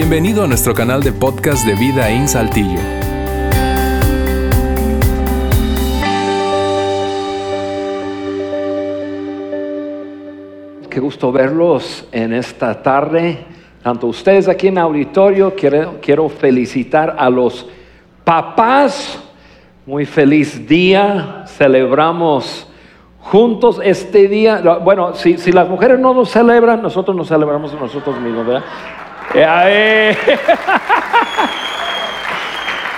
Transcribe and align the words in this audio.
Bienvenido 0.00 0.44
a 0.44 0.46
nuestro 0.46 0.74
canal 0.74 1.02
de 1.02 1.10
podcast 1.10 1.66
de 1.66 1.74
Vida 1.74 2.08
en 2.08 2.28
Saltillo. 2.28 2.78
Qué 10.88 11.00
gusto 11.00 11.32
verlos 11.32 12.06
en 12.12 12.32
esta 12.32 12.80
tarde. 12.80 13.44
Tanto 13.82 14.06
ustedes 14.06 14.46
aquí 14.46 14.68
en 14.68 14.78
auditorio, 14.78 15.56
quiero, 15.56 15.96
quiero 16.00 16.28
felicitar 16.28 17.16
a 17.18 17.28
los 17.28 17.66
papás. 18.22 19.20
Muy 19.84 20.06
feliz 20.06 20.64
día. 20.68 21.42
Celebramos 21.48 22.68
juntos 23.18 23.80
este 23.82 24.28
día. 24.28 24.60
Bueno, 24.78 25.14
si, 25.14 25.38
si 25.38 25.50
las 25.50 25.68
mujeres 25.68 25.98
no 25.98 26.14
lo 26.14 26.24
celebran, 26.24 26.82
nosotros 26.82 27.16
nos 27.16 27.26
celebramos 27.26 27.74
nosotros 27.74 28.20
mismos, 28.20 28.46
¿verdad? 28.46 28.64
Eh, 29.34 30.16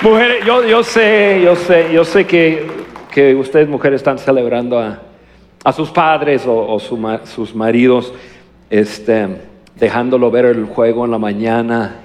mujeres, 0.03 0.45
yo, 0.45 0.65
yo 0.65 0.85
sé, 0.85 1.41
yo 1.43 1.57
sé, 1.57 1.93
yo 1.93 2.05
sé 2.05 2.27
que, 2.27 2.67
que 3.11 3.35
ustedes 3.35 3.69
mujeres 3.69 4.01
están 4.01 4.19
celebrando 4.19 4.79
a, 4.79 5.01
a 5.65 5.73
sus 5.73 5.91
padres 5.91 6.45
o, 6.47 6.79
sus 6.79 7.55
maridos, 7.55 8.15
este, 8.71 9.29
dejándolo 9.75 10.31
ver 10.31 10.47
el 10.47 10.67
juego 10.67 11.05
en 11.05 11.11
la 11.11 11.19
mañana. 11.19 11.97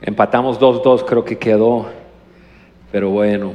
Empatamos 0.00 0.58
2-2, 0.58 1.04
creo 1.06 1.24
que 1.24 1.36
quedó. 1.36 1.86
Pero 2.90 3.10
bueno, 3.10 3.52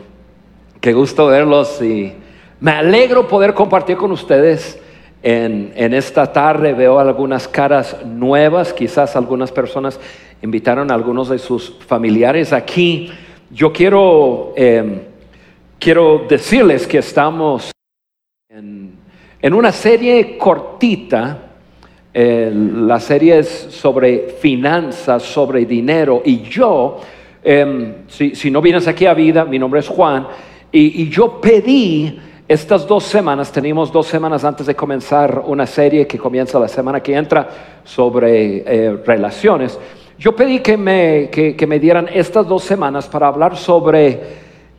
qué 0.80 0.94
gusto 0.94 1.26
verlos 1.26 1.82
y 1.82 2.14
me 2.60 2.72
alegro 2.72 3.28
poder 3.28 3.54
compartir 3.54 3.98
con 3.98 4.12
ustedes 4.12 4.80
en, 5.28 5.94
esta 5.96 6.32
tarde 6.32 6.74
veo 6.74 7.00
algunas 7.00 7.48
caras 7.48 7.98
nuevas, 8.06 8.72
quizás 8.72 9.16
algunas 9.16 9.52
personas 9.52 10.00
invitaron 10.44 10.91
a 10.91 10.94
algunos 10.94 11.30
de 11.30 11.40
sus 11.40 11.77
familiares 11.88 12.54
aquí. 12.54 13.10
Yo 13.49 13.74
quiero, 13.74 14.54
em, 14.55 14.99
quiero 15.80 16.27
decirles 16.30 16.86
que 16.86 16.99
estamos 16.99 17.72
en, 18.49 18.99
una 19.52 19.72
serie 19.72 20.38
cortita. 20.38 21.42
la 22.14 22.99
serie 22.99 23.40
es 23.40 23.49
sobre 23.49 24.30
finanzas, 24.30 25.24
sobre 25.24 25.66
dinero. 25.66 26.21
Y 26.24 26.44
yo, 26.44 26.99
em, 27.44 28.05
si, 28.08 28.52
no 28.52 28.62
vienes 28.62 28.88
aquí 28.88 29.08
a 29.08 29.16
vida, 29.16 29.44
mi 29.44 29.58
nombre 29.58 29.80
es 29.80 29.88
Juan, 29.88 30.27
y 30.71 31.10
yo 31.10 31.42
pedí 31.42 32.20
estas 32.48 32.88
dos 32.88 33.04
semanas, 33.05 33.51
teníamos 33.51 33.91
dos 33.91 34.05
semanas 34.05 34.43
antes 34.43 34.68
de 34.68 34.76
comenzar 34.76 35.41
una 35.48 35.65
serie 35.65 36.05
que 36.05 36.20
comienza 36.20 36.60
la 36.60 36.68
semana 36.68 37.02
que 37.02 37.15
entra 37.15 37.49
sobre 37.84 38.57
eh, 38.57 38.98
relaciones. 39.04 39.79
Yo 40.20 40.35
pedí 40.35 40.60
que 40.60 40.77
me, 40.77 41.29
que, 41.32 41.65
me 41.68 41.79
dieran 41.79 42.07
estas 42.13 42.48
dos 42.48 42.63
semanas 42.63 43.07
para 43.07 43.27
hablar 43.27 43.57
sobre, 43.57 44.21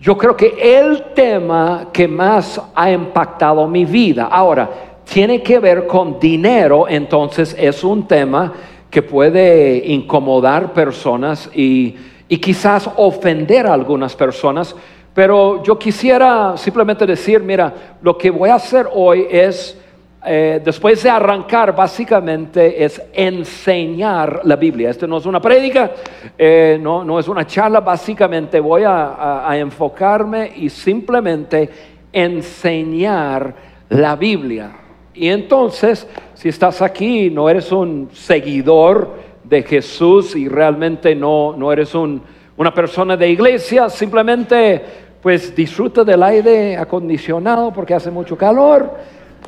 yo 0.01 0.17
creo 0.17 0.37
que 0.37 0.57
el 0.61 1.13
tema 1.13 1.89
que 1.93 2.07
más 2.07 2.61
ha 2.73 2.91
impactado 2.93 3.67
mi 3.67 3.85
vida. 3.85 4.29
Ahora, 4.31 4.71
tiene 5.05 5.43
que 5.43 5.59
ver 5.59 5.89
con 5.89 6.21
dinero, 6.21 6.87
entonces 6.89 7.57
es 7.59 7.83
un 7.83 8.07
tema 8.07 8.53
que 8.89 9.03
puede 9.03 9.83
incomodar 9.87 10.73
personas 10.73 11.51
y, 11.53 11.97
y 12.29 12.39
quizás 12.39 12.89
ofender 12.97 13.67
a 13.67 13.75
algunas 13.75 14.15
personas 14.15 14.77
pero 15.17 15.63
yo 15.63 15.79
quisiera 15.79 16.59
simplemente 16.59 17.07
decir, 17.07 17.41
mira, 17.41 17.73
lo 18.03 18.19
que 18.19 18.29
voy 18.29 18.51
a 18.51 18.57
hacer 18.57 18.87
hoy 18.93 19.27
es, 19.31 19.81
eh, 20.27 20.61
después 20.63 21.03
de 21.03 21.09
arrancar, 21.09 21.75
básicamente 21.75 22.85
es 22.85 23.01
enseñar 23.15 24.43
la 24.45 24.57
Biblia. 24.57 24.91
Esto 24.91 25.07
no 25.07 25.17
es 25.17 25.25
una 25.25 25.41
prédica, 25.41 25.93
eh, 26.37 26.79
no, 26.79 27.03
no, 27.03 27.19
es 27.19 27.29
una 27.29 27.47
charla, 27.47 27.81
básicamente 27.81 28.61
voy 28.61 28.83
a, 28.85 29.49
enfocarme 29.53 30.53
y 30.55 30.69
simplemente 30.69 31.71
enseñar 32.13 33.55
la 33.89 34.17
Biblia. 34.17 34.71
Y 35.15 35.29
entonces, 35.29 36.07
si 36.35 36.51
estás 36.51 36.83
aquí, 36.83 37.31
no 37.31 37.49
eres 37.49 37.73
un 37.73 38.11
seguidor 38.13 39.15
de 39.43 39.63
Jesús 39.63 40.37
y 40.37 40.47
realmente 40.47 41.15
no, 41.15 41.55
no 41.57 41.73
eres 41.73 41.95
una 41.95 42.75
persona 42.75 43.17
de 43.17 43.31
iglesia, 43.31 43.89
simplemente 43.89 45.06
pues 45.27 45.57
disfruta 45.57 46.05
del 46.05 46.23
aire 46.23 46.77
acondicionado 46.77 47.73
porque 47.73 47.95
hace 47.95 48.13
mucho 48.13 48.39
calor. 48.39 48.93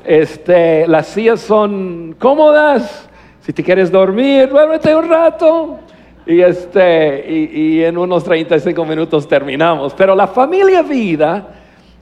Este, 0.05 0.89
las 0.89 1.06
sillas 1.06 1.39
son 1.39 2.16
cómodas. 2.19 3.09
Si 3.43 3.53
te 3.53 3.62
quieres 3.62 3.88
dormir, 3.88 4.49
duérmete 4.49 4.93
un 4.93 5.09
rato. 5.09 5.78
Y, 6.27 6.41
este, 6.41 7.25
y, 7.31 7.84
en 7.84 7.97
unos 7.97 8.25
35 8.25 8.84
minutos 8.84 9.28
terminamos. 9.28 9.94
Pero 9.94 10.17
la 10.17 10.27
familia 10.27 10.83
vida 10.83 11.47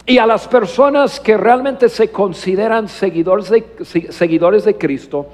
y 0.06 0.16
a 0.16 0.24
las 0.24 0.48
personas 0.48 1.20
que 1.20 1.36
realmente 1.36 1.90
se 1.90 2.10
consideran 2.10 2.88
seguidores 2.88 3.50
de, 3.50 3.62
seguidores 4.08 4.64
de 4.64 4.78
Cristo, 4.78 5.26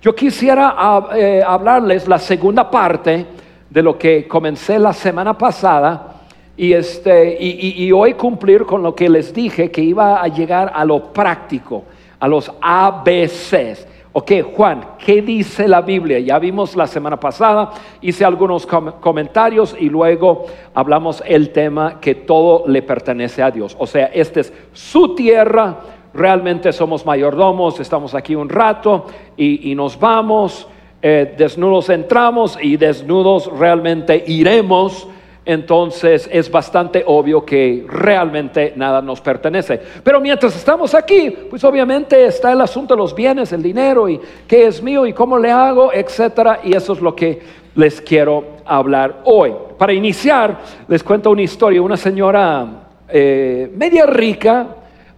yo 0.00 0.14
quisiera 0.14 0.76
eh, 1.16 1.42
hablarles 1.44 2.06
la 2.06 2.20
segunda 2.20 2.70
parte 2.70 3.26
de 3.68 3.82
lo 3.82 3.98
que 3.98 4.28
comencé 4.28 4.78
la 4.78 4.92
semana 4.92 5.36
pasada 5.36 6.17
y, 6.58 6.72
este, 6.72 7.38
y, 7.40 7.92
hoy 7.92 8.14
cumplir 8.14 8.64
con 8.66 8.82
lo 8.82 8.92
que 8.92 9.08
les 9.08 9.32
dije, 9.32 9.70
que 9.70 9.80
iba 9.80 10.20
a 10.20 10.26
llegar 10.26 10.72
a 10.74 10.84
lo 10.84 11.12
práctico, 11.12 11.84
a 12.18 12.26
los 12.26 12.50
ABCs. 12.60 13.86
Ok, 14.12 14.32
Juan, 14.56 14.84
¿qué 14.98 15.22
dice 15.22 15.68
la 15.68 15.82
Biblia? 15.82 16.18
Ya 16.18 16.36
vimos 16.40 16.74
la 16.74 16.88
semana 16.88 17.20
pasada, 17.20 17.70
hice 18.00 18.24
algunos 18.24 18.66
comentarios 18.66 19.76
y 19.78 19.88
luego 19.88 20.46
hablamos 20.74 21.22
el 21.24 21.50
tema 21.50 22.00
que 22.00 22.16
todo 22.16 22.64
le 22.66 22.82
pertenece 22.82 23.40
a 23.40 23.52
Dios. 23.52 23.76
O 23.78 23.86
sea, 23.86 24.06
esta 24.06 24.40
es 24.40 24.52
su 24.72 25.14
tierra, 25.14 25.78
realmente 26.12 26.72
somos 26.72 27.06
mayordomos, 27.06 27.78
estamos 27.78 28.16
aquí 28.16 28.34
un 28.34 28.48
rato 28.48 29.06
y, 29.36 29.76
nos 29.76 29.96
vamos, 29.96 30.66
eh, 31.02 31.36
desnudos 31.38 31.88
entramos 31.88 32.58
y 32.60 32.76
desnudos 32.76 33.46
realmente 33.56 34.24
iremos 34.26 35.06
entonces 35.48 36.28
es 36.30 36.50
bastante 36.50 37.02
obvio 37.06 37.42
que 37.42 37.86
realmente 37.88 38.74
nada 38.76 39.00
nos 39.00 39.22
pertenece. 39.22 39.80
Pero 40.04 40.20
mientras 40.20 40.54
estamos 40.54 40.94
aquí, 40.94 41.30
pues 41.48 41.64
obviamente 41.64 42.26
está 42.26 42.52
el 42.52 42.60
asunto 42.60 42.92
de 42.92 42.98
los 42.98 43.14
bienes, 43.14 43.50
el 43.54 43.62
dinero 43.62 44.10
y 44.10 44.20
qué 44.46 44.66
es 44.66 44.82
mío 44.82 45.06
y 45.06 45.14
cómo 45.14 45.38
le 45.38 45.50
hago, 45.50 45.90
etcétera, 45.90 46.60
y 46.62 46.76
eso 46.76 46.92
es 46.92 47.00
lo 47.00 47.16
que 47.16 47.40
les 47.74 47.98
quiero 48.02 48.44
hablar 48.66 49.22
hoy. 49.24 49.54
Para 49.78 49.94
iniciar, 49.94 50.58
les 50.86 51.02
cuento 51.02 51.30
una 51.30 51.40
historia. 51.40 51.80
Una 51.80 51.96
señora 51.96 52.66
eh, 53.08 53.72
media 53.74 54.04
rica 54.04 54.66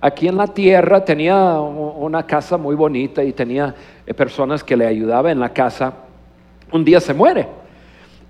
aquí 0.01 0.29
en 0.29 0.37
la 0.37 0.47
tierra 0.47 1.05
tenía 1.05 1.59
una 1.59 2.25
casa 2.25 2.57
muy 2.57 2.77
bonita 2.77 3.25
y 3.25 3.33
tenía 3.33 3.75
eh, 4.07 4.15
personas 4.15 4.63
que 4.63 4.77
le 4.77 4.87
ayudaban 4.87 5.33
en 5.33 5.41
la 5.41 5.53
casa. 5.53 5.93
Un 6.71 6.85
día 6.85 7.01
se 7.01 7.15
muere 7.15 7.59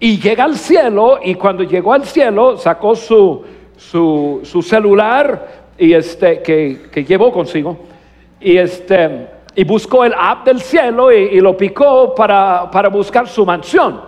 y 0.03 0.19
llega 0.19 0.44
al 0.44 0.56
cielo 0.56 1.21
y 1.22 1.34
cuando 1.34 1.62
llegó 1.62 1.93
al 1.93 2.06
cielo 2.06 2.56
sacó 2.56 2.97
su, 2.97 3.44
su, 3.77 4.62
celular 4.66 5.66
y 5.77 5.93
este, 5.93 6.41
que, 6.41 6.88
que, 6.91 7.05
llevó 7.05 7.31
consigo 7.31 7.78
y, 8.41 8.56
este, 8.56 9.28
y 9.55 9.62
buscó 9.65 10.06
el 10.06 10.15
app 10.19 10.47
del 10.47 10.60
cielo 10.62 11.12
y, 11.12 11.39
lo 11.41 11.55
picó 11.55 12.15
para, 12.15 12.71
para, 12.71 12.89
buscar 12.89 13.28
su 13.28 13.44
mansión. 13.44 14.00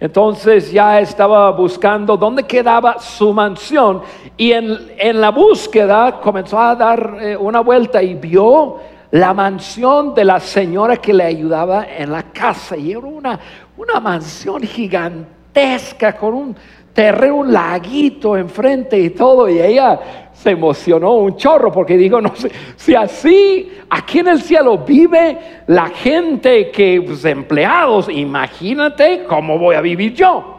Entonces 0.00 0.72
ya 0.72 0.98
estaba 0.98 1.52
buscando 1.52 2.16
dónde 2.16 2.42
quedaba 2.42 2.98
su 2.98 3.32
mansión 3.32 4.02
y 4.36 4.50
en, 4.50 4.76
en 4.98 5.20
la 5.20 5.30
búsqueda 5.30 6.20
comenzó 6.20 6.58
a 6.58 6.74
dar 6.74 7.18
eh, 7.20 7.36
una 7.36 7.60
vuelta 7.60 8.02
y 8.02 8.14
vio 8.14 8.80
la 9.14 9.32
mansión 9.32 10.12
de 10.12 10.24
la 10.24 10.40
señora 10.40 10.96
que 10.96 11.14
le 11.14 11.22
ayudaba 11.22 11.86
en 11.86 12.10
la 12.10 12.24
casa. 12.24 12.76
Y 12.76 12.90
era 12.90 13.06
una, 13.06 13.38
una 13.76 14.00
mansión 14.00 14.62
gigantesca 14.62 16.16
con 16.16 16.34
un 16.34 16.56
terreno, 16.92 17.36
un 17.36 17.52
laguito 17.52 18.36
enfrente 18.36 18.98
y 18.98 19.10
todo. 19.10 19.48
Y 19.48 19.60
ella 19.60 20.30
se 20.32 20.50
emocionó 20.50 21.14
un 21.14 21.36
chorro 21.36 21.72
porque 21.72 21.96
dijo, 21.96 22.20
no 22.20 22.34
sé, 22.34 22.50
si 22.76 22.94
así 22.94 23.72
aquí 23.90 24.20
en 24.20 24.28
el 24.28 24.42
cielo 24.42 24.78
vive 24.78 25.62
la 25.66 25.88
gente 25.88 26.70
que, 26.70 27.02
pues, 27.04 27.24
empleados, 27.24 28.08
imagínate 28.08 29.24
cómo 29.24 29.58
voy 29.58 29.74
a 29.74 29.80
vivir 29.80 30.14
yo. 30.14 30.52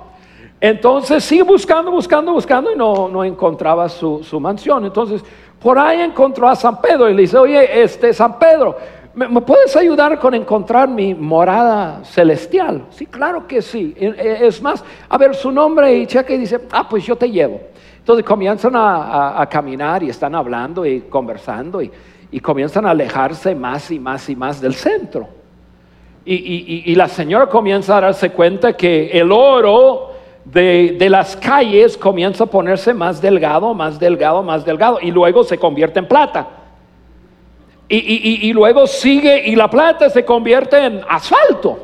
Entonces 0.59 1.23
sigue 1.23 1.43
buscando, 1.43 1.91
buscando, 1.91 2.31
buscando 2.33 2.71
y 2.71 2.75
no, 2.75 3.07
no 3.07 3.23
encontraba 3.23 3.87
su, 3.87 4.23
su 4.23 4.39
mansión. 4.39 4.85
Entonces 4.85 5.23
por 5.59 5.79
ahí 5.79 6.01
encontró 6.01 6.47
a 6.47 6.55
San 6.55 6.79
Pedro 6.81 7.09
y 7.09 7.13
le 7.13 7.23
dice, 7.23 7.37
oye, 7.37 7.81
este 7.81 8.13
San 8.13 8.37
Pedro, 8.37 8.77
¿me, 9.15 9.41
puedes 9.41 9.75
ayudar 9.75 10.19
con 10.19 10.33
encontrar 10.33 10.87
mi 10.87 11.13
morada 11.13 12.03
celestial? 12.03 12.85
Sí, 12.89 13.05
claro 13.05 13.47
que 13.47 13.61
sí. 13.61 13.95
E, 13.97 14.07
e, 14.07 14.47
es 14.47 14.61
más, 14.61 14.83
a 15.09 15.17
ver 15.17 15.33
su 15.35 15.51
nombre 15.51 15.93
y 15.95 16.05
checa 16.05 16.33
y 16.33 16.37
dice, 16.37 16.59
ah, 16.71 16.87
pues 16.87 17.05
yo 17.05 17.15
te 17.15 17.29
llevo. 17.29 17.61
Entonces 17.97 18.25
comienzan 18.25 18.73
a, 18.75 19.47
caminar 19.49 20.03
y 20.03 20.09
están 20.09 20.35
hablando 20.35 20.85
y 20.85 21.01
conversando 21.01 21.81
y, 21.81 21.91
comienzan 22.41 22.85
a 22.85 22.91
alejarse 22.91 23.55
más 23.55 23.89
y 23.91 23.97
más 23.97 24.29
y 24.29 24.35
más 24.35 24.59
del 24.59 24.73
centro. 24.73 25.29
y, 26.25 26.93
la 26.95 27.07
señora 27.07 27.47
comienza 27.47 27.97
a 27.97 28.01
darse 28.01 28.29
cuenta 28.31 28.73
que 28.73 29.09
el 29.11 29.31
oro 29.31 30.15
de, 30.45 31.07
las 31.09 31.35
calles 31.35 31.97
comienza 31.97 32.43
a 32.43 32.47
ponerse 32.47 32.93
más 32.93 33.21
delgado, 33.21 33.73
más 33.73 33.99
delgado, 33.99 34.43
más 34.43 34.63
delgado, 34.63 34.99
y 35.01 35.11
luego 35.11 35.43
se 35.43 35.57
convierte 35.57 35.99
en 35.99 36.07
plata. 36.07 36.47
Y, 37.87 38.51
luego 38.51 38.87
sigue 38.87 39.47
y 39.47 39.55
la 39.55 39.69
plata 39.69 40.09
se 40.09 40.25
convierte 40.25 40.77
en 40.83 41.01
asfalto. 41.07 41.77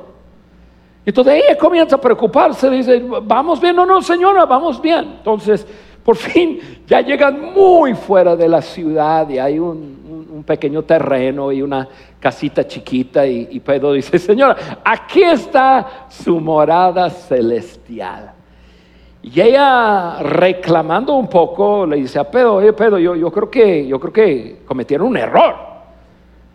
Entonces 1.06 1.44
ella 1.44 1.58
comienza 1.58 1.96
a 1.96 2.02
preocuparse, 2.02 2.70
dice, 2.70 3.04
vamos 3.24 3.60
bien, 3.60 3.76
no, 3.76 3.86
no, 3.86 4.02
señora, 4.02 4.46
vamos 4.46 4.82
bien. 4.82 5.16
Entonces, 5.18 5.66
por 6.04 6.16
fin 6.16 6.60
ya 6.88 7.02
llegan 7.02 7.54
muy 7.54 7.94
fuera 7.94 8.36
de 8.36 8.50
la 8.50 8.62
ciudad 8.62 9.30
y 9.30 9.38
hay 9.38 9.60
un, 9.60 10.00
pequeño 10.46 10.82
terreno 10.82 11.52
y 11.52 11.62
una 11.62 11.88
casita 12.20 12.66
chiquita 12.66 13.28
y, 13.28 13.60
Pedro 13.60 13.94
dice, 13.94 14.18
señora, 14.18 14.80
aquí 14.84 15.22
está 15.22 16.08
su 16.10 16.40
morada 16.40 17.12
celestial. 17.12 18.32
Y 19.22 19.40
ella 19.40 20.18
reclamando 20.20 21.14
un 21.14 21.28
poco 21.28 21.86
le 21.86 21.98
dice 21.98 22.18
a 22.18 22.24
Pedro, 22.24 22.56
oye 22.56 22.74
Pedro, 22.74 22.98
yo, 22.98 23.16
yo, 23.16 23.32
creo, 23.32 23.52
que, 23.52 23.86
yo 23.86 24.00
creo 24.00 24.14
que 24.14 24.62
cometieron 24.66 25.10
un 25.10 25.18
error 25.18 25.71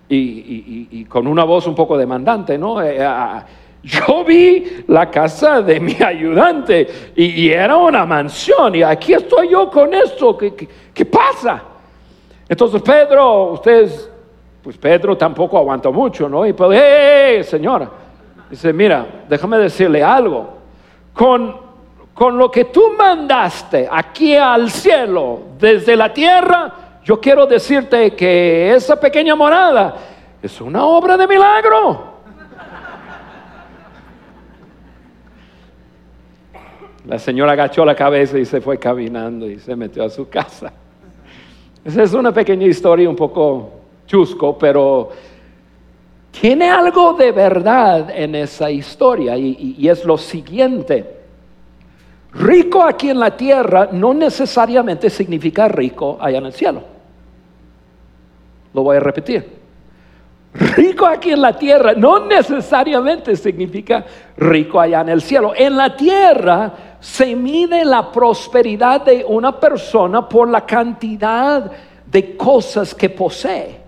y, 0.08 1.05
con 1.06 1.26
una 1.26 1.44
voz 1.44 1.67
un 1.67 1.75
poco 1.75 1.97
demandante, 1.97 2.56
¿no? 2.56 2.82
Eh, 2.82 3.03
ah, 3.03 3.44
yo 3.82 4.25
vi 4.25 4.85
la 4.88 5.11
casa 5.11 5.62
de 5.62 5.79
mi 5.79 5.97
ayudante 6.03 7.12
y, 7.14 7.49
era 7.49 7.76
una 7.76 8.05
mansión 8.05 8.75
y 8.75 8.82
aquí 8.82 9.12
estoy 9.14 9.50
yo 9.50 9.70
con 9.70 9.94
esto, 9.94 10.37
¿qué, 10.37 11.05
pasa? 11.05 11.62
Entonces 12.49 12.82
Pedro, 12.82 13.53
ustedes, 13.53 14.11
pues 14.62 14.76
Pedro 14.76 15.17
tampoco 15.17 15.58
aguantó 15.58 15.93
mucho, 15.93 16.29
¿no? 16.29 16.47
Y 16.47 16.52
pues, 16.52 16.81
¡eh, 16.82 17.44
señora! 17.44 17.91
Dice, 18.50 18.73
mira, 18.73 19.25
déjame 19.29 19.59
decirle 19.59 20.02
algo. 20.02 20.56
Con, 21.12 21.56
con 22.14 22.38
lo 22.38 22.50
que 22.50 22.67
tú 22.67 22.94
mandaste 22.97 23.88
aquí 23.91 24.37
al 24.37 24.70
cielo, 24.70 25.41
desde 25.59 25.97
la 25.97 26.12
tierra, 26.12 26.86
yo 27.06 27.20
quiero 27.20 27.47
decirte 27.47 28.17
que 28.17 28.75
esa 28.75 28.99
pequeña 28.99 29.37
morada 29.37 29.94
es 30.43 30.61
una 30.61 30.85
obra 30.85 31.17
de 31.17 31.29
milagro. 31.29 32.17
La 37.06 37.17
señora 37.20 37.53
agachó 37.53 37.85
la 37.85 37.94
cabeza 37.94 38.37
y 38.41 38.44
se 38.44 38.61
fue 38.61 38.76
caminando 38.76 39.49
y 39.49 39.61
se 39.61 39.76
metió 39.76 40.03
a 40.03 40.11
su 40.11 40.29
casa. 40.29 40.73
Esa 41.85 42.03
es 42.03 42.12
una 42.12 42.32
pequeña 42.32 42.67
historia 42.67 43.09
un 43.09 43.14
poco 43.14 43.70
chusco, 44.05 44.59
pero 44.59 45.11
tiene 46.32 46.69
algo 46.69 47.12
de 47.12 47.31
verdad 47.31 48.11
en 48.11 48.35
esa 48.35 48.69
historia 48.69 49.37
y, 49.37 49.76
y 49.79 49.88
es 49.88 50.05
lo 50.05 50.19
siguiente. 50.19 51.19
Rico 52.32 52.82
aquí 52.82 53.11
en 53.11 53.20
la 53.20 53.37
tierra 53.37 53.91
no 53.93 54.12
necesariamente 54.12 55.09
significa 55.09 55.69
rico 55.69 56.19
allá 56.20 56.38
en 56.38 56.47
el 56.47 56.52
cielo. 56.52 56.95
Lo 58.76 58.82
voy 58.82 58.99
a 58.99 59.00
repetir. 59.00 59.43
Rico 60.52 61.06
aquí 61.06 61.31
en 61.31 61.40
la 61.40 61.56
tierra 61.56 61.94
no 61.94 62.26
necesariamente 62.26 63.34
significa 63.34 64.05
rico 64.37 64.78
allá 64.78 65.00
en 65.00 65.08
el 65.08 65.23
cielo. 65.23 65.55
En 65.56 65.78
la 65.78 65.96
tierra 65.96 66.75
se 67.00 67.34
mide 67.34 67.87
la 67.87 68.12
prosperidad 68.12 69.00
de 69.00 69.25
una 69.26 69.58
persona 69.58 70.28
por 70.28 70.50
la 70.50 70.67
cantidad 70.67 71.73
de 72.05 72.37
cosas 72.37 72.94
que 72.94 73.08
posee, 73.08 73.81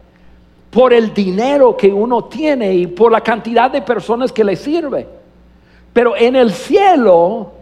por 0.71 0.95
el 0.95 1.13
dinero 1.13 1.77
que 1.77 1.89
uno 1.89 2.25
tiene 2.25 2.73
y 2.73 2.87
por 2.87 3.13
la 3.13 3.21
cantidad 3.21 3.71
de 3.71 3.83
personas 3.83 4.33
que 4.33 4.43
le 4.43 4.57
sirve. 4.57 5.07
Pero 5.93 6.17
en 6.17 6.35
el 6.35 6.51
cielo 6.51 7.53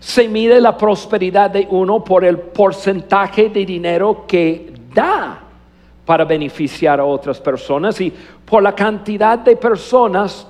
se 0.00 0.28
mide 0.28 0.60
la 0.60 0.76
prosperidad 0.76 1.48
de 1.48 1.66
uno 1.70 2.04
por 2.04 2.26
el 2.26 2.38
porcentaje 2.38 3.48
de 3.48 3.64
dinero 3.64 4.26
que 4.28 4.70
da 4.94 5.43
para 6.04 6.24
beneficiar 6.24 7.00
a 7.00 7.04
otras 7.04 7.40
personas 7.40 8.00
y 8.00 8.12
por 8.44 8.62
la 8.62 8.74
cantidad 8.74 9.38
de 9.38 9.56
personas 9.56 10.46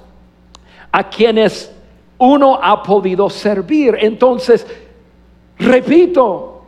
a 0.90 1.08
quienes 1.08 1.72
uno 2.18 2.58
ha 2.60 2.82
podido 2.82 3.28
servir. 3.30 3.96
Entonces, 4.00 4.66
repito, 5.58 6.62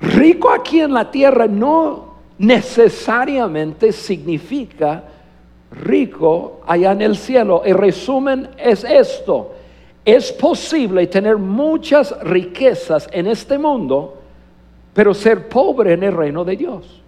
rico 0.00 0.50
aquí 0.50 0.80
en 0.80 0.94
la 0.94 1.10
tierra 1.10 1.46
no 1.46 2.16
necesariamente 2.38 3.92
significa 3.92 5.04
rico 5.70 6.60
allá 6.66 6.92
en 6.92 7.02
el 7.02 7.16
cielo. 7.16 7.62
El 7.64 7.76
resumen 7.76 8.48
es 8.56 8.84
esto. 8.84 9.52
Es 10.04 10.32
posible 10.32 11.06
tener 11.08 11.36
muchas 11.36 12.18
riquezas 12.22 13.08
en 13.10 13.26
este 13.26 13.58
mundo, 13.58 14.18
pero 14.94 15.12
ser 15.12 15.48
pobre 15.48 15.94
en 15.94 16.04
el 16.04 16.12
reino 16.12 16.44
de 16.44 16.56
Dios. 16.56 17.02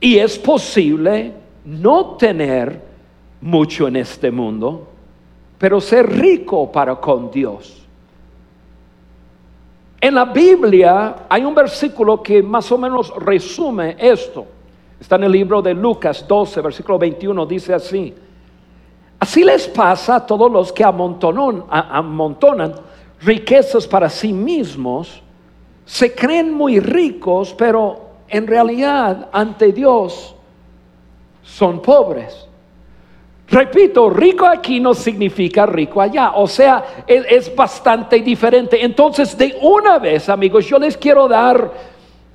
Y 0.00 0.18
es 0.18 0.38
posible 0.38 1.32
no 1.64 2.16
tener 2.16 2.80
mucho 3.40 3.88
en 3.88 3.96
este 3.96 4.30
mundo, 4.30 4.86
pero 5.58 5.80
ser 5.80 6.08
rico 6.08 6.70
para 6.70 6.96
con 6.96 7.30
Dios. 7.30 7.82
En 10.00 10.14
la 10.14 10.26
Biblia 10.26 11.26
hay 11.28 11.44
un 11.44 11.54
versículo 11.54 12.22
que 12.22 12.42
más 12.42 12.70
o 12.70 12.78
menos 12.78 13.12
resume 13.16 13.96
esto. 13.98 14.46
Está 15.00 15.16
en 15.16 15.24
el 15.24 15.32
libro 15.32 15.60
de 15.60 15.74
Lucas 15.74 16.26
12, 16.26 16.60
versículo 16.60 16.98
21, 16.98 17.46
dice 17.46 17.74
así. 17.74 18.14
Así 19.18 19.42
les 19.42 19.66
pasa 19.66 20.16
a 20.16 20.26
todos 20.26 20.50
los 20.50 20.72
que 20.72 20.84
amontonan, 20.84 21.64
amontonan 21.70 22.74
riquezas 23.22 23.86
para 23.86 24.08
sí 24.08 24.32
mismos, 24.32 25.22
se 25.84 26.14
creen 26.14 26.52
muy 26.52 26.80
ricos, 26.80 27.54
pero 27.56 28.05
en 28.28 28.46
realidad 28.46 29.28
ante 29.32 29.72
Dios 29.72 30.34
son 31.42 31.80
pobres. 31.80 32.46
Repito, 33.48 34.10
rico 34.10 34.44
aquí 34.44 34.80
no 34.80 34.92
significa 34.92 35.66
rico 35.66 36.00
allá, 36.00 36.32
o 36.34 36.48
sea, 36.48 37.04
es, 37.06 37.54
bastante 37.54 38.18
diferente. 38.20 38.84
Entonces, 38.84 39.38
de 39.38 39.56
una 39.62 39.98
vez, 39.98 40.28
amigos, 40.28 40.66
yo 40.66 40.78
les 40.78 40.96
quiero 40.96 41.28
dar 41.28 41.70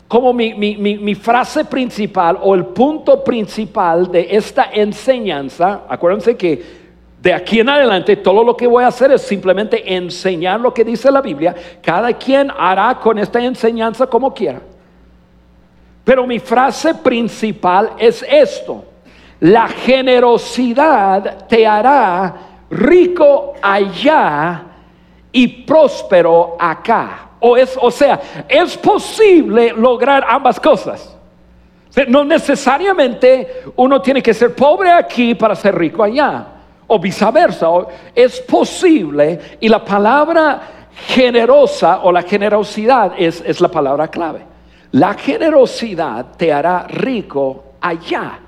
como 0.07 0.33
mi, 0.33 1.15
frase 1.15 1.65
principal 1.65 2.37
o 2.41 2.55
el 2.55 2.65
punto 2.67 3.23
principal 3.23 4.09
de 4.09 4.27
esta 4.31 4.69
enseñanza. 4.71 5.81
Acuérdense 5.89 6.37
que 6.37 6.81
de 7.21 7.33
aquí 7.33 7.59
en 7.59 7.69
adelante 7.69 8.15
todo 8.15 8.43
lo 8.43 8.55
que 8.55 8.65
voy 8.65 8.83
a 8.83 8.87
hacer 8.87 9.11
es 9.11 9.21
simplemente 9.21 9.93
enseñar 9.93 10.61
lo 10.61 10.73
que 10.73 10.85
dice 10.85 11.11
la 11.11 11.21
Biblia. 11.21 11.53
Cada 11.81 12.13
quien 12.13 12.51
hará 12.57 12.97
con 12.99 13.19
esta 13.19 13.43
enseñanza 13.43 14.07
como 14.07 14.33
quiera. 14.33 14.61
Pero 16.03 16.25
mi 16.25 16.39
frase 16.39 16.95
principal 16.95 17.91
es 17.97 18.25
esto. 18.27 18.85
La 19.41 19.67
generosidad 19.67 21.47
te 21.47 21.65
hará 21.65 22.33
rico 22.69 23.53
allá 23.61 24.63
y 25.31 25.47
próspero 25.47 26.55
acá. 26.59 27.29
O, 27.39 27.57
es, 27.57 27.77
o 27.81 27.89
sea, 27.89 28.19
es 28.47 28.77
posible 28.77 29.73
lograr 29.75 30.23
ambas 30.27 30.59
cosas. 30.59 31.17
No 32.07 32.23
necesariamente 32.23 33.63
uno 33.75 34.01
tiene 34.01 34.21
que 34.21 34.33
ser 34.33 34.55
pobre 34.55 34.91
aquí 34.91 35.35
para 35.35 35.55
ser 35.55 35.75
rico 35.75 36.03
allá. 36.03 36.45
O 36.87 36.99
viceversa. 36.99 37.67
Es 38.13 38.39
posible. 38.41 39.57
Y 39.59 39.67
la 39.67 39.83
palabra 39.83 40.61
generosa 41.07 42.01
o 42.03 42.11
la 42.11 42.21
generosidad 42.21 43.13
es, 43.17 43.43
es 43.45 43.59
la 43.59 43.69
palabra 43.69 44.07
clave. 44.07 44.50
La 44.93 45.13
generosidad 45.13 46.35
te 46.35 46.51
hará 46.51 46.85
rico 46.87 47.63
allá 47.79 48.39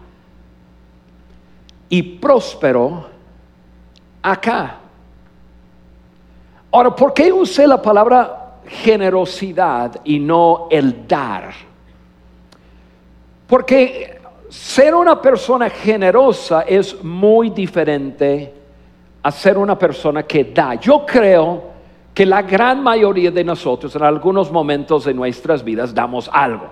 y 1.89 2.03
próspero 2.03 3.05
acá. 4.21 4.79
Ahora, 6.71 6.95
¿por 6.95 7.13
qué 7.13 7.31
usé 7.31 7.67
la 7.67 7.81
palabra 7.81 8.57
generosidad 8.65 10.01
y 10.03 10.19
no 10.19 10.67
el 10.71 11.07
dar? 11.07 11.53
Porque 13.47 14.19
ser 14.49 14.95
una 14.95 15.21
persona 15.21 15.69
generosa 15.69 16.61
es 16.61 17.03
muy 17.03 17.51
diferente 17.51 18.53
a 19.21 19.31
ser 19.31 19.57
una 19.57 19.77
persona 19.77 20.23
que 20.23 20.45
da. 20.45 20.75
Yo 20.75 21.05
creo 21.05 21.72
que 22.13 22.25
la 22.25 22.41
gran 22.43 22.83
mayoría 22.83 23.31
de 23.31 23.43
nosotros 23.43 23.95
en 23.95 24.03
algunos 24.03 24.51
momentos 24.51 25.05
de 25.05 25.13
nuestras 25.13 25.63
vidas 25.63 25.93
damos 25.93 26.29
algo. 26.31 26.67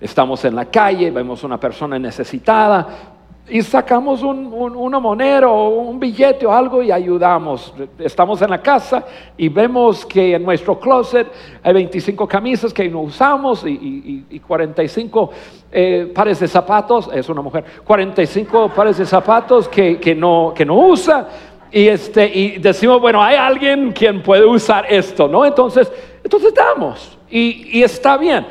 Estamos 0.00 0.44
en 0.44 0.56
la 0.56 0.64
calle, 0.64 1.10
vemos 1.10 1.44
una 1.44 1.60
persona 1.60 1.98
necesitada, 1.98 3.12
y 3.48 3.60
sacamos 3.60 4.22
una 4.22 5.00
moneda 5.00 5.48
o 5.48 5.80
un 5.80 5.98
billete 5.98 6.46
o 6.46 6.52
algo 6.52 6.82
y 6.82 6.92
ayudamos. 6.92 7.74
Estamos 7.98 8.40
en 8.40 8.50
la 8.50 8.62
casa 8.62 9.04
y 9.36 9.48
vemos 9.48 10.06
que 10.06 10.36
en 10.36 10.44
nuestro 10.44 10.78
closet 10.78 11.26
hay 11.62 11.72
25 11.72 12.26
camisas 12.28 12.72
que 12.72 12.88
no 12.88 13.00
usamos 13.00 13.64
y, 13.66 14.40
45 14.46 15.30
eh, 15.72 16.12
pares 16.14 16.38
de 16.40 16.48
zapatos, 16.48 17.10
es 17.12 17.28
una 17.28 17.42
mujer, 17.42 17.64
45 17.84 18.68
pares 18.68 18.98
de 18.98 19.06
zapatos 19.06 19.68
que 19.68 20.14
no 20.14 20.54
usa. 20.88 21.28
Y, 21.72 21.88
este, 21.88 22.26
y 22.26 22.58
decimos, 22.58 23.00
bueno, 23.00 23.22
hay 23.22 23.34
alguien 23.34 23.92
quien 23.92 24.22
puede 24.22 24.44
usar 24.44 24.84
esto, 24.88 25.26
¿no? 25.26 25.46
Entonces, 25.46 25.90
entonces 26.22 26.52
damos 26.54 27.18
y, 27.30 27.82
está 27.82 28.18
bien. 28.18 28.46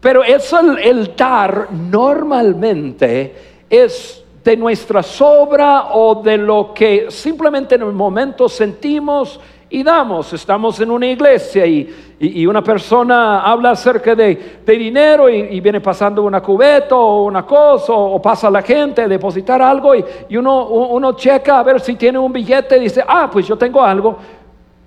Pero 0.00 0.22
eso, 0.22 0.60
el 0.76 1.16
dar 1.16 1.68
normalmente 1.72 3.34
es 3.68 4.22
de 4.44 4.56
nuestra 4.56 5.02
sobra 5.02 5.94
o 5.94 6.22
de 6.22 6.36
lo 6.36 6.72
que 6.74 7.06
simplemente 7.10 7.74
en 7.74 7.82
el 7.82 7.92
momento 7.92 8.48
sentimos 8.48 9.40
y 9.74 9.82
damos. 9.82 10.32
Estamos 10.32 10.78
en 10.78 10.90
una 10.92 11.06
iglesia 11.06 11.66
y, 11.66 12.46
una 12.46 12.62
persona 12.62 13.40
habla 13.40 13.72
acerca 13.72 14.14
de, 14.14 14.60
dinero 14.64 15.28
y, 15.28 15.60
viene 15.60 15.80
pasando 15.80 16.22
una 16.22 16.40
cubeta 16.40 16.94
o 16.94 17.24
una 17.24 17.44
cosa 17.44 17.92
o, 17.92 18.22
pasa 18.22 18.48
la 18.48 18.62
gente 18.62 19.02
a 19.02 19.08
depositar 19.08 19.60
algo 19.60 19.92
y, 19.96 20.36
uno, 20.36 20.66
uno 20.66 21.16
checa 21.16 21.58
a 21.58 21.62
ver 21.64 21.80
si 21.80 21.96
tiene 21.96 22.18
un 22.18 22.32
billete 22.32 22.76
y 22.76 22.82
dice, 22.82 23.02
ah, 23.06 23.28
pues 23.30 23.48
yo 23.48 23.58
tengo 23.58 23.82
algo, 23.82 24.16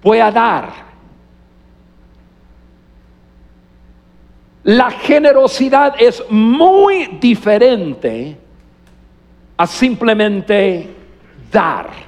voy 0.02 0.20
a 0.20 0.32
dar. 0.32 0.70
La 4.64 4.90
generosidad 4.90 5.96
es 6.00 6.24
muy 6.30 7.18
diferente 7.20 8.38
a 9.58 9.68
simplemente 9.68 10.96
dar. 11.52 12.07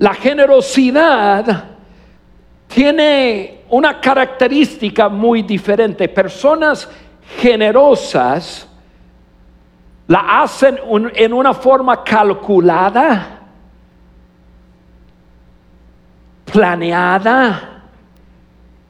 La 0.00 0.14
generosidad 0.14 1.64
tiene 2.66 3.64
una 3.68 4.00
característica 4.00 5.10
muy 5.10 5.42
diferente. 5.42 6.08
Personas 6.08 6.88
generosas 7.36 8.66
la 10.06 10.40
hacen 10.42 10.78
en 11.14 11.32
una 11.34 11.52
forma 11.52 12.02
calculada, 12.02 13.40
planeada 16.50 17.82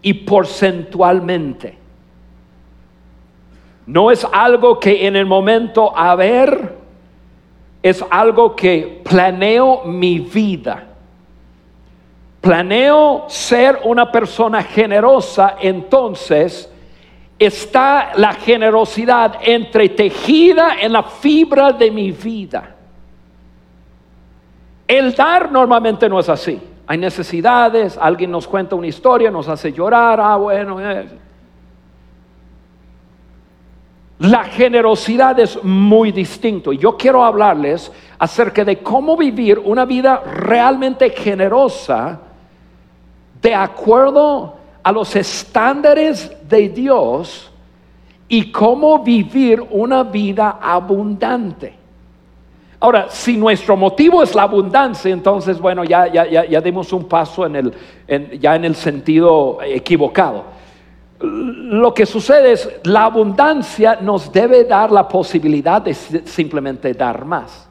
y 0.03 0.15
porcentualmente. 0.15 1.77
No 3.85 4.13
es 4.13 4.25
algo 4.31 4.79
que 4.79 5.09
en 5.09 5.17
el 5.17 5.27
momento 5.27 5.93
a 5.99 6.15
ver 6.15 6.79
es 7.83 8.05
algo 8.11 8.55
que 8.55 9.03
planeo 9.05 9.83
mi 9.87 10.21
vida. 10.21 10.87
Planeo 12.41 13.27
ser 13.29 13.81
una 13.85 14.11
persona 14.11 14.63
generosa, 14.63 15.57
entonces 15.61 16.71
está 17.39 18.13
la 18.17 18.33
generosidad 18.33 19.39
entretejida 19.43 20.81
en 20.81 20.93
la 20.93 21.03
fibra 21.03 21.73
de 21.73 21.91
mi 21.91 22.13
vida. 22.13 22.77
El 24.87 25.15
dar 25.15 25.53
normalmente 25.53 26.09
no 26.09 26.19
es 26.19 26.29
así. 26.29 26.61
Hay 26.87 26.99
necesidades, 26.99 27.99
alguien 28.01 28.31
nos 28.31 28.49
cuenta 28.49 28.75
una 28.75 28.87
historia, 28.87 29.31
nos 29.31 29.47
hace 29.47 29.73
llorar, 29.73 30.21
ah, 30.21 30.37
bueno, 30.37 30.81
eh, 30.81 31.09
la 34.19 34.45
generosidad 34.45 35.39
es 35.39 35.63
muy 35.63 36.11
distinto. 36.11 36.73
Yo 36.73 36.97
quiero 36.97 37.25
hablarles 37.25 37.93
acerca 38.19 38.65
de 38.65 38.79
cómo 38.79 39.17
vivir 39.17 39.59
una 39.59 39.85
vida 39.85 40.23
realmente 40.25 41.11
generosa 41.11 42.21
de 43.41 43.55
acuerdo 43.55 44.57
a 44.83 44.93
los 44.93 45.15
estándares 45.17 46.31
de 46.49 46.69
Dios 46.69 47.51
y 48.29 48.51
cómo 48.51 49.03
vivir 49.03 49.63
una 49.71 50.03
vida 50.05 50.59
abundante. 50.61 51.75
Ahora, 52.79 53.07
si 53.11 53.37
nuestro 53.37 53.77
motivo 53.77 54.23
es 54.23 54.35
la 54.35 54.43
abundancia, 54.43 55.13
entonces, 55.13 55.61
bueno, 55.61 55.85
ya, 55.85 56.07
ya, 56.07 56.27
ya, 56.27 56.47
ya 56.47 56.61
dimos 56.61 56.93
un 56.93 57.05
paso 57.05 57.45
en 57.45 57.57
el, 57.57 58.41
ya 58.41 58.57
en 58.57 58.65
el 58.65 58.75
sentido 58.75 59.59
equivocado 59.63 60.61
lo 61.21 61.93
que 61.93 62.07
sucede 62.07 62.53
es 62.53 62.69
la 62.85 63.05
abundancia 63.05 63.99
nos 64.01 64.33
debe 64.33 64.65
dar 64.65 64.91
la 64.91 65.07
posibilidad 65.07 65.83
de 65.83 65.95
simplemente 65.95 66.95
dar 66.95 67.25
más. 67.25 67.69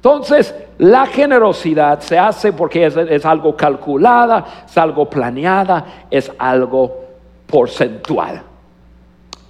Entonces, 0.00 0.54
la 0.78 1.04
generosidad 1.04 2.00
se 2.00 2.18
hace 2.18 2.54
porque 2.54 2.86
es, 2.86 3.26
algo 3.26 3.54
calculada, 3.54 4.64
es 4.66 4.78
algo 4.78 5.10
planeada, 5.10 6.06
es 6.10 6.32
algo 6.38 7.04
porcentual. 7.46 8.40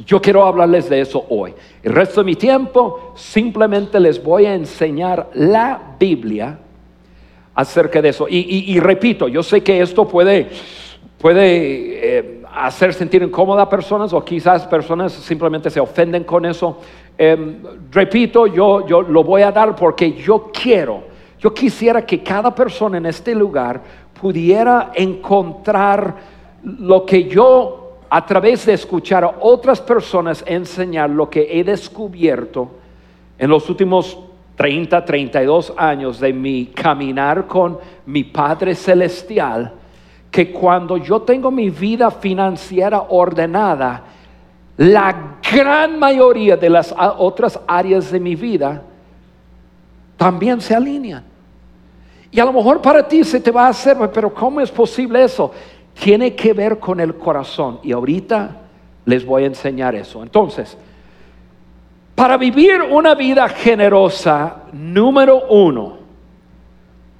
Yo 0.04 0.20
quiero 0.20 0.44
hablarles 0.44 0.90
de 0.90 1.02
eso 1.02 1.24
hoy. 1.28 1.54
El 1.84 1.92
resto 1.92 2.22
de 2.22 2.24
mi 2.24 2.34
tiempo 2.34 3.12
simplemente 3.14 4.00
les 4.00 4.20
voy 4.20 4.46
a 4.46 4.54
enseñar 4.54 5.30
la 5.34 5.80
Biblia 6.00 6.58
acerca 7.54 8.02
de 8.02 8.08
eso. 8.08 8.26
Y, 8.28 8.80
repito, 8.80 9.28
yo 9.28 9.44
sé 9.44 9.62
que 9.62 9.80
esto 9.80 10.08
puede, 10.08 10.48
puede 11.18 12.18
eh, 12.18 12.42
hacer 12.52 12.92
sentir 12.92 13.22
incómoda 13.22 13.62
a 13.62 13.68
personas 13.68 14.12
o 14.12 14.24
quizás 14.24 14.66
personas 14.66 15.12
simplemente 15.12 15.70
se 15.70 15.78
ofenden 15.78 16.24
con 16.24 16.44
eso. 16.44 16.78
Em, 17.22 17.58
repito, 17.92 18.46
yo, 18.46 18.86
yo 18.86 19.02
lo 19.02 19.22
voy 19.22 19.42
a 19.42 19.52
dar 19.52 19.76
porque 19.76 20.14
yo 20.14 20.50
quiero, 20.50 21.02
yo 21.38 21.52
quisiera 21.52 22.06
que 22.06 22.22
cada 22.22 22.54
persona 22.54 22.96
en 22.96 23.04
este 23.04 23.34
lugar 23.34 23.82
pudiera 24.18 24.90
encontrar 24.94 26.16
lo 26.62 27.04
que 27.04 27.24
yo 27.24 27.98
a 28.08 28.24
través 28.24 28.64
de 28.64 28.72
escuchar 28.72 29.24
a 29.24 29.34
otras 29.40 29.82
personas 29.82 30.42
enseñar 30.46 31.10
lo 31.10 31.28
que 31.28 31.46
he 31.60 31.62
descubierto 31.62 32.70
en 33.36 33.50
los 33.50 33.68
últimos 33.68 34.18
30, 34.56 35.04
32 35.04 35.74
años 35.76 36.20
de 36.20 36.32
mi 36.32 36.68
caminar 36.68 37.46
con 37.46 37.78
mi 38.06 38.24
Padre 38.24 38.74
Celestial 38.74 39.74
que 40.30 40.50
cuando 40.50 40.96
yo 40.96 41.20
tengo 41.20 41.50
mi 41.50 41.68
vida 41.68 42.10
financiera 42.10 43.08
ordenada, 43.10 44.04
la 44.80 45.36
gran 45.52 45.98
mayoría 45.98 46.56
de 46.56 46.70
las 46.70 46.94
otras 47.18 47.60
áreas 47.66 48.10
de 48.10 48.18
mi 48.18 48.34
vida 48.34 48.82
también 50.16 50.58
se 50.62 50.74
alinean. 50.74 51.22
Y 52.30 52.40
a 52.40 52.46
lo 52.46 52.52
mejor 52.54 52.80
para 52.80 53.06
ti 53.06 53.22
se 53.22 53.40
te 53.40 53.50
va 53.50 53.66
a 53.66 53.68
hacer, 53.68 53.98
pero 54.10 54.32
¿cómo 54.32 54.58
es 54.58 54.70
posible 54.70 55.22
eso? 55.22 55.52
Tiene 55.92 56.34
que 56.34 56.54
ver 56.54 56.78
con 56.78 56.98
el 56.98 57.14
corazón. 57.16 57.80
Y 57.82 57.92
ahorita 57.92 58.56
les 59.04 59.22
voy 59.22 59.42
a 59.42 59.48
enseñar 59.48 59.94
eso. 59.94 60.22
Entonces, 60.22 60.78
para 62.14 62.38
vivir 62.38 62.80
una 62.80 63.14
vida 63.14 63.50
generosa, 63.50 64.62
número 64.72 65.46
uno, 65.50 65.98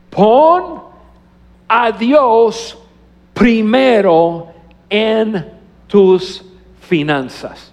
pon 0.08 0.80
a 1.68 1.92
Dios 1.92 2.78
primero 3.34 4.46
en 4.88 5.46
tus 5.86 6.49
finanzas. 6.90 7.72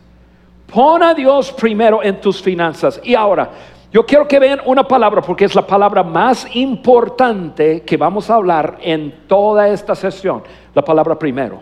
Pon 0.72 1.02
a 1.02 1.16
Dios 1.16 1.52
primero 1.52 2.04
en 2.04 2.22
tus 2.22 2.40
finanzas. 2.40 3.02
Y 3.04 3.16
ahora, 3.16 3.50
yo 3.92 4.06
quiero 4.06 4.28
que 4.28 4.38
vean 4.38 4.62
una 4.66 4.84
palabra 4.84 5.22
porque 5.22 5.46
es 5.46 5.56
la 5.56 5.66
palabra 5.66 6.04
más 6.04 6.46
importante 6.56 7.82
que 7.82 7.98
vamos 7.98 8.30
a 8.30 8.36
hablar 8.36 8.78
en 8.80 9.24
toda 9.28 9.68
esta 9.70 9.96
sesión. 9.96 10.44
La 10.76 10.84
palabra 10.84 11.18
primero. 11.18 11.60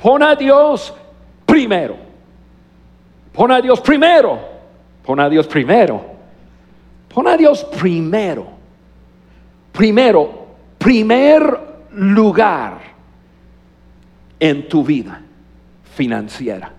Pon 0.00 0.22
a 0.22 0.36
Dios 0.36 0.94
primero. 1.44 1.96
Pon 3.32 3.50
a 3.50 3.60
Dios 3.60 3.80
primero. 3.80 4.38
Pon 5.04 5.18
a 5.18 5.28
Dios 5.28 5.48
primero. 5.48 6.00
Pon 7.12 7.26
a 7.26 7.36
Dios 7.36 7.64
primero. 7.64 8.46
Primero, 9.72 10.46
primer 10.78 11.58
lugar 11.90 12.78
en 14.38 14.68
tu 14.68 14.84
vida 14.84 15.23
financiera. 15.94 16.72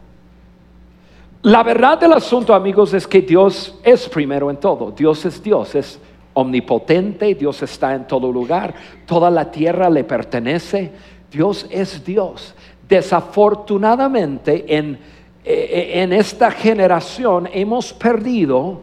La 1.41 1.61
verdad 1.63 1.99
del 1.99 2.13
asunto, 2.13 2.53
amigos, 2.53 2.93
es 2.93 3.07
que 3.07 3.21
Dios 3.21 3.77
es 3.83 4.09
primero 4.09 4.49
en 4.49 4.57
todo. 4.57 4.91
Dios 4.91 5.25
es 5.25 5.41
Dios, 5.41 5.75
es 5.75 5.99
omnipotente, 6.33 7.33
Dios 7.35 7.61
está 7.61 7.93
en 7.93 8.07
todo 8.07 8.31
lugar, 8.31 8.73
toda 9.05 9.29
la 9.29 9.49
tierra 9.51 9.89
le 9.89 10.03
pertenece, 10.03 10.91
Dios 11.31 11.65
es 11.69 12.03
Dios. 12.03 12.55
Desafortunadamente 12.87 14.65
en, 14.75 14.99
eh, 15.43 15.91
en 15.95 16.13
esta 16.13 16.51
generación 16.51 17.47
hemos 17.53 17.93
perdido, 17.93 18.81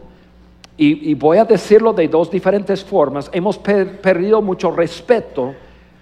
y, 0.75 1.13
voy 1.13 1.37
a 1.37 1.45
decirlo 1.45 1.93
de 1.93 2.07
dos 2.07 2.31
diferentes 2.31 2.83
formas, 2.83 3.29
hemos 3.33 3.57
perdido 3.57 4.41
mucho 4.41 4.71
respeto 4.71 5.53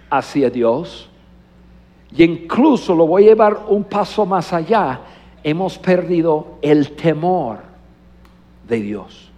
hacia 0.09 0.50
Dios 0.50 1.11
y 2.15 2.24
incluso 2.24 2.94
lo 2.94 3.08
voy 3.08 3.24
a 3.24 3.27
llevar 3.27 3.65
un 3.70 3.84
paso 3.84 4.25
más 4.25 4.51
allá. 4.51 5.00
Hemos 5.44 5.77
perdido 5.77 6.58
el 6.62 6.91
temor 6.91 7.60
de 8.68 8.82
Dios. 8.82 9.32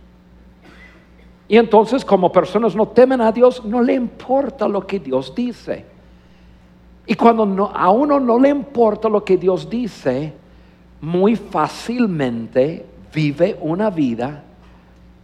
Y 1.48 1.58
entonces 1.58 2.04
como 2.04 2.32
personas 2.32 2.76
no 2.76 2.88
temen 2.88 3.22
a 3.22 3.32
Dios, 3.32 3.64
no 3.64 3.82
le 3.82 3.94
importa 3.94 4.68
lo 4.68 4.88
que 4.88 5.00
Dios 5.00 5.36
dice. 5.36 5.86
Y 7.06 7.16
cuando 7.16 7.72
a 7.74 7.90
uno 7.92 8.20
no 8.20 8.40
le 8.40 8.50
importa 8.50 9.08
lo 9.10 9.24
que 9.24 9.38
Dios 9.38 9.70
dice, 9.70 10.34
muy 11.02 11.36
fácilmente 11.36 12.86
vive 13.14 13.58
una 13.62 13.90
vida 13.90 14.44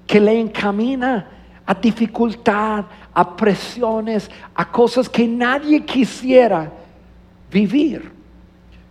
que 0.05 0.19
le 0.19 0.39
encamina 0.39 1.29
a 1.65 1.73
dificultad, 1.73 2.85
a 3.13 3.35
presiones, 3.35 4.29
a 4.53 4.69
cosas 4.69 5.07
que 5.07 5.27
nadie 5.27 5.85
quisiera 5.85 6.78
vivir. 7.51 8.11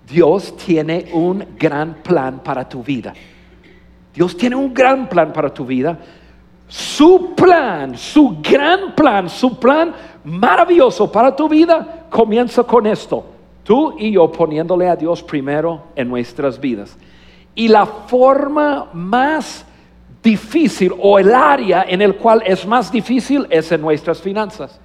Dios 0.09 0.57
tiene 0.57 1.11
un 1.13 1.45
gran 1.59 1.95
plan 2.03 2.41
para 2.43 2.69
tu 2.69 2.83
vida. 2.83 3.13
Dios 4.15 4.37
tiene 4.37 4.57
un 4.57 4.73
gran 4.73 5.09
plan 5.09 5.33
para 5.33 5.53
tu 5.53 5.65
vida. 5.65 5.99
Su 6.67 7.35
plan, 7.35 7.97
su 7.97 8.39
gran 8.43 8.95
plan, 8.95 9.29
su 9.29 9.59
plan 9.59 9.95
maravilloso 10.25 11.11
para 11.11 11.35
tu 11.35 11.49
vida 11.49 12.07
comienza 12.11 12.63
con 12.63 12.87
esto. 12.87 13.25
Tú 13.63 13.95
y 13.99 14.13
yo 14.13 14.31
poniéndole 14.33 14.89
a 14.89 14.97
Dios 14.97 15.23
primero 15.23 15.85
en 15.95 16.09
nuestras 16.09 16.59
vidas. 16.59 16.97
Y 17.55 17.69
la 17.69 17.87
forma 17.87 18.89
más 18.93 19.65
difícil 20.23 20.93
o 21.01 21.19
el 21.19 21.35
área 21.35 21.85
en 21.89 22.03
el 22.03 22.17
cual 22.17 22.43
es 22.45 22.67
más 22.67 22.91
difícil 22.91 23.47
es 23.51 23.71
en 23.73 23.81
nuestras 23.81 24.21
finanzas. 24.21 24.81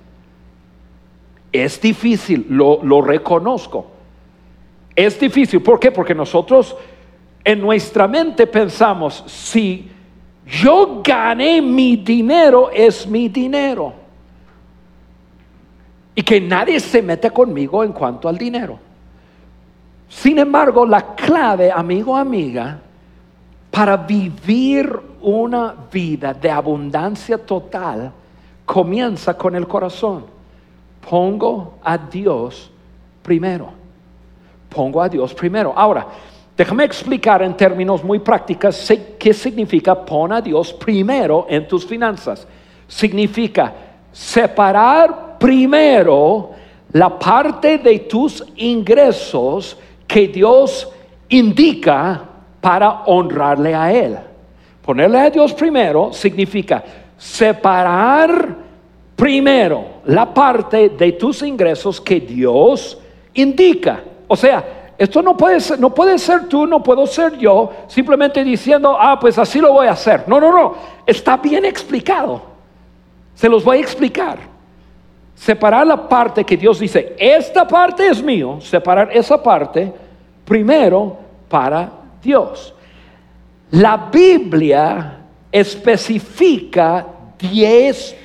Es 1.54 1.80
difícil, 1.80 2.48
lo, 2.50 3.02
reconozco. 3.04 3.86
Es 4.96 5.20
difícil, 5.20 5.62
¿por 5.62 5.80
qué? 5.80 5.92
Porque 5.92 6.16
nosotros 6.16 6.76
en 7.44 7.62
nuestra 7.62 8.08
mente 8.08 8.48
pensamos, 8.48 9.24
si 9.28 9.88
yo 10.48 11.02
gané 11.04 11.62
mi 11.62 11.98
dinero, 11.98 12.72
es 12.72 13.06
mi 13.06 13.30
dinero. 13.30 13.94
Y 16.16 16.24
que 16.24 16.42
nadie 16.42 16.80
se 16.80 17.04
mete 17.04 17.30
conmigo 17.30 17.84
en 17.84 17.92
cuanto 17.92 18.28
al 18.28 18.38
dinero. 18.38 18.80
Sin 20.10 20.40
embargo, 20.40 20.88
la 20.88 21.14
clave, 21.16 21.72
amigo, 21.72 22.18
amiga, 22.18 22.80
para 23.70 23.98
vivir 23.98 25.00
una 25.22 25.76
vida 25.92 26.34
de 26.34 26.50
abundancia 26.50 27.38
total, 27.38 28.12
comienza 28.66 29.38
con 29.38 29.56
el 29.56 29.68
corazón. 29.68 30.34
Pongo 31.10 31.76
a 31.84 31.98
Dios 31.98 32.72
primero. 33.22 33.72
Pongo 34.70 35.02
a 35.02 35.10
Dios 35.10 35.34
primero. 35.34 35.74
Ahora, 35.76 36.08
déjame 36.56 36.84
explicar 36.84 37.42
en 37.42 37.56
términos 37.56 38.04
muy 38.04 38.20
prácticos 38.20 38.92
qué 39.20 39.34
significa 39.34 39.94
pon 40.06 40.32
a 40.32 40.42
Dios 40.42 40.74
primero 40.74 41.46
en 41.50 41.68
tus 41.68 41.86
finanzas. 41.86 42.48
Significa 42.88 43.74
separar 44.12 45.38
primero 45.38 46.52
la 46.92 47.18
parte 47.18 47.80
de 47.80 48.00
tus 48.00 48.44
ingresos 48.56 49.78
que 50.08 50.28
Dios 50.28 50.90
indica 51.30 52.22
para 52.62 53.04
honrarle 53.06 53.76
a 53.76 53.92
Él. 53.92 54.18
Ponerle 54.84 55.20
a 55.20 55.30
Dios 55.30 55.54
primero 55.54 56.14
significa 56.14 56.84
separar 57.18 58.63
primero 59.24 59.86
la 60.08 60.34
parte 60.34 60.90
de 60.90 61.14
tus 61.14 61.44
ingresos 61.44 62.02
que 62.02 62.20
Dios 62.20 62.98
indica. 63.36 64.04
O 64.28 64.36
sea, 64.36 64.92
esto 64.98 65.22
no 65.22 65.38
puede 65.38 65.62
ser, 65.62 65.80
no 65.80 65.94
puede 65.94 66.20
ser 66.20 66.50
tú, 66.50 66.68
no 66.68 66.84
puedo 66.84 67.08
ser 67.08 67.38
yo, 67.38 67.72
simplemente 67.88 68.44
diciendo, 68.44 68.98
ah, 69.00 69.18
pues 69.18 69.38
así 69.38 69.62
lo 69.62 69.72
voy 69.72 69.88
a 69.88 69.92
hacer. 69.92 70.26
No, 70.28 70.42
no, 70.42 70.52
no, 70.52 70.76
está 71.06 71.38
bien 71.38 71.64
explicado. 71.64 72.42
Se 73.34 73.48
los 73.48 73.64
voy 73.64 73.78
a 73.78 73.80
explicar 73.80 74.40
separar 75.34 75.88
la 75.88 76.10
parte 76.10 76.44
que 76.44 76.58
Dios 76.58 76.80
dice, 76.80 77.16
esta 77.18 77.66
parte 77.66 78.06
es 78.06 78.22
mío, 78.22 78.60
separar 78.60 79.10
esa 79.14 79.42
parte 79.42 79.94
primero 80.44 81.18
para 81.48 81.90
Dios. 82.22 82.76
La 83.72 84.10
Biblia 84.12 85.20
especifica 85.50 87.06
10% 87.40 88.23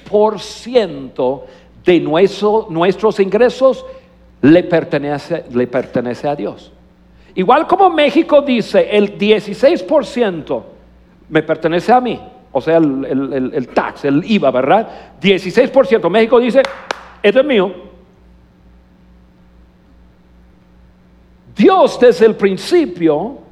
de 1.85 2.01
nuestros 2.01 3.21
ingresos 3.21 3.85
le 4.43 4.63
pertenece, 4.65 5.45
le 5.53 5.67
pertenece 5.67 6.29
a 6.29 6.37
Dios. 6.37 6.73
Igual 7.35 7.67
como 7.67 7.91
México 7.91 8.43
dice, 8.43 8.89
el 8.91 9.19
16% 9.19 10.63
me 11.29 11.43
pertenece 11.43 11.93
a 11.93 12.01
mí, 12.01 12.21
o 12.53 12.61
sea, 12.61 12.79
el, 12.79 13.05
el, 13.05 13.55
el 13.55 13.69
tax, 13.69 14.05
el 14.05 14.25
IVA, 14.25 14.51
¿verdad? 14.51 14.89
16%. 15.21 16.11
México 16.11 16.41
dice, 16.41 16.63
esto 17.23 17.41
es 17.41 17.47
mío. 17.47 17.73
Dios 21.55 21.99
desde 21.99 22.27
el 22.27 22.37
principio 22.37 23.48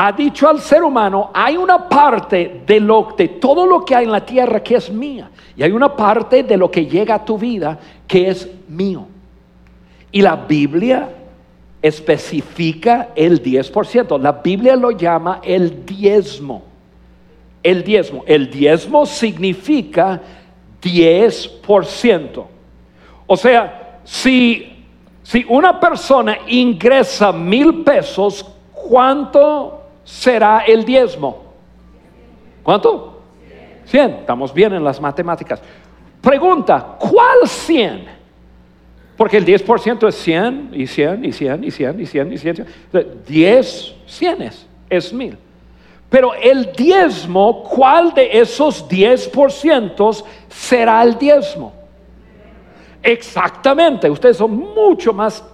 ha 0.00 0.12
dicho 0.12 0.48
al 0.48 0.60
ser 0.60 0.84
humano, 0.84 1.32
hay 1.34 1.56
una 1.56 1.88
parte 1.88 2.62
de, 2.64 2.78
lo, 2.78 3.16
de 3.18 3.26
todo 3.26 3.66
lo 3.66 3.84
que 3.84 3.96
hay 3.96 4.04
en 4.04 4.12
la 4.12 4.24
tierra 4.24 4.62
que 4.62 4.76
es 4.76 4.88
mía, 4.88 5.28
y 5.56 5.64
hay 5.64 5.72
una 5.72 5.96
parte 5.96 6.44
de 6.44 6.56
lo 6.56 6.70
que 6.70 6.86
llega 6.86 7.16
a 7.16 7.24
tu 7.24 7.36
vida 7.36 7.76
que 8.06 8.28
es 8.28 8.48
mío. 8.68 9.08
Y 10.12 10.22
la 10.22 10.36
Biblia 10.36 11.08
especifica 11.82 13.08
el 13.16 13.42
10%, 13.42 14.20
la 14.20 14.30
Biblia 14.30 14.76
lo 14.76 14.92
llama 14.92 15.40
el 15.42 15.84
diezmo. 15.84 16.62
El 17.60 17.82
diezmo, 17.82 18.22
el 18.24 18.48
diezmo 18.48 19.04
significa 19.04 20.20
10%. 20.80 22.44
O 23.26 23.36
sea, 23.36 23.98
si, 24.04 24.84
si 25.24 25.44
una 25.48 25.80
persona 25.80 26.38
ingresa 26.46 27.32
mil 27.32 27.82
pesos, 27.82 28.46
¿cuánto 28.72 29.77
será 30.08 30.60
el 30.66 30.86
diezmo? 30.86 31.44
¿Cuánto? 32.62 33.20
100. 33.84 34.10
Estamos 34.20 34.54
bien 34.54 34.72
en 34.72 34.82
las 34.82 35.00
matemáticas. 35.00 35.60
Pregunta, 36.22 36.96
¿cuál 36.98 37.46
100? 37.46 38.06
Porque 39.16 39.36
el 39.36 39.44
10% 39.44 40.08
es 40.08 40.14
100 40.14 40.70
y 40.72 40.86
100 40.86 41.24
y 41.24 41.32
100 41.32 41.64
y 41.64 41.70
100 41.70 42.00
y 42.00 42.06
100 42.06 42.32
y 42.32 42.38
100. 42.38 42.66
10 43.26 43.94
cienes 44.06 44.66
es 44.88 45.12
mil. 45.12 45.36
Pero 46.08 46.32
el 46.34 46.72
diezmo, 46.72 47.62
¿cuál 47.64 48.14
de 48.14 48.40
esos 48.40 48.88
10% 48.88 50.24
será 50.48 51.02
el 51.02 51.18
diezmo? 51.18 51.74
Exactamente, 53.02 54.08
ustedes 54.08 54.38
son 54.38 54.56
mucho 54.56 55.12
más 55.12 55.44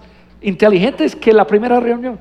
inteligentes 0.41 1.13
que 1.13 1.33
la 1.33 1.45
primera 1.45 1.79
reunión. 1.79 2.17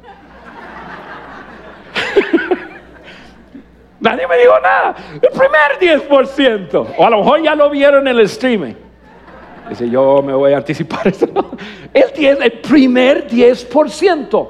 Nadie 4.01 4.27
me 4.27 4.37
dijo 4.37 4.61
nada. 4.61 4.95
El 5.15 5.31
primer 5.31 6.09
10%. 6.09 6.95
O 6.99 7.07
a 7.07 7.11
lo 7.11 7.19
mejor 7.19 7.43
ya 7.43 7.55
lo 7.55 7.71
vieron 7.71 8.07
en 8.07 8.17
el 8.17 8.25
streaming. 8.25 8.75
Dice, 9.69 9.89
yo 9.89 10.23
me 10.23 10.35
voy 10.35 10.53
a 10.53 10.59
anticipar 10.59 11.09
eso. 11.09 11.27
El, 11.93 12.13
10, 12.15 12.39
el 12.41 12.53
primer 12.61 13.27
10%. 13.29 14.49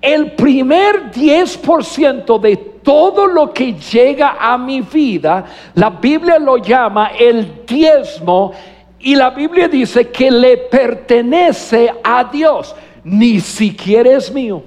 El 0.00 0.32
primer 0.32 1.10
10% 1.10 2.40
de 2.40 2.56
todo 2.56 3.26
lo 3.26 3.52
que 3.52 3.72
llega 3.72 4.36
a 4.38 4.58
mi 4.58 4.82
vida, 4.82 5.44
la 5.74 5.90
Biblia 5.90 6.38
lo 6.38 6.58
llama 6.58 7.12
el 7.18 7.64
diezmo 7.66 8.52
y 9.00 9.16
la 9.16 9.30
Biblia 9.30 9.68
dice 9.68 10.08
que 10.08 10.30
le 10.30 10.56
pertenece 10.56 11.92
a 12.02 12.24
Dios, 12.24 12.74
ni 13.02 13.40
siquiera 13.40 14.10
es 14.10 14.32
mío. 14.32 14.62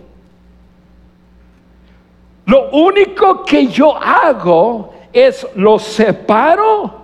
Lo 2.48 2.70
único 2.72 3.44
que 3.44 3.68
yo 3.68 3.96
hago 3.96 4.94
es 5.12 5.46
lo 5.56 5.78
separo 5.78 7.04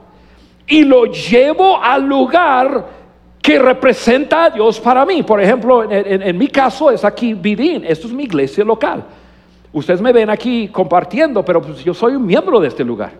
y 0.66 0.84
lo 0.84 1.06
llevo 1.06 1.82
al 1.82 2.08
lugar 2.08 2.88
que 3.42 3.60
representa 3.60 4.46
a 4.46 4.50
Dios 4.50 4.80
para 4.80 5.06
mí. 5.06 5.22
Por 5.22 5.42
ejemplo, 5.42 5.84
en, 5.92 6.38
mi 6.38 6.48
caso 6.48 6.90
es 6.90 7.04
aquí 7.04 7.34
Vidín, 7.34 7.84
esto 7.86 8.08
es 8.08 8.14
mi 8.14 8.24
iglesia 8.24 8.64
local. 8.64 9.04
Ustedes 9.74 10.02
me 10.02 10.14
ven 10.14 10.30
aquí 10.30 10.70
compartiendo, 10.70 11.44
pero 11.44 11.62
pues 11.62 11.84
yo 11.84 11.94
soy 11.94 12.16
un 12.16 12.26
miembro 12.26 12.62
de 12.62 12.70
este 12.70 12.86
lugar. 12.86 13.12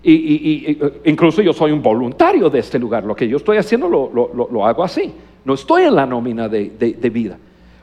Y, 0.00 0.78
incluso 1.06 1.42
yo 1.42 1.52
soy 1.52 1.72
un 1.72 1.82
voluntario 1.82 2.48
de 2.48 2.60
este 2.60 2.78
lugar. 2.78 3.02
Lo 3.02 3.16
que 3.16 3.26
yo 3.26 3.36
estoy 3.36 3.56
haciendo 3.56 3.88
lo, 3.88 4.64
hago 4.64 4.84
así. 4.84 5.12
No 5.44 5.54
estoy 5.54 5.84
en 5.84 5.96
la 5.96 6.06
nómina 6.06 6.48
de, 6.48 6.68
de, 6.68 7.10
vida. 7.10 7.36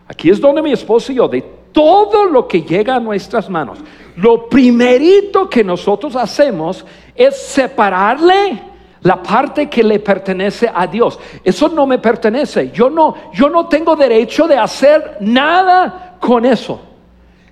Aquí 0.07 0.29
es 0.29 0.39
donde 0.39 0.61
mi 0.61 0.71
esposo 0.71 1.11
y 1.11 1.15
yo, 1.15 1.27
de 1.27 1.43
todo 1.75 2.25
lo 2.25 2.47
que 2.47 2.61
llega 2.61 2.95
a 2.95 2.99
nuestras 3.01 3.49
manos, 3.49 3.79
lo 4.15 4.47
primerito 4.47 5.49
que 5.49 5.61
nosotros 5.61 6.15
hacemos 6.15 6.85
es 7.13 7.37
separarle 7.37 8.61
la 9.01 9.21
parte 9.21 9.69
que 9.69 9.83
le 9.83 9.99
pertenece 9.99 10.71
a 10.73 10.87
Dios. 10.87 11.19
Eso 11.43 11.67
no 11.67 11.85
me 11.85 11.99
pertenece. 11.99 12.71
Yo 12.71 12.89
no, 12.89 13.15
yo 13.33 13.49
no 13.49 13.67
tengo 13.67 13.93
derecho 13.97 14.47
de 14.47 14.57
hacer 14.57 15.17
nada 15.19 16.15
con 16.21 16.45
eso. 16.45 16.79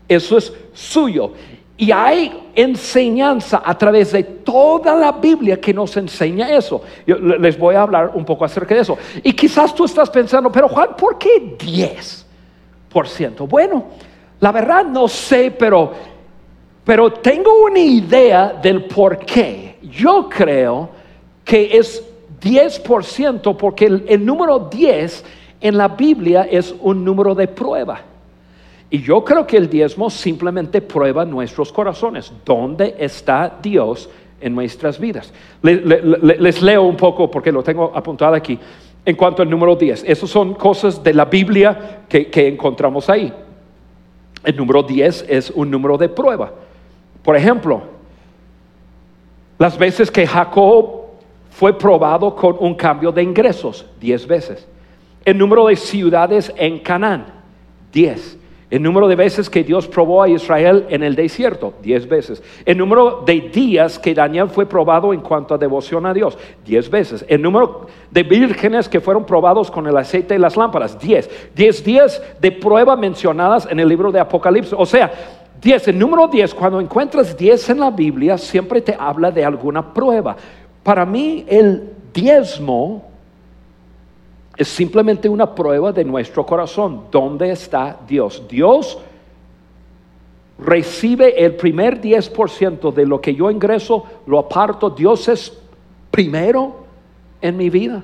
Eso 0.08 0.38
es 0.38 0.54
suyo. 0.72 1.34
Y 1.76 1.92
hay 1.92 2.50
enseñanza 2.56 3.62
a 3.66 3.78
través 3.78 4.14
de 4.14 4.24
toda 4.24 4.96
la 4.96 5.12
Biblia 5.12 5.60
que 5.60 5.74
nos 5.74 5.98
enseña 5.98 6.50
eso. 6.50 6.82
Yo 7.06 7.18
les 7.18 7.60
voy 7.60 7.76
a 7.76 7.82
hablar 7.82 8.12
un 8.14 8.24
poco 8.24 8.46
acerca 8.46 8.74
de 8.74 8.82
eso. 8.82 8.98
Y 9.22 9.34
quizás 9.34 9.76
tú 9.76 9.84
estás 9.84 10.10
pensando, 10.10 10.50
pero 10.50 10.70
Juan, 10.70 10.96
¿por 10.98 11.18
qué 11.18 11.58
10%? 11.58 13.48
Bueno, 13.50 13.88
la 14.44 14.52
verdad 14.52 14.84
no 14.84 15.08
sé, 15.08 15.52
pero, 15.58 15.94
pero 16.84 17.14
tengo 17.14 17.64
una 17.64 17.80
idea 17.80 18.60
del 18.62 18.84
por 18.84 19.20
qué. 19.20 19.78
Yo 19.84 20.28
creo 20.28 20.90
que 21.46 21.78
es 21.78 22.04
10% 22.42 23.56
porque 23.56 23.86
el, 23.86 24.26
número 24.26 24.60
10 24.60 25.24
en 25.62 25.78
la 25.78 25.88
Biblia 25.88 26.46
es 26.52 26.76
un 26.82 27.06
número 27.06 27.34
de 27.34 27.48
prueba. 27.48 28.02
Y 28.90 29.02
yo 29.02 29.24
creo 29.24 29.48
que 29.48 29.56
el 29.56 29.70
diezmo 29.70 30.10
simplemente 30.10 30.82
prueba 30.82 31.24
nuestros 31.24 31.72
corazones. 31.72 32.30
¿Dónde 32.44 32.98
está 33.00 33.60
Dios 33.64 34.10
en 34.42 34.54
nuestras 34.54 35.00
vidas? 35.00 35.32
les 35.62 36.62
leo 36.62 36.84
un 36.84 36.98
poco 36.98 37.32
porque 37.32 37.50
lo 37.50 37.64
tengo 37.64 37.94
apuntado 37.96 38.36
aquí. 38.36 38.60
En 39.06 39.16
cuanto 39.16 39.42
al 39.42 39.50
número 39.50 39.78
10, 39.78 40.04
esas 40.06 40.30
son 40.30 40.54
cosas 40.56 41.02
de 41.02 41.14
la 41.14 41.24
Biblia 41.24 42.02
que 42.10 42.48
encontramos 42.50 43.10
ahí. 43.10 43.34
El 44.44 44.58
número 44.58 44.84
10 44.84 45.26
es 45.28 45.50
un 45.52 45.72
número 45.72 45.98
de 45.98 46.10
prueba. 46.10 46.54
Por 47.24 47.36
ejemplo, 47.36 47.84
las 49.58 49.78
veces 49.78 50.12
que 50.12 50.28
Jacob 50.28 51.04
fue 51.50 51.78
probado 51.78 52.36
con 52.36 52.58
un 52.60 52.76
cambio 52.76 53.12
de 53.12 53.24
ingresos, 53.24 53.86
10 54.00 54.28
veces. 54.28 54.68
El 55.24 55.38
número 55.38 55.68
de 55.68 55.76
ciudades 55.76 56.52
en 56.58 56.80
Canaán, 56.80 57.26
10. 57.92 58.38
El 58.74 58.82
número 58.82 59.08
de 59.08 59.16
veces 59.16 59.52
que 59.52 59.64
Dios 59.64 59.88
probó 59.88 60.24
a 60.24 60.30
Israel 60.30 60.88
en 60.90 61.04
el 61.04 61.14
desierto, 61.14 61.76
diez 61.84 62.10
veces. 62.10 62.42
El 62.66 62.80
número 62.80 63.22
de 63.24 63.40
días 63.54 64.00
que 64.00 64.16
Daniel 64.16 64.50
fue 64.50 64.66
probado 64.66 65.14
en 65.14 65.22
cuanto 65.22 65.54
a 65.54 65.60
devoción 65.60 66.08
a 66.08 66.14
Dios, 66.14 66.36
diez 66.66 66.90
veces. 66.90 67.24
El 67.28 67.44
número 67.44 67.86
de 68.10 68.24
vírgenes 68.24 68.90
que 68.90 69.00
fueron 69.00 69.28
probados 69.28 69.70
con 69.70 69.86
el 69.86 69.96
aceite 69.96 70.34
y 70.34 70.40
las 70.40 70.58
lámparas, 70.58 70.98
diez. 70.98 71.30
Diez 71.54 71.84
días 71.84 72.20
de 72.42 72.52
prueba 72.52 72.96
mencionadas 72.96 73.68
en 73.70 73.80
el 73.80 73.88
libro 73.88 74.12
de 74.12 74.20
Apocalipsis. 74.20 74.74
O 74.76 74.88
sea, 74.88 75.14
diez. 75.62 75.88
El 75.88 76.00
número 76.00 76.28
diez, 76.28 76.52
cuando 76.52 76.82
encuentras 76.82 77.38
diez 77.38 77.70
en 77.70 77.80
la 77.80 77.92
Biblia, 77.92 78.40
siempre 78.40 78.82
te 78.82 78.98
habla 79.00 79.30
de 79.30 79.46
alguna 79.46 79.94
prueba. 79.94 80.36
Para 80.82 81.06
mí, 81.06 81.46
el 81.48 81.92
diezmo 82.12 83.13
es 84.56 84.68
simplemente 84.68 85.28
una 85.28 85.54
prueba 85.54 85.92
de 85.92 86.06
nuestro 86.06 86.46
corazón. 86.46 87.06
¿Dónde 87.10 87.52
está 87.52 87.98
Dios? 88.08 88.44
Dios 88.48 89.00
recibe 90.60 91.44
el 91.44 91.56
primer 91.56 92.00
10% 92.00 92.94
de 92.94 93.06
lo 93.06 93.20
que 93.20 93.34
yo 93.34 93.50
ingreso, 93.50 94.06
lo 94.28 94.40
aparto. 94.40 94.90
Dios 94.92 95.28
es 95.28 95.60
primero 96.12 96.76
en 97.42 97.58
mi 97.58 97.70
vida. 97.70 98.04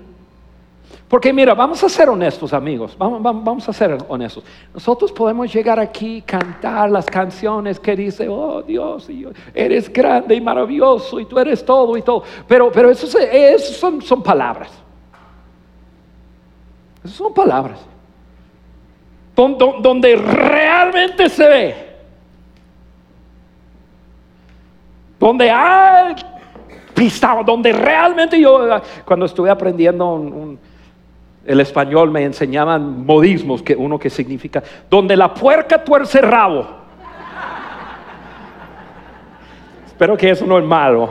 Porque 1.07 1.33
mira, 1.33 1.55
vamos 1.55 1.83
a 1.83 1.89
ser 1.89 2.07
honestos 2.09 2.53
amigos, 2.53 2.95
vamos, 2.97 3.67
a 3.67 3.73
ser 3.73 3.97
honestos. 4.07 4.43
Nosotros 4.73 5.11
podemos 5.11 5.51
llegar 5.51 5.79
aquí 5.79 6.21
cantar 6.21 6.89
las 6.91 7.05
canciones 7.07 7.79
que 7.79 7.95
dice, 7.95 8.27
oh 8.29 8.61
Dios, 8.61 9.07
eres 9.53 9.91
grande 9.91 10.35
y 10.35 10.41
maravilloso 10.41 11.19
y 11.19 11.25
tú 11.25 11.39
eres 11.39 11.65
todo 11.65 11.97
y 11.97 12.03
todo. 12.03 12.23
Pero, 12.47 12.71
pero 12.71 12.91
eso, 12.91 13.07
son 14.01 14.23
palabras. 14.23 14.71
Esas 17.03 17.17
son 17.17 17.33
palabras. 17.33 17.79
Donde 19.35 20.15
realmente 20.15 21.29
se 21.29 21.47
ve. 21.47 21.89
Donde 25.19 25.49
hay 25.49 26.15
pistado, 26.93 27.43
donde 27.43 27.71
realmente 27.71 28.39
yo, 28.39 28.81
cuando 29.05 29.25
estuve 29.25 29.49
aprendiendo 29.49 30.57
el 31.45 31.59
español, 31.61 32.11
me 32.11 32.23
enseñaban 32.23 33.05
modismos, 33.05 33.61
que 33.61 33.75
uno 33.75 33.97
que 33.97 34.09
significa, 34.09 34.61
donde 34.89 35.15
la 35.15 35.33
puerca 35.33 35.83
tuerce 35.83 36.19
rabo. 36.21 36.67
Espero 39.87 40.17
que 40.17 40.29
eso 40.29 40.45
no 40.45 40.59
es 40.59 40.65
malo. 40.65 41.09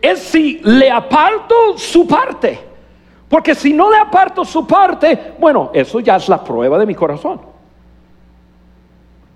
Es 0.00 0.18
si 0.20 0.60
le 0.64 0.90
aparto 0.90 1.76
su 1.76 2.06
parte. 2.06 2.70
Porque 3.28 3.54
si 3.54 3.72
no 3.72 3.90
le 3.90 3.96
aparto 3.96 4.44
su 4.44 4.66
parte, 4.66 5.34
bueno, 5.38 5.70
eso 5.72 6.00
ya 6.00 6.16
es 6.16 6.28
la 6.28 6.42
prueba 6.42 6.78
de 6.78 6.86
mi 6.86 6.94
corazón. 6.94 7.40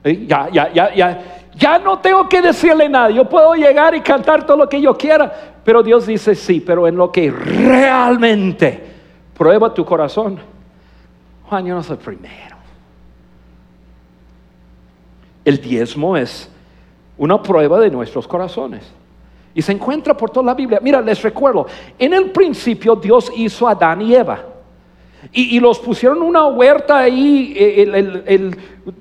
Ya, 0.02 0.48
ya, 0.50 0.72
ya, 0.72 0.94
ya, 0.94 1.22
ya 1.54 1.78
no 1.78 1.98
tengo 2.00 2.28
que 2.28 2.42
decirle 2.42 2.88
nada. 2.88 3.10
Yo 3.10 3.28
puedo 3.28 3.54
llegar 3.54 3.94
y 3.94 4.00
cantar 4.00 4.44
todo 4.44 4.56
lo 4.56 4.68
que 4.68 4.80
yo 4.80 4.96
quiera. 4.96 5.32
Pero 5.64 5.82
Dios 5.82 6.06
dice 6.06 6.34
sí, 6.34 6.60
pero 6.60 6.88
en 6.88 6.96
lo 6.96 7.10
que 7.10 7.30
realmente 7.30 8.82
prueba 9.36 9.72
tu 9.72 9.84
corazón. 9.84 10.38
Juan, 11.48 11.64
yo 11.64 11.74
no 11.74 11.82
soy 11.82 11.96
primero. 11.96 12.56
El 15.44 15.60
diezmo 15.60 16.16
es 16.16 16.50
una 17.16 17.40
prueba 17.42 17.78
de 17.78 17.90
nuestros 17.90 18.26
corazones. 18.26 18.92
Y 19.54 19.62
se 19.62 19.72
encuentra 19.72 20.16
por 20.16 20.30
toda 20.30 20.46
la 20.46 20.54
Biblia. 20.54 20.80
Mira, 20.82 21.00
les 21.00 21.22
recuerdo, 21.22 21.66
en 21.98 22.12
el 22.12 22.30
principio 22.30 22.96
Dios 22.96 23.30
hizo 23.36 23.68
a 23.68 23.72
Adán 23.72 24.02
y 24.02 24.14
Eva. 24.14 24.40
Y, 25.32 25.58
los 25.58 25.78
pusieron 25.78 26.20
una 26.20 26.46
huerta 26.46 26.98
ahí, 26.98 27.54
eh, 27.56 28.50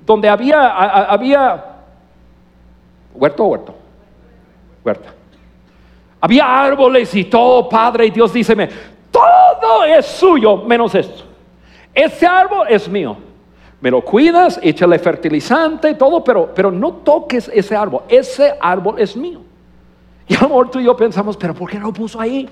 donde 0.06 0.28
había, 0.28 0.68
había, 0.68 1.64
huerto 3.14 3.44
o 3.44 3.48
huerto, 3.48 3.74
huerta. 4.82 5.12
Había 6.20 6.64
árboles 6.64 7.14
y 7.14 7.24
todo, 7.24 7.68
Padre, 7.68 8.06
y 8.06 8.10
Dios 8.10 8.32
dice, 8.32 8.56
todo 9.10 9.84
es 9.84 10.06
suyo 10.06 10.56
menos 10.58 10.94
esto. 10.94 11.24
Ese 11.92 12.26
árbol 12.26 12.66
es 12.70 12.88
mío. 12.88 13.16
Me 13.80 13.90
lo 13.90 14.00
cuidas, 14.00 14.58
échale 14.62 14.98
fertilizante 14.98 15.90
y 15.90 15.94
todo, 15.94 16.24
pero, 16.24 16.50
pero 16.54 16.70
no 16.70 16.94
toques 16.94 17.50
ese 17.52 17.76
árbol. 17.76 18.04
Ese 18.08 18.54
árbol 18.58 18.98
es 18.98 19.14
mío. 19.14 19.43
Y 20.26 20.34
amor, 20.36 20.70
tú 20.70 20.80
y 20.80 20.84
yo 20.84 20.96
pensamos, 20.96 21.36
pero 21.36 21.54
¿por 21.54 21.70
qué 21.70 21.78
no 21.78 21.86
lo 21.86 21.92
puso 21.92 22.20
ahí? 22.20 22.48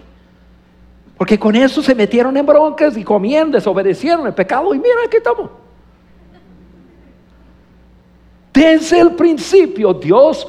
Porque 1.16 1.38
con 1.38 1.54
eso 1.54 1.82
se 1.82 1.94
metieron 1.94 2.37
en 2.37 2.44
broncas 2.44 2.96
y 2.96 3.04
comían, 3.04 3.50
desobedecieron 3.50 4.26
el 4.26 4.35
pecado 4.35 4.74
y 4.74 4.78
mira, 4.78 4.96
aquí 5.06 5.18
estamos. 5.18 5.50
Desde 8.52 9.00
el 9.00 9.12
principio 9.12 9.94
Dios 9.94 10.46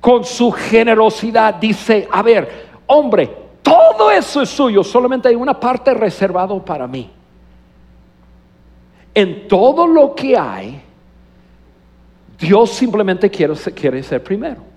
con 0.00 0.24
su 0.24 0.52
generosidad 0.52 1.54
dice, 1.54 2.08
a 2.10 2.22
ver, 2.22 2.68
hombre, 2.86 3.30
todo 3.62 4.10
eso 4.10 4.42
es 4.42 4.48
suyo, 4.48 4.84
solamente 4.84 5.28
hay 5.28 5.34
una 5.34 5.58
parte 5.58 5.94
reservada 5.94 6.58
para 6.64 6.86
mí. 6.86 7.10
En 9.14 9.46
todo 9.48 9.86
lo 9.86 10.14
que 10.14 10.36
hay, 10.36 10.82
Dios 12.38 12.70
simplemente 12.70 13.30
quiere, 13.30 13.54
quiere 13.74 14.02
ser 14.02 14.22
primero. 14.22 14.71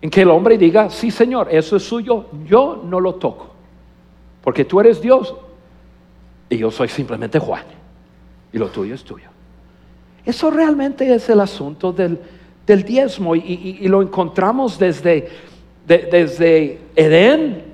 En 0.00 0.10
que 0.10 0.22
el 0.22 0.30
hombre 0.30 0.58
diga, 0.58 0.90
sí 0.90 1.10
Señor, 1.10 1.48
eso 1.50 1.76
es 1.76 1.82
suyo, 1.82 2.26
yo 2.46 2.82
no 2.84 3.00
lo 3.00 3.14
toco. 3.14 3.54
Porque 4.42 4.64
tú 4.64 4.80
eres 4.80 5.00
Dios 5.00 5.34
y 6.48 6.58
yo 6.58 6.70
soy 6.70 6.88
simplemente 6.88 7.38
Juan. 7.38 7.64
Y 8.52 8.58
lo 8.58 8.68
tuyo 8.68 8.94
es 8.94 9.02
tuyo. 9.02 9.28
Eso 10.24 10.50
realmente 10.50 11.12
es 11.14 11.28
el 11.28 11.40
asunto 11.40 11.92
del, 11.92 12.18
diezmo 12.66 13.36
y, 13.36 13.86
lo 13.88 14.02
encontramos 14.02 14.78
desde, 14.78 15.28
desde 15.86 16.80
Edén 16.96 17.65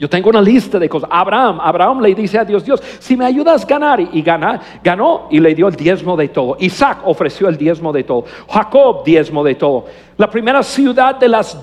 yo 0.00 0.08
tengo 0.08 0.30
una 0.30 0.40
lista 0.40 0.78
de 0.78 0.88
cosas. 0.88 1.10
Abraham, 1.12 1.58
Abraham 1.60 2.00
le 2.00 2.14
dice 2.14 2.38
a 2.38 2.44
Dios, 2.46 2.64
Dios, 2.64 2.82
si 2.98 3.18
me 3.18 3.26
ayudas 3.26 3.64
a 3.64 3.66
ganar, 3.66 4.00
y 4.00 4.22
ganó 4.22 5.28
y 5.30 5.38
le 5.38 5.54
dio 5.54 5.68
el 5.68 5.76
diezmo 5.76 6.16
de 6.16 6.28
todo. 6.28 6.56
Isaac 6.58 7.00
ofreció 7.04 7.50
el 7.50 7.58
diezmo 7.58 7.92
de 7.92 8.02
todo. 8.04 8.24
Jacob, 8.48 9.04
diezmo 9.04 9.44
de 9.44 9.56
todo. 9.56 9.84
La 10.16 10.30
primera 10.30 10.62
ciudad 10.62 11.16
de 11.16 11.28
las, 11.28 11.54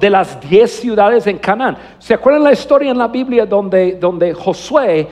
de 0.00 0.10
las 0.10 0.38
diez 0.38 0.70
ciudades 0.80 1.26
en 1.26 1.38
Canaán. 1.38 1.78
¿Se 1.98 2.12
acuerdan 2.12 2.44
la 2.44 2.52
historia 2.52 2.90
en 2.90 2.98
la 2.98 3.08
Biblia 3.08 3.46
donde, 3.46 3.92
donde 3.94 4.34
Josué 4.34 5.08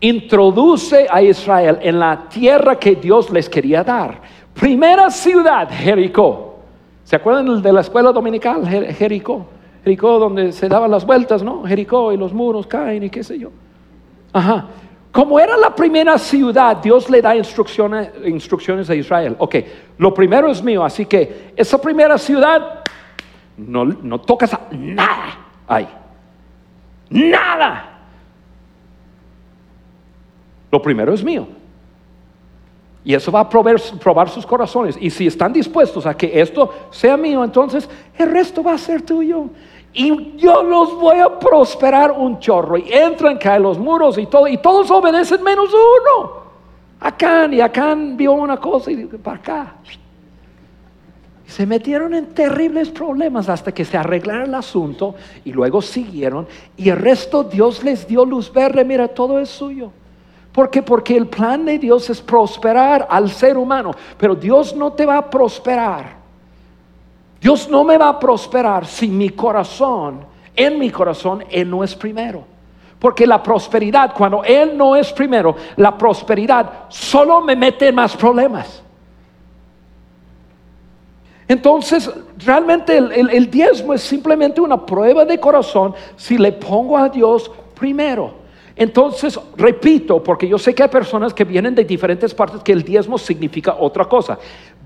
introduce 0.00 1.06
a 1.10 1.20
Israel 1.20 1.78
en 1.82 1.98
la 1.98 2.26
tierra 2.26 2.76
que 2.76 2.94
Dios 2.94 3.28
les 3.28 3.50
quería 3.50 3.84
dar? 3.84 4.18
Primera 4.54 5.10
ciudad, 5.10 5.68
Jericó. 5.70 6.56
¿Se 7.04 7.16
acuerdan 7.16 7.60
de 7.60 7.70
la 7.70 7.82
escuela 7.82 8.12
dominical, 8.12 8.66
Jericó? 8.66 9.57
Jericó 9.84 10.18
donde 10.18 10.52
se 10.52 10.68
daban 10.68 10.90
las 10.90 11.04
vueltas, 11.06 11.42
¿no? 11.42 11.64
Jericó 11.64 12.12
y 12.12 12.16
los 12.16 12.32
muros 12.32 12.66
caen 12.66 13.04
y 13.04 13.10
qué 13.10 13.22
sé 13.22 13.38
yo. 13.38 13.50
Ajá. 14.32 14.66
Como 15.10 15.40
era 15.40 15.56
la 15.56 15.74
primera 15.74 16.18
ciudad, 16.18 16.76
Dios 16.76 17.08
le 17.08 17.22
da 17.22 17.34
instrucciones, 17.34 18.10
instrucciones 18.26 18.90
a 18.90 18.94
Israel. 18.94 19.36
Ok, 19.38 19.56
lo 19.96 20.12
primero 20.12 20.50
es 20.50 20.62
mío, 20.62 20.84
así 20.84 21.06
que 21.06 21.52
esa 21.56 21.80
primera 21.80 22.18
ciudad 22.18 22.82
no, 23.56 23.84
no 23.84 24.20
tocas 24.20 24.56
nada 24.70 25.38
ahí. 25.66 25.88
Nada. 27.10 27.98
Lo 30.70 30.82
primero 30.82 31.14
es 31.14 31.24
mío. 31.24 31.48
Y 33.08 33.14
eso 33.14 33.32
va 33.32 33.40
a 33.40 33.48
probar, 33.48 33.76
probar 33.98 34.28
sus 34.28 34.44
corazones. 34.44 34.98
Y 35.00 35.08
si 35.08 35.28
están 35.28 35.50
dispuestos 35.50 36.04
a 36.04 36.14
que 36.14 36.38
esto 36.42 36.70
sea 36.90 37.16
mío, 37.16 37.42
entonces 37.42 37.88
el 38.18 38.30
resto 38.30 38.62
va 38.62 38.74
a 38.74 38.78
ser 38.78 39.00
tuyo. 39.00 39.46
Y 39.94 40.36
yo 40.36 40.62
los 40.62 40.94
voy 40.94 41.18
a 41.18 41.38
prosperar 41.38 42.10
un 42.10 42.38
chorro. 42.38 42.76
Y 42.76 42.92
entran, 42.92 43.38
caen 43.38 43.62
los 43.62 43.78
muros 43.78 44.18
y 44.18 44.26
todo. 44.26 44.46
Y 44.46 44.58
todos 44.58 44.90
obedecen 44.90 45.42
menos 45.42 45.70
uno. 45.70 46.32
Acá 47.00 47.48
y 47.50 47.62
acá 47.62 47.96
vio 47.96 48.34
una 48.34 48.58
cosa 48.58 48.90
y 48.90 49.06
para 49.06 49.38
acá. 49.38 49.74
Se 51.46 51.64
metieron 51.64 52.12
en 52.12 52.26
terribles 52.34 52.90
problemas 52.90 53.48
hasta 53.48 53.72
que 53.72 53.86
se 53.86 53.96
arreglara 53.96 54.44
el 54.44 54.54
asunto 54.54 55.14
y 55.46 55.52
luego 55.52 55.80
siguieron 55.80 56.46
y 56.76 56.90
el 56.90 56.98
resto 56.98 57.42
Dios 57.42 57.82
les 57.82 58.06
dio 58.06 58.26
luz 58.26 58.52
verde, 58.52 58.84
mira, 58.84 59.08
todo 59.08 59.40
es 59.40 59.48
suyo. 59.48 59.92
¿Por 60.58 60.70
qué? 60.70 60.82
Porque 60.82 61.16
el 61.16 61.28
plan 61.28 61.64
de 61.64 61.78
Dios 61.78 62.10
es 62.10 62.20
prosperar 62.20 63.06
al 63.08 63.30
ser 63.30 63.56
humano, 63.56 63.92
pero 64.16 64.34
Dios 64.34 64.74
no 64.74 64.92
te 64.92 65.06
va 65.06 65.18
a 65.18 65.30
prosperar. 65.30 66.16
Dios 67.40 67.68
no 67.70 67.84
me 67.84 67.96
va 67.96 68.08
a 68.08 68.18
prosperar 68.18 68.84
si 68.84 69.06
mi 69.06 69.30
corazón, 69.30 70.18
en 70.56 70.76
mi 70.76 70.90
corazón, 70.90 71.44
Él 71.48 71.70
no 71.70 71.84
es 71.84 71.94
primero. 71.94 72.42
Porque 72.98 73.24
la 73.24 73.40
prosperidad, 73.40 74.12
cuando 74.12 74.42
Él 74.42 74.76
no 74.76 74.96
es 74.96 75.12
primero, 75.12 75.54
la 75.76 75.96
prosperidad 75.96 76.86
solo 76.88 77.40
me 77.40 77.54
mete 77.54 77.86
en 77.86 77.94
más 77.94 78.16
problemas. 78.16 78.82
Entonces, 81.46 82.10
realmente 82.44 82.96
el, 82.96 83.48
diezmo 83.48 83.94
es 83.94 84.02
simplemente 84.02 84.60
una 84.60 84.84
prueba 84.84 85.24
de 85.24 85.38
corazón 85.38 85.94
si 86.16 86.36
le 86.36 86.50
pongo 86.50 86.98
a 86.98 87.08
Dios 87.08 87.48
primero. 87.78 88.47
Entonces, 88.78 89.38
repito, 89.56 90.22
porque 90.22 90.46
yo 90.46 90.56
sé 90.56 90.72
que 90.72 90.84
hay 90.84 90.88
personas 90.88 91.34
que 91.34 91.42
vienen 91.42 91.74
de 91.74 91.84
diferentes 91.84 92.32
partes 92.32 92.62
que 92.62 92.70
el 92.70 92.84
diezmo 92.84 93.18
significa 93.18 93.74
otra 93.76 94.04
cosa. 94.04 94.38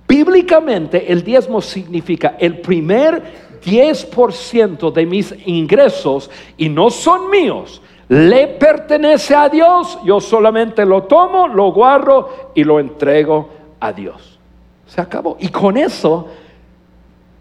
Bíblicamente, 0.09 1.13
el 1.13 1.23
diezmo 1.23 1.61
significa 1.61 2.37
el 2.39 2.63
primer 2.63 3.23
10% 3.63 4.93
de 4.93 5.07
mis 5.07 5.35
ingresos 5.45 6.31
y 6.57 6.71
no 6.71 6.89
son 6.89 7.29
míos. 7.29 7.83
Le 8.09 8.49
pertenece 8.49 9.35
a 9.35 9.51
Dios, 9.51 9.99
yo 10.07 10.21
solamente 10.21 10.87
lo 10.87 11.03
tomo, 11.03 11.47
lo 11.47 11.71
guardo 11.71 12.51
y 12.55 12.65
lo 12.65 12.81
entrego 12.81 13.51
a 13.79 13.93
Dios. 13.93 14.39
Se 14.87 15.03
acabó. 15.03 15.37
Y 15.39 15.49
con 15.49 15.77
eso 15.77 16.29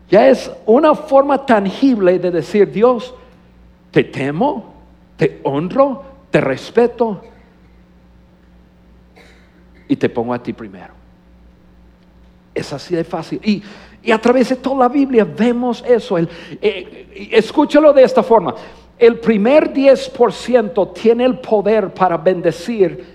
ya 0.10 0.28
es 0.28 0.52
una 0.66 0.96
forma 0.96 1.46
tangible 1.46 2.20
de 2.20 2.30
decir, 2.30 2.70
Dios, 2.70 3.14
te 3.90 4.04
temo, 4.04 4.74
te 5.16 5.40
honro, 5.44 6.11
te 6.32 6.42
respeto 6.42 7.22
y 9.88 9.96
te 9.98 10.10
pongo 10.10 10.34
a 10.34 10.42
ti 10.42 10.54
primero. 10.54 10.94
Es 12.56 12.72
así 12.74 12.96
de 12.96 13.04
fácil. 13.04 13.40
Y, 13.44 13.62
a 14.12 14.20
través 14.20 14.50
de 14.50 14.56
toda 14.56 14.78
la 14.78 14.90
Biblia 14.90 15.26
vemos 15.26 15.84
eso. 15.88 16.18
El, 16.18 16.28
eh, 16.60 17.30
escúchalo 17.34 17.94
de 17.94 18.04
esta 18.04 18.24
forma. 18.24 18.56
El 18.98 19.20
primer 19.20 19.72
10% 19.72 20.94
tiene 20.94 21.26
el 21.26 21.40
poder 21.40 21.94
para 21.94 22.18
bendecir 22.18 23.06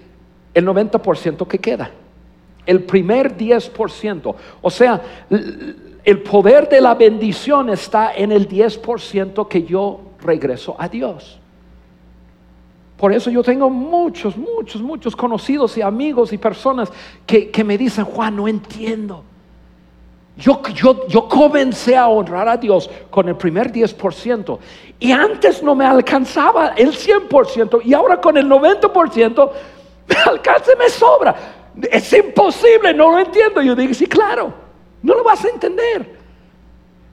el 0.54 0.66
90% 0.66 1.46
que 1.48 1.58
queda. 1.58 1.90
El 2.64 2.84
primer 2.84 3.36
10%. 3.36 4.34
O 4.60 4.70
sea, 4.70 5.00
el 6.04 6.22
poder 6.22 6.68
de 6.68 6.80
la 6.80 6.94
bendición 6.94 7.70
está 7.70 8.14
en 8.14 8.32
el 8.32 8.48
10% 8.48 9.48
que 9.48 9.62
yo 9.64 10.00
regreso 10.20 10.76
a 10.78 10.88
Dios. 10.88 11.40
Por 12.96 13.12
eso 13.12 13.30
yo 13.30 13.42
tengo 13.42 13.68
muchos, 13.68 14.36
muchos, 14.36 14.80
muchos 14.80 15.14
conocidos 15.14 15.76
y 15.76 15.82
amigos 15.82 16.32
y 16.32 16.38
personas 16.38 16.90
que, 17.26 17.62
me 17.64 17.76
dicen, 17.76 18.04
Juan, 18.06 18.36
no 18.36 18.48
entiendo. 18.48 19.22
Yo, 20.38 20.62
yo, 20.74 21.06
yo 21.06 21.28
comencé 21.28 21.96
a 21.96 22.08
honrar 22.08 22.48
a 22.48 22.56
Dios 22.56 22.90
con 23.10 23.28
el 23.28 23.36
primer 23.36 23.72
10% 23.72 24.58
y 24.98 25.12
antes 25.12 25.62
no 25.62 25.74
me 25.74 25.86
alcanzaba 25.86 26.68
el 26.76 26.92
100% 26.92 27.80
y 27.84 27.94
ahora 27.94 28.20
con 28.20 28.36
el 28.36 28.46
90% 28.46 29.50
me 30.08 30.16
alcanza 30.16 30.72
me 30.78 30.88
sobra. 30.88 31.34
Es 31.90 32.10
imposible, 32.12 32.94
no 32.94 33.12
lo 33.12 33.18
entiendo. 33.18 33.60
Yo 33.60 33.74
digo, 33.74 33.92
sí, 33.92 34.06
claro. 34.06 34.52
No 35.02 35.14
lo 35.14 35.24
vas 35.24 35.44
a 35.44 35.48
entender. 35.48 36.16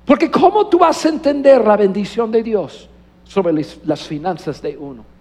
Porque 0.06 0.32
¿cómo 0.32 0.68
tú 0.68 0.80
vas 0.80 1.06
a 1.06 1.10
entender 1.10 1.66
la 1.66 1.76
bendición 1.76 2.32
de 2.32 2.44
Dios 2.44 2.90
sobre 3.26 3.54
las 3.86 4.08
finanzas 4.08 4.62
de 4.62 4.78
uno? 4.78 5.13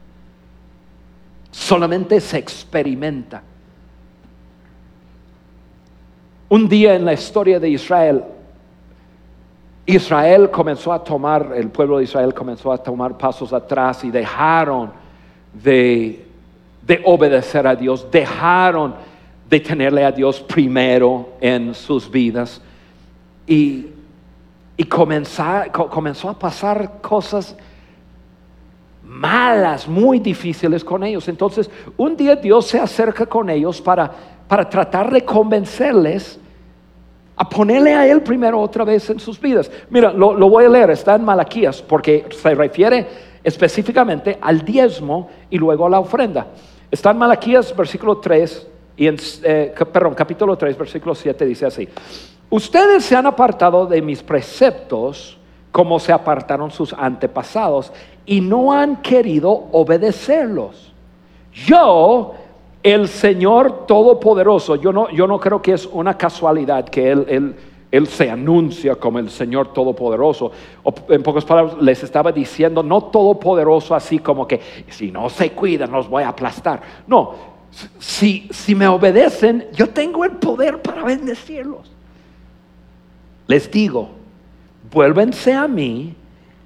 Solamente 1.52 2.18
se 2.20 2.38
experimenta. 2.38 3.42
Un 6.48 6.68
día 6.68 6.94
en 6.94 7.04
la 7.04 7.12
historia 7.12 7.60
de 7.60 7.68
Israel, 7.68 8.24
Israel 9.86 10.50
comenzó 10.50 10.92
a 10.92 11.04
tomar, 11.04 11.52
el 11.54 11.68
pueblo 11.68 11.98
de 11.98 12.04
Israel 12.04 12.34
comenzó 12.34 12.72
a 12.72 12.78
tomar 12.78 13.16
pasos 13.16 13.52
atrás 13.52 14.02
y 14.02 14.10
dejaron 14.10 14.90
de, 15.52 16.26
de 16.86 17.02
obedecer 17.04 17.66
a 17.66 17.76
Dios, 17.76 18.10
dejaron 18.10 18.94
de 19.48 19.60
tenerle 19.60 20.04
a 20.04 20.12
Dios 20.12 20.40
primero 20.40 21.34
en 21.40 21.74
sus 21.74 22.10
vidas. 22.10 22.62
Y 23.46 23.88
comenzó 24.88 26.30
a 26.30 26.38
pasar 26.38 27.00
cosas 27.02 27.56
malas, 29.12 29.86
muy 29.86 30.18
difíciles 30.18 30.82
con 30.82 31.04
ellos. 31.04 31.28
Entonces, 31.28 31.70
un 31.96 32.16
día 32.16 32.36
Dios 32.36 32.66
se 32.66 32.78
acerca 32.78 33.26
con 33.26 33.50
ellos 33.50 33.80
para, 33.80 34.10
para 34.48 34.68
tratar 34.68 35.12
de 35.12 35.24
convencerles 35.24 36.40
a 37.36 37.48
ponerle 37.48 37.94
a 37.94 38.06
Él 38.06 38.22
primero 38.22 38.60
otra 38.60 38.84
vez 38.84 39.08
en 39.10 39.18
sus 39.18 39.40
vidas. 39.40 39.70
Mira, 39.90 40.12
lo, 40.12 40.34
voy 40.48 40.64
a 40.64 40.68
leer, 40.68 40.90
está 40.90 41.14
en 41.14 41.24
Malaquías, 41.24 41.82
porque 41.82 42.26
se 42.30 42.54
refiere 42.54 43.06
específicamente 43.42 44.38
al 44.40 44.64
diezmo 44.64 45.28
y 45.50 45.58
luego 45.58 45.86
a 45.86 45.90
la 45.90 46.00
ofrenda. 46.00 46.46
Está 46.90 47.10
en 47.10 47.18
Malaquías, 47.18 47.74
versículo 47.74 48.18
3, 48.18 48.68
y 48.96 49.06
en, 49.06 49.16
eh, 49.42 49.74
perdón, 49.92 50.14
capítulo 50.14 50.56
3, 50.56 50.76
versículo 50.76 51.14
7 51.14 51.46
dice 51.46 51.66
así, 51.66 51.88
ustedes 52.50 53.04
se 53.04 53.16
han 53.16 53.26
apartado 53.26 53.86
de 53.86 54.02
mis 54.02 54.22
preceptos 54.22 55.38
como 55.72 55.98
se 55.98 56.12
apartaron 56.12 56.70
sus 56.70 56.92
antepasados 56.92 57.92
y 58.26 58.40
no 58.40 58.72
han 58.72 58.96
querido 59.02 59.50
obedecerlos. 59.72 60.92
Yo, 61.52 62.34
el 62.82 63.08
Señor 63.08 63.86
Todopoderoso, 63.86 64.76
yo 64.76 64.92
no, 64.92 65.10
yo 65.10 65.26
no 65.26 65.40
creo 65.40 65.60
que 65.60 65.72
es 65.72 65.86
una 65.86 66.16
casualidad 66.16 66.84
que 66.88 67.10
Él, 67.10 67.56
él 67.90 68.06
se 68.06 68.30
anuncia 68.30 68.96
como 68.96 69.18
el 69.18 69.30
Señor 69.30 69.72
Todopoderoso. 69.72 70.52
En 71.08 71.22
pocas 71.22 71.44
palabras, 71.44 71.76
les 71.80 72.02
estaba 72.02 72.32
diciendo, 72.32 72.82
no 72.82 73.04
todopoderoso 73.04 73.94
así 73.94 74.18
como 74.18 74.46
que 74.46 74.60
si 74.88 75.10
no 75.10 75.28
se 75.28 75.52
cuidan, 75.52 75.92
los 75.92 76.08
voy 76.08 76.22
a 76.22 76.28
aplastar. 76.28 76.80
No, 77.06 77.34
si, 77.98 78.48
si 78.50 78.74
me 78.74 78.88
obedecen, 78.88 79.66
yo 79.72 79.90
tengo 79.90 80.24
el 80.24 80.32
poder 80.32 80.80
para 80.80 81.04
bendecirlos. 81.04 81.90
Les 83.46 83.70
digo, 83.70 84.21
vuélvense 84.92 85.52
a 85.52 85.66
mí 85.66 86.14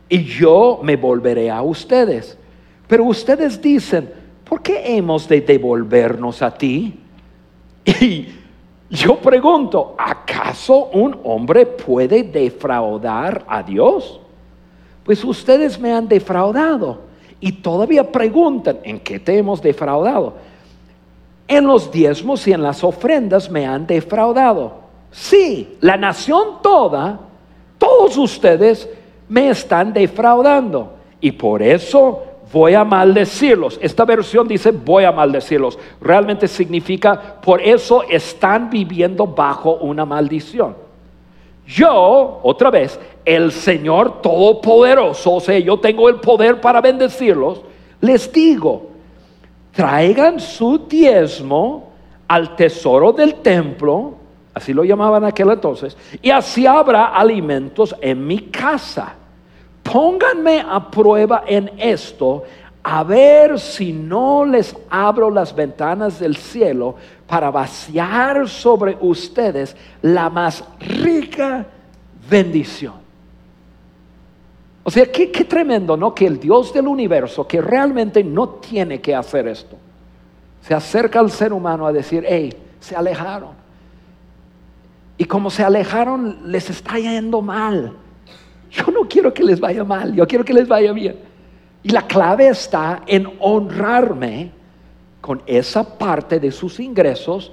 y 0.08 0.24
yo 0.24 0.80
me 0.82 0.96
volveré 0.96 1.50
a 1.50 1.62
ustedes. 1.62 2.36
Pero 2.86 3.04
ustedes 3.04 3.60
dicen, 3.60 4.10
¿por 4.48 4.62
qué 4.62 4.96
hemos 4.96 5.28
de 5.28 5.40
devolvernos 5.40 6.42
a 6.42 6.50
ti? 6.50 7.00
Y 8.88 8.94
yo 8.94 9.18
pregunto, 9.18 9.96
¿acaso 9.98 10.90
un 10.92 11.18
hombre 11.24 11.66
puede 11.66 12.22
defraudar 12.22 13.44
a 13.48 13.62
Dios? 13.62 14.20
Pues 15.02 15.24
ustedes 15.24 15.78
me 15.78 15.92
han 15.92 16.06
defraudado 16.06 17.00
y 17.40 17.50
todavía 17.50 18.10
preguntan, 18.10 18.78
¿en 18.84 19.00
qué 19.00 19.18
te 19.18 19.38
hemos 19.38 19.60
defraudado? 19.60 20.34
en 21.48 21.66
los 21.66 21.90
diezmos 21.90 22.46
y 22.46 22.52
en 22.52 22.62
las 22.62 22.82
ofrendas 22.82 23.50
me 23.50 23.66
han 23.66 23.86
defraudado. 23.86 24.74
Sí, 25.10 25.76
la 25.80 25.96
nación 25.96 26.60
toda, 26.62 27.20
todos 27.86 28.16
ustedes 28.16 28.88
me 29.28 29.50
están 29.50 29.92
defraudando. 29.92 30.94
Y 31.20 31.32
por 31.32 31.62
eso 31.62 32.22
voy 32.52 32.74
a 32.74 32.84
maldecirlos. 32.84 33.78
Esta 33.80 34.04
versión 34.04 34.48
dice 34.48 34.70
voy 34.72 35.04
a 35.04 35.12
maldecirlos. 35.12 35.78
Realmente 36.00 36.48
significa 36.48 37.36
por 37.40 37.60
eso 37.62 38.02
están 38.08 38.70
viviendo 38.70 39.26
bajo 39.26 39.76
una 39.76 40.04
maldición. 40.04 40.76
Yo, 41.66 42.40
otra 42.42 42.70
vez, 42.70 42.98
el 43.24 43.50
Señor 43.50 44.20
Todopoderoso, 44.20 45.34
o 45.34 45.40
sea, 45.40 45.58
yo 45.58 45.78
tengo 45.78 46.08
el 46.08 46.16
poder 46.16 46.60
para 46.60 46.80
bendecirlos, 46.80 47.60
les 48.00 48.32
digo, 48.32 48.90
traigan 49.72 50.38
su 50.38 50.78
diezmo 50.78 51.90
al 52.28 52.54
tesoro 52.54 53.12
del 53.12 53.36
templo, 53.36 54.14
así 54.56 54.72
lo 54.72 54.84
llamaban 54.84 55.22
aquel 55.22 55.50
entonces, 55.50 55.94
y 56.22 56.30
así 56.30 56.66
habrá 56.66 57.08
alimentos 57.08 57.94
en 58.00 58.26
mi 58.26 58.38
casa. 58.46 59.12
Pónganme 59.82 60.64
a 60.66 60.90
prueba 60.90 61.44
en 61.46 61.72
esto, 61.76 62.42
a 62.82 63.04
ver 63.04 63.60
si 63.60 63.92
no 63.92 64.46
les 64.46 64.74
abro 64.88 65.30
las 65.30 65.54
ventanas 65.54 66.18
del 66.18 66.36
cielo 66.36 66.94
para 67.26 67.50
vaciar 67.50 68.48
sobre 68.48 68.96
ustedes 68.98 69.76
la 70.00 70.30
más 70.30 70.64
rica 70.80 71.66
bendición. 72.30 72.94
O 74.84 74.90
sea, 74.90 75.12
qué, 75.12 75.30
qué 75.30 75.44
tremendo, 75.44 75.98
¿no? 75.98 76.14
Que 76.14 76.26
el 76.26 76.40
Dios 76.40 76.72
del 76.72 76.88
universo, 76.88 77.46
que 77.46 77.60
realmente 77.60 78.24
no 78.24 78.48
tiene 78.48 79.02
que 79.02 79.14
hacer 79.14 79.48
esto, 79.48 79.76
se 80.62 80.72
acerca 80.72 81.20
al 81.20 81.30
ser 81.30 81.52
humano 81.52 81.86
a 81.86 81.92
decir, 81.92 82.24
hey, 82.26 82.56
se 82.80 82.96
alejaron. 82.96 83.65
Y 85.18 85.24
como 85.24 85.50
se 85.50 85.62
alejaron, 85.62 86.38
les 86.46 86.68
está 86.70 86.98
yendo 86.98 87.40
mal. 87.40 87.92
Yo 88.70 88.86
no 88.92 89.08
quiero 89.08 89.32
que 89.32 89.42
les 89.42 89.60
vaya 89.60 89.84
mal, 89.84 90.14
yo 90.14 90.26
quiero 90.26 90.44
que 90.44 90.52
les 90.52 90.68
vaya 90.68 90.92
bien. 90.92 91.16
Y 91.82 91.90
la 91.90 92.02
clave 92.02 92.48
está 92.48 93.02
en 93.06 93.28
honrarme 93.38 94.50
con 95.20 95.42
esa 95.46 95.98
parte 95.98 96.38
de 96.38 96.50
sus 96.50 96.80
ingresos 96.80 97.52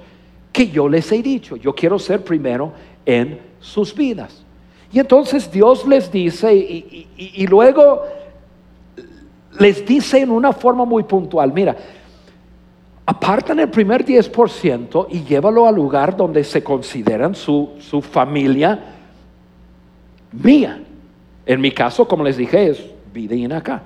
que 0.52 0.68
yo 0.68 0.88
les 0.88 1.10
he 1.12 1.22
dicho. 1.22 1.56
Yo 1.56 1.74
quiero 1.74 1.98
ser 1.98 2.22
primero 2.22 2.72
en 3.06 3.40
sus 3.60 3.94
vidas. 3.94 4.44
Y 4.92 5.00
entonces 5.00 5.50
Dios 5.50 5.86
les 5.86 6.10
dice 6.10 6.54
y, 6.54 7.46
luego 7.48 8.04
les 9.58 9.84
dice 9.84 10.20
en 10.20 10.30
una 10.30 10.52
forma 10.52 10.84
muy 10.84 11.02
puntual, 11.02 11.52
mira, 11.52 11.76
apartan 13.06 13.60
el 13.60 13.68
primer 13.68 14.04
10% 14.04 15.06
y 15.10 15.22
llévalo 15.22 15.66
al 15.66 15.74
lugar 15.74 16.16
donde 16.16 16.42
se 16.44 16.62
consideran 16.64 17.34
su, 17.34 17.70
su 17.78 18.00
familia 18.00 18.78
mía. 20.32 20.82
En 21.46 21.60
mi 21.60 21.70
caso, 21.70 22.08
como 22.08 22.24
les 22.24 22.36
dije, 22.36 22.70
es 22.70 22.84
vida 23.12 23.56
acá. 23.56 23.82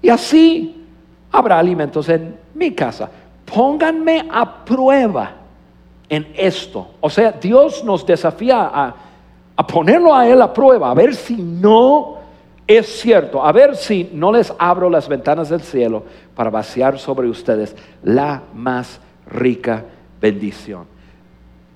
Y 0.00 0.08
así 0.08 0.84
habrá 1.30 1.58
alimentos 1.58 2.08
en 2.08 2.36
mi 2.54 2.72
casa. 2.72 3.10
Pónganme 3.44 4.26
a 4.30 4.64
prueba 4.64 5.32
en 6.08 6.26
esto. 6.36 6.94
O 7.00 7.10
sea, 7.10 7.32
Dios 7.32 7.84
nos 7.84 8.04
desafía 8.06 8.62
a, 8.62 8.94
a 9.54 9.66
ponerlo 9.66 10.14
a 10.14 10.26
Él 10.26 10.40
a 10.40 10.52
prueba, 10.52 10.90
a 10.90 10.94
ver 10.94 11.14
si 11.14 11.36
no 11.36 12.21
es 12.66 12.86
cierto, 13.00 13.44
a 13.44 13.52
ver 13.52 13.76
si 13.76 14.10
no 14.12 14.32
les 14.32 14.52
abro 14.58 14.88
las 14.88 15.08
ventanas 15.08 15.48
del 15.48 15.62
cielo 15.62 16.04
para 16.34 16.50
vaciar 16.50 16.98
sobre 16.98 17.28
ustedes 17.28 17.74
la 18.02 18.42
más 18.54 19.00
rica 19.26 19.84
bendición. 20.20 20.86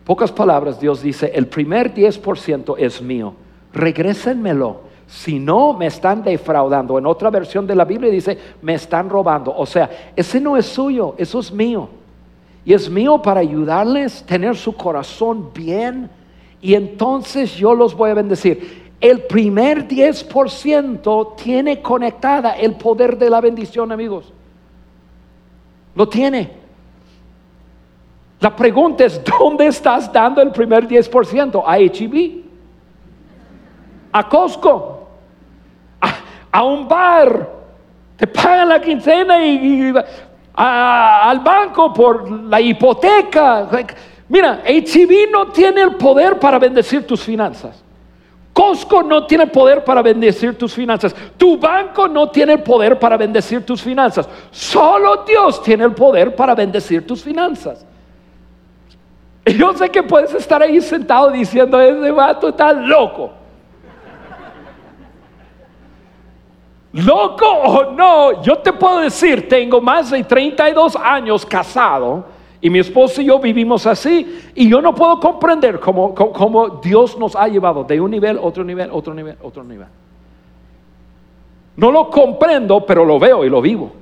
Pocas 0.04 0.30
palabras, 0.30 0.78
Dios 0.78 1.02
dice, 1.02 1.32
el 1.34 1.48
primer 1.48 1.92
10% 1.92 2.76
es 2.78 3.02
mío, 3.02 3.34
regrésenmelo 3.72 4.86
si 5.06 5.38
no, 5.38 5.72
me 5.72 5.86
están 5.86 6.22
defraudando. 6.22 6.98
En 6.98 7.06
otra 7.06 7.30
versión 7.30 7.66
de 7.66 7.76
la 7.76 7.84
Biblia 7.84 8.10
dice, 8.10 8.36
me 8.60 8.74
están 8.74 9.08
robando. 9.08 9.54
O 9.56 9.64
sea, 9.64 9.88
ese 10.16 10.40
no 10.40 10.56
es 10.56 10.66
suyo, 10.66 11.14
eso 11.16 11.38
es 11.38 11.52
mío. 11.52 11.88
Y 12.64 12.74
es 12.74 12.90
mío 12.90 13.22
para 13.22 13.40
ayudarles 13.40 14.22
a 14.22 14.26
tener 14.26 14.56
su 14.56 14.74
corazón 14.74 15.50
bien. 15.54 16.10
Y 16.60 16.74
entonces 16.74 17.54
yo 17.54 17.72
los 17.74 17.94
voy 17.94 18.10
a 18.10 18.14
bendecir. 18.14 18.85
El 19.00 19.22
primer 19.22 19.86
10% 19.86 21.36
tiene 21.36 21.82
conectada 21.82 22.52
el 22.52 22.74
poder 22.76 23.18
de 23.18 23.28
la 23.28 23.40
bendición, 23.40 23.92
amigos. 23.92 24.32
Lo 25.94 26.08
tiene. 26.08 26.50
La 28.40 28.54
pregunta 28.54 29.04
es, 29.04 29.20
¿dónde 29.24 29.66
estás 29.66 30.12
dando 30.12 30.40
el 30.42 30.50
primer 30.50 30.86
10%? 30.86 31.62
¿A 31.66 31.78
HB? 31.78 32.44
¿A 34.12 34.28
Costco? 34.28 34.96
a 36.56 36.62
un 36.64 36.88
bar, 36.88 37.50
te 38.16 38.26
pagan 38.26 38.70
la 38.70 38.80
quincena 38.80 39.44
y, 39.44 39.92
al 40.54 41.40
banco 41.40 41.92
por 41.92 42.30
la 42.30 42.58
hipoteca. 42.58 43.68
Mira, 44.26 44.62
HB 44.64 45.30
no 45.30 45.48
tiene 45.48 45.82
el 45.82 45.96
poder 45.96 46.38
para 46.38 46.58
bendecir 46.58 47.06
tus 47.06 47.22
finanzas. 47.22 47.84
Costco 48.56 49.02
no 49.02 49.26
tiene 49.26 49.46
poder 49.48 49.84
para 49.84 50.00
bendecir 50.00 50.56
tus 50.56 50.72
finanzas. 50.72 51.14
Tu 51.36 51.58
banco 51.58 52.08
no 52.08 52.30
tiene 52.30 52.54
el 52.54 52.62
poder 52.62 52.98
para 52.98 53.18
bendecir 53.18 53.66
tus 53.66 53.82
finanzas. 53.82 54.26
Solo 54.50 55.24
Dios 55.26 55.62
tiene 55.62 55.84
el 55.84 55.92
poder 55.92 56.34
para 56.34 56.54
bendecir 56.54 57.06
tus 57.06 57.22
finanzas. 57.22 57.84
Y 59.44 59.58
yo 59.58 59.74
sé 59.74 59.90
que 59.90 60.02
puedes 60.02 60.32
estar 60.32 60.62
ahí 60.62 60.80
sentado 60.80 61.30
diciendo, 61.32 61.78
ese 61.78 62.10
vato 62.10 62.48
está 62.48 62.72
loco. 62.72 63.30
Loco 66.94 67.46
o 67.46 67.92
no, 67.92 68.42
yo 68.42 68.56
te 68.56 68.72
puedo 68.72 69.00
decir, 69.00 69.50
tengo 69.50 69.82
más 69.82 70.10
de 70.10 70.24
32 70.24 70.96
años 70.96 71.44
casado 71.44 72.24
y 72.60 72.70
mi 72.70 72.78
esposo 72.78 73.20
y 73.20 73.26
yo 73.26 73.38
vivimos 73.38 73.86
así 73.86 74.40
y 74.54 74.68
yo 74.68 74.80
no 74.80 74.94
puedo 74.94 75.20
comprender 75.20 75.78
cómo, 75.78 76.14
cómo, 76.14 76.68
Dios 76.82 77.18
nos 77.18 77.36
ha 77.36 77.48
llevado 77.48 77.84
de 77.84 78.00
un 78.00 78.10
nivel, 78.10 78.38
otro 78.40 78.64
nivel, 78.64 78.90
otro 78.90 79.14
nivel, 79.14 79.36
otro 79.42 79.62
nivel. 79.62 79.88
No 81.76 81.92
lo 81.92 82.10
comprendo, 82.10 82.84
pero 82.86 83.04
lo 83.04 83.18
veo 83.18 83.44
y 83.44 83.50
lo 83.50 83.60
vivo. 83.60 83.92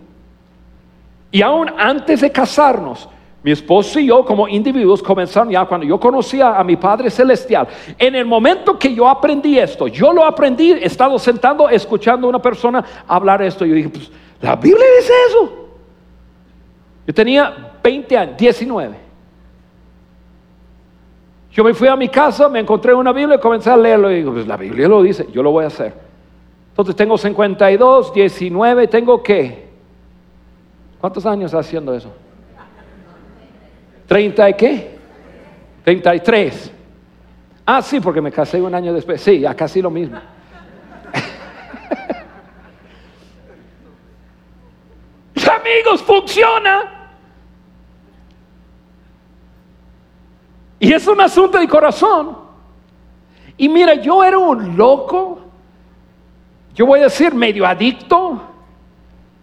Y 1.33 1.43
aún 1.43 1.69
antes 1.77 2.21
de 2.21 2.31
casarnos, 2.31 3.09
mi 3.43 3.51
esposo 3.51 3.99
y 3.99 4.07
yo 4.07 4.25
como 4.25 4.49
individuos 4.49 5.03
comenzaron 5.03 5.51
ya 5.51 5.67
cuando 5.67 5.87
yo 5.87 6.01
conocía 6.01 6.57
a 6.57 6.65
mi 6.65 6.77
Padre 6.77 7.11
Celestial. 7.11 7.67
En 7.99 8.15
el 8.15 8.25
momento 8.25 8.79
que 8.79 8.95
yo 8.95 9.09
aprendí 9.09 9.59
esto, 9.59 9.89
yo 9.89 10.13
lo 10.13 10.25
aprendí, 10.25 10.73
he 10.73 10.87
estado 10.87 11.19
sentado 11.19 11.69
escuchando 11.69 12.27
a 12.27 12.31
una 12.31 12.41
persona 12.41 12.83
hablar 13.07 13.43
esto. 13.43 13.67
Yo 13.67 13.75
dije, 13.75 13.89
pues 13.91 14.11
la 14.41 14.57
Biblia 14.57 14.87
dice 14.99 15.13
eso. 15.29 15.53
Yo 17.07 17.13
tenía 17.13 17.74
20 17.85 18.17
años, 18.17 18.37
19. 18.39 18.97
Yo 21.53 21.63
me 21.63 21.75
fui 21.75 21.87
a 21.87 21.95
mi 21.95 22.09
casa, 22.09 22.49
me 22.49 22.59
encontré 22.61 22.95
una 22.95 23.13
Biblia 23.13 23.37
y 23.37 23.39
comencé 23.39 23.71
a 23.71 23.77
leerlo. 23.77 24.11
Y 24.11 24.17
digo, 24.17 24.33
pues 24.33 24.47
la 24.47 24.57
Biblia 24.57 24.89
lo 24.89 25.03
dice, 25.03 25.29
yo 25.31 25.43
lo 25.43 25.51
voy 25.53 25.65
a 25.65 25.67
hacer. 25.69 25.93
Entonces 26.71 26.97
tengo 26.97 27.19
52, 27.19 28.15
19, 28.15 28.89
tengo 28.89 29.23
que. 29.23 29.69
¿Cuántos 30.99 31.27
años 31.27 31.53
haciendo 31.53 31.95
eso? 31.95 32.11
¿30 34.09 34.51
y 34.51 34.55
qué? 34.55 34.99
33. 35.85 36.73
Ah, 37.67 37.83
sí, 37.83 38.01
porque 38.01 38.23
me 38.23 38.33
casé 38.33 38.61
un 38.63 38.75
año 38.75 38.95
después. 38.95 39.21
Sí, 39.21 39.41
ya 39.41 39.55
casi 39.55 39.83
lo 39.83 39.91
mismo. 39.91 40.19
Amigos, 45.37 46.03
funciona. 46.03 47.04
Y 50.79 50.93
es 50.93 51.07
un 51.07 51.21
asunto 51.21 51.59
de 51.59 51.69
corazón. 51.69 52.37
Y 53.57 53.69
mira, 53.69 53.95
yo 53.95 54.23
era 54.25 54.39
un 54.39 54.77
loco. 54.77 55.41
Yo 56.75 56.87
voy 56.87 57.01
a 57.01 57.05
decir 57.05 57.35
medio 57.35 57.67
adicto. 57.67 58.41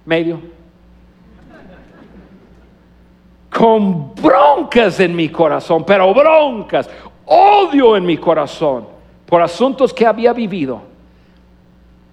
Medio 0.06 0.39
con 3.52 4.15
broncas 4.15 5.00
en 5.02 5.15
mi 5.15 5.30
corazón, 5.30 5.84
pero 5.86 6.13
broncas, 6.13 6.89
odio 7.26 7.96
en 7.98 8.06
mi 8.06 8.17
corazón 8.17 8.88
por 9.26 9.41
asuntos 9.41 9.94
que 9.94 10.06
había 10.06 10.34
vivido. 10.34 10.82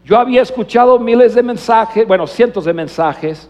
Yo 0.04 0.18
había 0.18 0.42
escuchado 0.42 0.98
miles 0.98 1.34
de 1.34 1.42
mensajes, 1.42 2.06
bueno, 2.06 2.26
cientos 2.26 2.64
de 2.64 2.74
mensajes, 2.74 3.48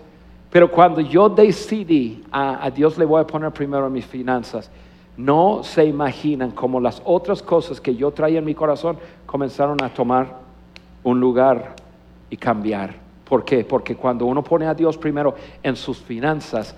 pero 0.50 0.70
cuando 0.70 1.00
yo 1.00 1.28
decidí 1.28 2.22
a, 2.30 2.70
Dios 2.70 2.98
le 2.98 3.04
voy 3.04 3.20
a 3.20 3.26
poner 3.26 3.50
primero 3.52 3.88
mis 3.88 4.06
finanzas, 4.06 4.70
no 5.18 5.64
se 5.64 5.84
imaginan 5.84 6.52
cómo 6.52 6.80
las 6.80 7.02
otras 7.04 7.42
cosas 7.42 7.80
que 7.80 7.96
yo 7.96 8.12
traía 8.12 8.38
en 8.38 8.44
mi 8.44 8.54
corazón 8.54 8.96
comenzaron 9.26 9.82
a 9.82 9.92
tomar 9.92 10.38
un 11.02 11.18
lugar 11.18 11.74
y 12.30 12.36
cambiar. 12.36 12.94
¿Por 13.24 13.44
qué? 13.44 13.64
Porque 13.64 13.96
cuando 13.96 14.26
uno 14.26 14.44
pone 14.44 14.66
a 14.66 14.74
Dios 14.74 14.96
primero 14.96 15.34
en 15.60 15.74
sus 15.74 15.98
finanzas, 15.98 16.74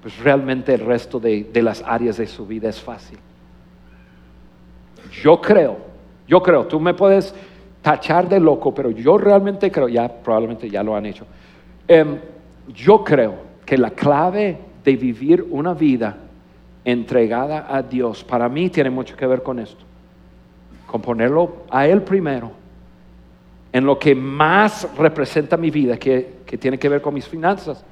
pues 0.00 0.18
realmente 0.18 0.72
el 0.72 0.80
resto 0.80 1.20
de, 1.20 1.46
las 1.62 1.84
áreas 1.86 2.16
de 2.16 2.26
su 2.26 2.46
vida 2.46 2.70
es 2.70 2.80
fácil. 2.80 3.18
Yo 5.22 5.40
creo, 5.42 5.76
yo 6.26 6.42
creo, 6.42 6.66
tú 6.66 6.80
me 6.80 6.94
puedes 6.94 7.34
tachar 7.82 8.30
de 8.30 8.40
loco, 8.40 8.74
pero 8.74 8.90
yo 8.90 9.18
realmente 9.18 9.70
creo, 9.70 9.88
ya 9.88 10.08
probablemente 10.08 10.70
ya 10.70 10.82
lo 10.82 10.96
han 10.96 11.04
hecho, 11.04 11.26
em, 11.86 12.18
yo 12.74 13.04
creo 13.04 13.34
que 13.66 13.76
la 13.76 13.90
clave 13.90 14.58
de 14.82 14.96
vivir 14.96 15.46
una 15.50 15.74
vida 15.74 16.23
entregada 16.84 17.66
a 17.68 17.82
Dios, 17.82 18.22
para 18.22 18.48
mí 18.48 18.68
tiene 18.70 18.90
mucho 18.90 19.16
que 19.16 19.26
ver 19.26 19.42
con 19.42 19.58
esto, 19.58 19.84
con 20.86 21.00
ponerlo 21.00 21.64
a 21.70 21.86
Él 21.86 22.02
primero, 22.02 22.52
en 23.72 23.84
lo 23.84 23.98
que 23.98 24.14
más 24.14 24.88
representa 24.96 25.56
mi 25.56 25.70
vida, 25.70 25.96
que, 25.96 26.38
que 26.46 26.58
tiene 26.58 26.78
que 26.78 26.88
ver 26.88 27.02
con 27.02 27.14
mis 27.14 27.26
finanzas 27.26 27.84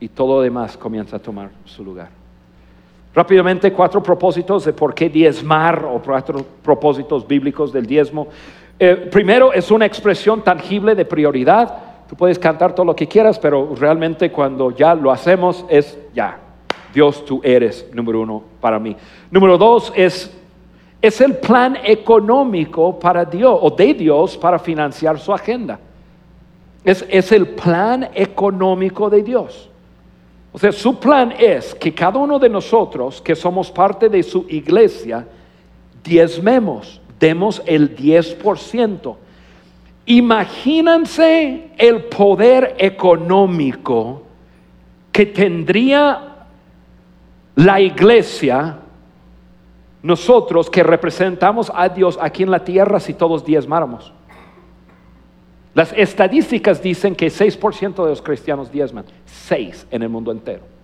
y 0.00 0.08
todo 0.08 0.36
lo 0.36 0.40
demás 0.42 0.76
comienza 0.76 1.16
a 1.16 1.18
tomar 1.18 1.50
su 1.64 1.84
lugar. 1.84 2.08
Rápidamente, 3.14 3.72
cuatro 3.72 4.02
propósitos 4.02 4.64
de 4.64 4.74
por 4.74 4.94
qué 4.94 5.08
diezmar 5.08 5.84
o 5.84 6.02
cuatro 6.02 6.44
propósitos 6.62 7.26
bíblicos 7.26 7.72
del 7.72 7.86
diezmo. 7.86 8.28
Eh, 8.78 9.08
primero, 9.10 9.54
es 9.54 9.70
una 9.70 9.86
expresión 9.86 10.42
tangible 10.42 10.94
de 10.94 11.06
prioridad. 11.06 12.04
Tú 12.08 12.14
puedes 12.14 12.38
cantar 12.38 12.74
todo 12.74 12.84
lo 12.84 12.94
que 12.94 13.08
quieras, 13.08 13.38
pero 13.38 13.74
realmente 13.74 14.30
cuando 14.30 14.70
ya 14.70 14.94
lo 14.94 15.10
hacemos 15.10 15.64
es 15.70 15.98
ya. 16.14 16.45
Dios, 16.92 17.24
tú 17.24 17.40
eres 17.42 17.86
número 17.92 18.20
uno 18.20 18.42
para 18.60 18.78
mí. 18.78 18.96
Número 19.30 19.58
dos 19.58 19.92
es, 19.94 20.34
es 21.00 21.20
el 21.20 21.36
plan 21.36 21.76
económico 21.84 22.98
para 22.98 23.24
Dios 23.24 23.58
o 23.60 23.70
de 23.70 23.94
Dios 23.94 24.36
para 24.36 24.58
financiar 24.58 25.18
su 25.18 25.32
agenda. 25.32 25.78
Es, 26.84 27.04
es 27.08 27.32
el 27.32 27.48
plan 27.48 28.08
económico 28.14 29.10
de 29.10 29.22
Dios. 29.22 29.68
O 30.52 30.58
sea, 30.58 30.72
su 30.72 30.98
plan 30.98 31.34
es 31.38 31.74
que 31.74 31.92
cada 31.92 32.18
uno 32.18 32.38
de 32.38 32.48
nosotros 32.48 33.20
que 33.20 33.36
somos 33.36 33.70
parte 33.70 34.08
de 34.08 34.22
su 34.22 34.46
iglesia, 34.48 35.26
diezmemos, 36.02 37.00
demos 37.20 37.62
el 37.66 37.94
10%. 37.94 39.16
Imagínense 40.06 41.70
el 41.76 42.04
poder 42.04 42.76
económico 42.78 44.22
que 45.12 45.26
tendría 45.26 46.25
la 47.56 47.80
iglesia, 47.80 48.78
nosotros 50.02 50.70
que 50.70 50.82
representamos 50.82 51.72
a 51.74 51.88
Dios 51.88 52.18
aquí 52.20 52.44
en 52.44 52.50
la 52.50 52.62
tierra 52.62 53.00
si 53.00 53.14
todos 53.14 53.44
diezmáramos. 53.44 54.12
Las 55.74 55.92
estadísticas 55.94 56.82
dicen 56.82 57.16
que 57.16 57.26
6% 57.26 58.04
de 58.04 58.10
los 58.10 58.22
cristianos 58.22 58.70
diezman, 58.70 59.04
6 59.24 59.88
en 59.90 60.02
el 60.02 60.08
mundo 60.08 60.30
entero. 60.30 60.75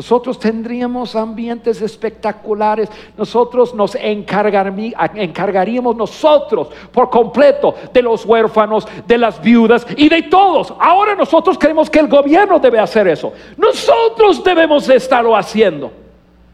Nosotros 0.00 0.38
tendríamos 0.38 1.14
ambientes 1.14 1.82
espectaculares. 1.82 2.88
Nosotros 3.18 3.74
nos 3.74 3.94
encargaríamos 3.94 5.94
nosotros 5.94 6.68
por 6.90 7.10
completo 7.10 7.74
de 7.92 8.00
los 8.00 8.24
huérfanos, 8.24 8.88
de 9.06 9.18
las 9.18 9.42
viudas 9.42 9.86
y 9.98 10.08
de 10.08 10.22
todos. 10.22 10.72
Ahora 10.80 11.14
nosotros 11.14 11.58
creemos 11.58 11.90
que 11.90 11.98
el 11.98 12.08
gobierno 12.08 12.58
debe 12.58 12.78
hacer 12.78 13.08
eso. 13.08 13.34
Nosotros 13.58 14.42
debemos 14.42 14.88
estarlo 14.88 15.36
haciendo. 15.36 15.92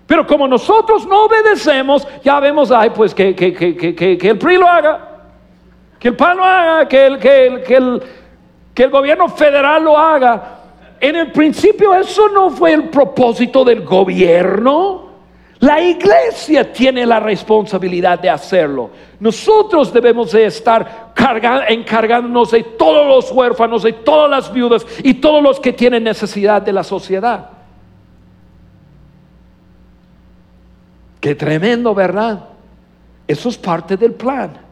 Pero 0.09 0.27
como 0.27 0.49
nosotros 0.49 1.07
no 1.07 1.27
obedecemos, 1.27 2.05
ya 2.25 2.41
vemos, 2.41 2.73
ay, 2.73 2.91
pues 2.91 3.15
que, 3.15 3.29
el 3.29 4.39
PRI 4.39 4.57
lo 4.57 4.67
haga, 4.67 5.09
que 6.01 6.09
el 6.09 6.17
PAN 6.17 6.37
lo 6.37 6.45
haga, 6.45 6.89
que 6.89 7.07
el, 7.07 7.19
que, 7.21 7.77
el, 7.77 8.03
que 8.75 8.83
el 8.83 8.91
gobierno 8.91 9.29
federal 9.29 9.85
lo 9.85 9.97
haga. 9.97 10.56
En 11.01 11.17
el 11.17 11.33
principio 11.33 11.95
eso 11.95 12.29
no 12.29 12.51
fue 12.51 12.73
el 12.73 12.89
propósito 12.89 13.65
del 13.65 13.85
gobierno. 13.85 15.07
La 15.61 15.81
iglesia 15.81 16.71
tiene 16.73 17.07
la 17.07 17.19
responsabilidad 17.19 18.19
de 18.19 18.29
hacerlo. 18.29 18.91
Nosotros 19.21 19.93
debemos 19.93 20.33
de 20.33 20.47
estar 20.47 21.15
encargándonos 21.69 22.51
de 22.51 22.63
todos 22.63 23.07
los 23.07 23.33
huérfanos, 23.33 23.83
de 23.83 23.93
todas 23.95 24.31
las 24.31 24.53
viudas 24.53 24.87
y 25.03 25.15
todos 25.15 25.43
los 25.43 25.59
que 25.59 25.73
tienen 25.73 26.05
necesidad 26.05 26.61
de 26.61 26.73
la 26.73 26.85
sociedad. 26.85 27.51
Qué 31.21 31.35
tremendo, 31.35 31.95
¿verdad? 31.95 32.45
Eso 33.27 33.49
es 33.49 33.57
parte 33.57 33.97
del 33.97 34.13
plan. 34.13 34.66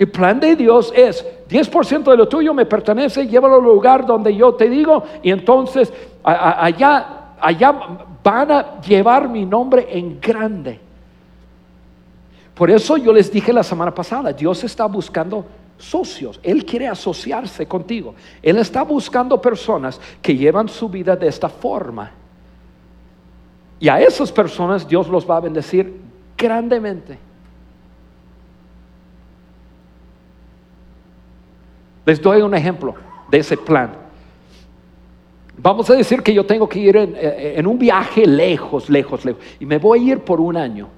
El 0.00 0.10
plan 0.10 0.40
de 0.40 0.56
Dios 0.56 0.90
es 0.96 1.22
10% 1.50 2.04
de 2.04 2.16
lo 2.16 2.26
tuyo 2.26 2.54
me 2.54 2.64
pertenece, 2.64 3.26
llévalo 3.26 3.56
al 3.56 3.62
lugar 3.62 4.06
donde 4.06 4.34
yo 4.34 4.54
te 4.54 4.70
digo 4.70 5.04
y 5.22 5.30
entonces 5.30 5.92
allá, 6.24 7.34
allá 7.38 7.74
van 8.24 8.50
a 8.50 8.80
llevar 8.80 9.28
mi 9.28 9.44
nombre 9.44 9.86
en 9.90 10.18
grande. 10.18 10.80
Por 12.54 12.70
eso 12.70 12.96
yo 12.96 13.12
les 13.12 13.30
dije 13.30 13.52
la 13.52 13.62
semana 13.62 13.94
pasada, 13.94 14.32
Dios 14.32 14.64
está 14.64 14.86
buscando 14.86 15.44
socios, 15.76 16.40
Él 16.42 16.64
quiere 16.64 16.88
asociarse 16.88 17.68
contigo. 17.68 18.14
Él 18.40 18.56
está 18.56 18.84
buscando 18.84 19.38
personas 19.38 20.00
que 20.22 20.34
llevan 20.34 20.70
su 20.70 20.88
vida 20.88 21.14
de 21.14 21.28
esta 21.28 21.50
forma. 21.50 22.10
Y 23.78 23.90
a 23.90 24.00
esas 24.00 24.32
personas 24.32 24.88
Dios 24.88 25.08
los 25.08 25.28
va 25.28 25.36
a 25.36 25.40
bendecir 25.40 26.00
grandemente. 26.38 27.18
Les 32.04 32.20
doy 32.20 32.42
un 32.42 32.54
ejemplo 32.54 32.94
de 33.30 33.38
ese 33.38 33.56
plan. 33.56 33.90
Vamos 35.62 35.90
a 35.90 35.94
decir 35.94 36.22
que 36.22 36.32
yo 36.32 36.46
tengo 36.46 36.68
que 36.68 36.78
ir 36.78 36.96
en, 36.96 37.66
un 37.66 37.78
viaje 37.78 38.26
lejos, 38.26 38.88
lejos, 38.88 39.24
lejos, 39.24 39.42
y 39.58 39.66
me 39.66 39.78
voy 39.78 40.08
a 40.08 40.12
ir 40.12 40.20
por 40.20 40.40
un 40.40 40.56
año. 40.56 40.88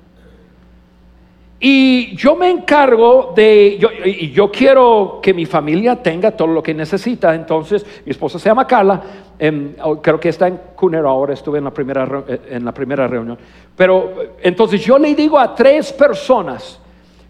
Y 1.58 2.16
yo 2.16 2.36
me 2.36 2.50
encargo 2.50 3.32
de, 3.34 3.76
yo, 3.78 3.88
y 4.04 4.30
yo 4.30 4.50
quiero 4.50 5.20
que 5.22 5.32
mi 5.32 5.46
familia 5.46 6.00
tenga 6.00 6.32
todo 6.32 6.48
lo 6.48 6.62
que 6.62 6.74
necesita. 6.74 7.34
Entonces, 7.34 7.84
mi 8.04 8.10
esposa 8.10 8.38
se 8.38 8.48
llama 8.48 8.66
Carla, 8.66 9.00
em, 9.38 9.74
creo 10.00 10.18
que 10.18 10.28
está 10.28 10.48
en 10.48 10.58
Cunero 10.74 11.08
ahora, 11.08 11.34
estuve 11.34 11.58
en 11.58 11.64
la 11.64 11.70
primera, 11.70 12.24
eh, 12.26 12.40
en 12.50 12.64
la 12.64 12.72
primera 12.72 13.06
reunión. 13.06 13.38
Pero 13.76 14.12
entonces 14.42 14.80
yo 14.84 14.98
le 14.98 15.14
digo 15.14 15.38
a 15.38 15.54
tres 15.54 15.92
personas, 15.92 16.80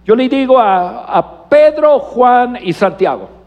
yo 0.04 0.14
le 0.14 0.28
digo 0.28 0.58
a 0.58 1.46
Pedro, 1.48 1.98
Juan 1.98 2.58
y 2.60 2.72
Santiago. 2.72 3.41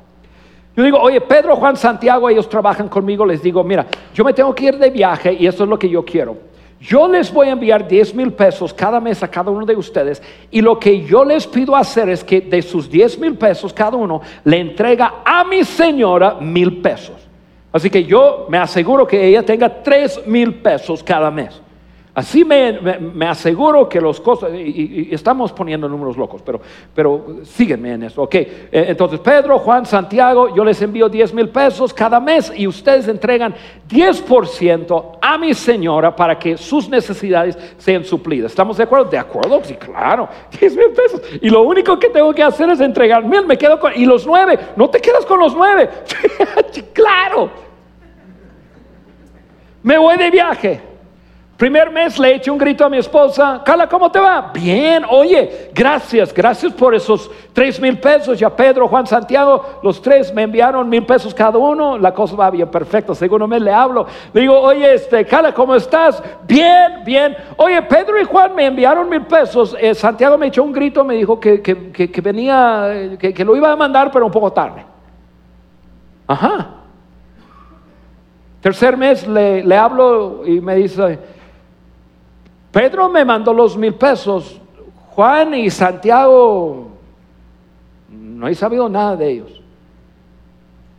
Yo 0.76 0.84
digo, 0.84 1.00
oye, 1.00 1.22
Pedro, 1.22 1.56
Juan, 1.56 1.78
Santiago, 1.78 2.30
ellos 2.30 2.50
trabajan 2.50 2.90
conmigo, 2.90 3.26
les 3.26 3.42
digo, 3.42 3.64
mira, 3.64 3.86
yo 4.14 4.26
me 4.26 4.34
tengo 4.34 4.54
que 4.54 4.66
ir 4.66 4.78
de 4.78 4.90
viaje 4.90 5.34
y 5.34 5.48
eso 5.48 5.64
es 5.64 5.70
lo 5.70 5.80
que 5.80 5.90
yo 5.90 6.04
quiero. 6.04 6.38
Yo 6.80 7.08
les 7.08 7.32
voy 7.32 7.48
a 7.48 7.52
enviar 7.52 7.88
10 7.88 8.14
mil 8.14 8.34
pesos 8.34 8.74
cada 8.74 9.00
mes 9.00 9.24
a 9.24 9.30
cada 9.30 9.50
uno 9.50 9.66
de 9.66 9.76
ustedes 9.76 10.22
y 10.52 10.62
lo 10.62 10.78
que 10.78 11.04
yo 11.04 11.24
les 11.24 11.48
pido 11.48 11.76
hacer 11.76 12.10
es 12.10 12.24
que 12.24 12.42
de 12.42 12.62
sus 12.62 12.90
10 12.90 13.18
mil 13.20 13.38
pesos 13.38 13.74
cada 13.74 13.96
uno 13.96 14.22
le 14.44 14.58
entrega 14.58 15.16
a 15.24 15.46
mi 15.46 15.64
señora 15.64 16.36
mil 16.42 16.82
pesos. 16.82 17.16
Así 17.72 17.90
que 17.90 18.04
yo 18.04 18.46
me 18.50 18.58
aseguro 18.58 19.08
que 19.08 19.26
ella 19.26 19.44
tenga 19.44 19.82
3 19.82 20.28
mil 20.28 20.56
pesos 20.56 21.02
cada 21.02 21.32
mes. 21.32 21.62
Así 22.16 22.46
me, 22.46 22.80
aseguro 23.28 23.90
que 23.90 24.00
los 24.00 24.22
costos, 24.22 24.50
y, 24.54 25.10
estamos 25.12 25.52
poniendo 25.52 25.90
números 25.90 26.16
locos, 26.16 26.42
pero, 26.42 26.62
pero 26.94 27.42
síguenme 27.44 27.92
en 27.92 28.04
eso. 28.04 28.24
Ok, 28.24 28.36
eh, 28.36 28.70
entonces 28.72 29.20
Pedro, 29.20 29.60
Juan, 29.60 29.86
Santiago, 29.86 30.56
yo 30.56 30.64
les 30.64 30.82
envío 30.82 31.10
10 31.10 31.34
mil 31.34 31.50
pesos 31.50 31.94
cada 31.94 32.22
mes 32.22 32.54
y 32.56 32.68
ustedes 32.68 33.10
entregan 33.10 33.54
10% 33.90 35.18
a 35.22 35.38
mi 35.38 35.54
señora 35.54 36.16
para 36.16 36.40
que 36.40 36.56
sus 36.56 36.88
necesidades 36.88 37.58
sean 37.78 38.06
suplidas. 38.06 38.54
¿Estamos 38.54 38.78
de 38.78 38.84
acuerdo? 38.84 39.10
De 39.10 39.18
acuerdo, 39.18 39.60
sí, 39.66 39.76
claro, 39.76 40.30
10 40.58 40.78
mil 40.78 40.92
pesos. 40.92 41.22
Y 41.42 41.50
lo 41.50 41.64
único 41.64 42.00
que 42.00 42.08
tengo 42.08 42.34
que 42.34 42.44
hacer 42.44 42.70
es 42.70 42.80
entregar 42.80 43.26
mil, 43.26 43.46
me 43.46 43.58
quedo 43.58 43.78
con, 43.78 43.92
y 43.94 44.06
los 44.06 44.26
nueve, 44.26 44.58
no 44.78 44.90
te 44.90 45.02
quedas 45.02 45.26
con 45.26 45.38
los 45.38 45.54
nueve. 45.54 45.90
claro. 46.94 47.50
Me 49.84 49.98
voy 49.98 50.16
de 50.16 50.32
viaje. 50.32 50.95
Primer 51.58 51.90
mes 51.90 52.20
le 52.20 52.36
eché 52.36 52.52
un 52.52 52.58
grito 52.58 52.84
a 52.84 52.90
mi 52.90 52.98
esposa, 52.98 53.62
Carla, 53.64 53.88
¿cómo 53.88 54.12
te 54.12 54.20
va? 54.20 54.52
Bien, 54.54 55.06
oye, 55.10 55.70
gracias, 55.74 56.34
gracias 56.34 56.74
por 56.74 56.94
esos 56.94 57.32
tres 57.54 57.80
mil 57.80 57.98
pesos. 57.98 58.38
Ya 58.38 58.50
Pedro, 58.50 58.90
Juan, 58.90 59.08
Santiago, 59.08 59.80
los 59.82 60.02
tres 60.02 60.34
me 60.34 60.42
enviaron 60.42 60.90
mil 60.90 61.06
pesos 61.06 61.34
cada 61.34 61.58
uno. 61.58 61.98
La 61.98 62.14
cosa 62.14 62.36
va 62.36 62.52
bien, 62.52 62.70
perfecto. 62.70 63.16
Segundo 63.16 63.48
mes 63.48 63.62
le 63.62 63.72
hablo, 63.72 64.06
le 64.34 64.42
digo, 64.42 64.60
oye, 64.60 64.96
este, 64.96 65.26
Carla, 65.26 65.54
¿cómo 65.54 65.76
estás? 65.76 66.22
Bien, 66.46 67.06
bien. 67.06 67.38
Oye, 67.56 67.82
Pedro 67.84 68.20
y 68.20 68.26
Juan 68.26 68.54
me 68.54 68.66
enviaron 68.66 69.08
mil 69.08 69.22
pesos. 69.22 69.78
Eh, 69.80 69.96
Santiago 69.96 70.38
me 70.38 70.48
echó 70.48 70.62
un 70.62 70.74
grito, 70.74 71.06
me 71.06 71.16
dijo 71.16 71.40
que, 71.40 71.62
que, 71.62 72.22
venía, 72.22 73.18
que, 73.18 73.46
lo 73.46 73.56
iba 73.56 73.72
a 73.72 73.78
mandar, 73.78 74.12
pero 74.12 74.26
un 74.26 74.32
poco 74.32 74.52
tarde. 74.52 74.86
Ajá. 76.28 76.72
Tercer 78.60 78.98
mes 78.98 79.26
le, 79.26 79.64
le 79.64 79.78
hablo 79.78 80.42
y 80.46 80.60
me 80.60 80.76
dice, 80.76 81.35
Pedro 82.76 83.08
me 83.08 83.24
mandó 83.24 83.54
los 83.54 83.78
mil 83.78 83.94
pesos, 83.94 84.60
Juan 85.12 85.54
y 85.54 85.70
Santiago, 85.70 86.90
no 88.10 88.48
he 88.50 88.54
sabido 88.54 88.90
nada 88.90 89.16
de 89.16 89.32
ellos. 89.32 89.62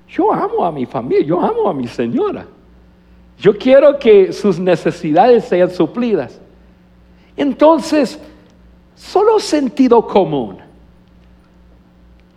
Yo 0.09 0.33
amo 0.33 0.65
a 0.65 0.73
mi 0.73 0.87
familia, 0.87 1.27
yo 1.27 1.39
amo 1.39 1.69
a 1.69 1.75
mi 1.75 1.87
señora. 1.87 2.47
Yo 3.39 3.59
quiero 3.59 3.99
que 3.99 4.33
sus 4.33 4.59
necesidades 4.59 5.45
sean 5.45 5.71
suplidas. 5.71 6.41
Entonces, 7.37 8.19
solo 8.95 9.39
sentido 9.39 10.07
común. 10.07 10.57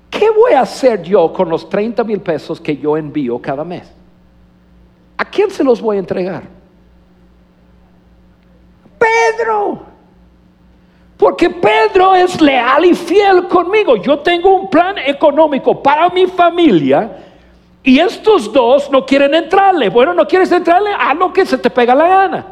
¿Qué 0.09 0.29
voy 0.31 0.51
a 0.51 0.63
hacer 0.63 1.01
yo 1.01 1.31
con 1.31 1.47
los 1.47 1.69
30 1.69 2.03
mil 2.03 2.19
pesos 2.19 2.59
que 2.59 2.75
yo 2.75 2.97
envío 2.97 3.39
cada 3.39 3.63
mes? 3.63 3.89
¿A 5.15 5.23
quién 5.23 5.49
se 5.49 5.63
los 5.63 5.79
voy 5.81 5.95
a 5.95 5.99
entregar? 5.99 6.58
Pedro. 8.99 9.79
Porque 11.17 11.49
Pedro 11.49 12.15
es 12.15 12.39
leal 12.39 12.85
y 12.85 12.95
fiel 12.95 13.47
conmigo. 13.47 13.97
Yo 13.97 14.19
tengo 14.19 14.55
un 14.55 14.69
plan 14.69 14.97
económico 14.97 15.81
para 15.81 16.09
mi 16.09 16.27
familia 16.27 17.17
y 17.83 17.99
estos 17.99 18.51
dos 18.53 18.89
no 18.91 19.05
quieren 19.05 19.33
entrarle. 19.33 19.89
Bueno, 19.89 20.13
no 20.13 20.27
quieres 20.27 20.51
entrarle, 20.51 20.91
haz 20.97 21.17
lo 21.17 21.33
que 21.33 21.45
se 21.45 21.57
te 21.57 21.69
pega 21.69 21.93
la 21.95 22.07
gana. 22.07 22.45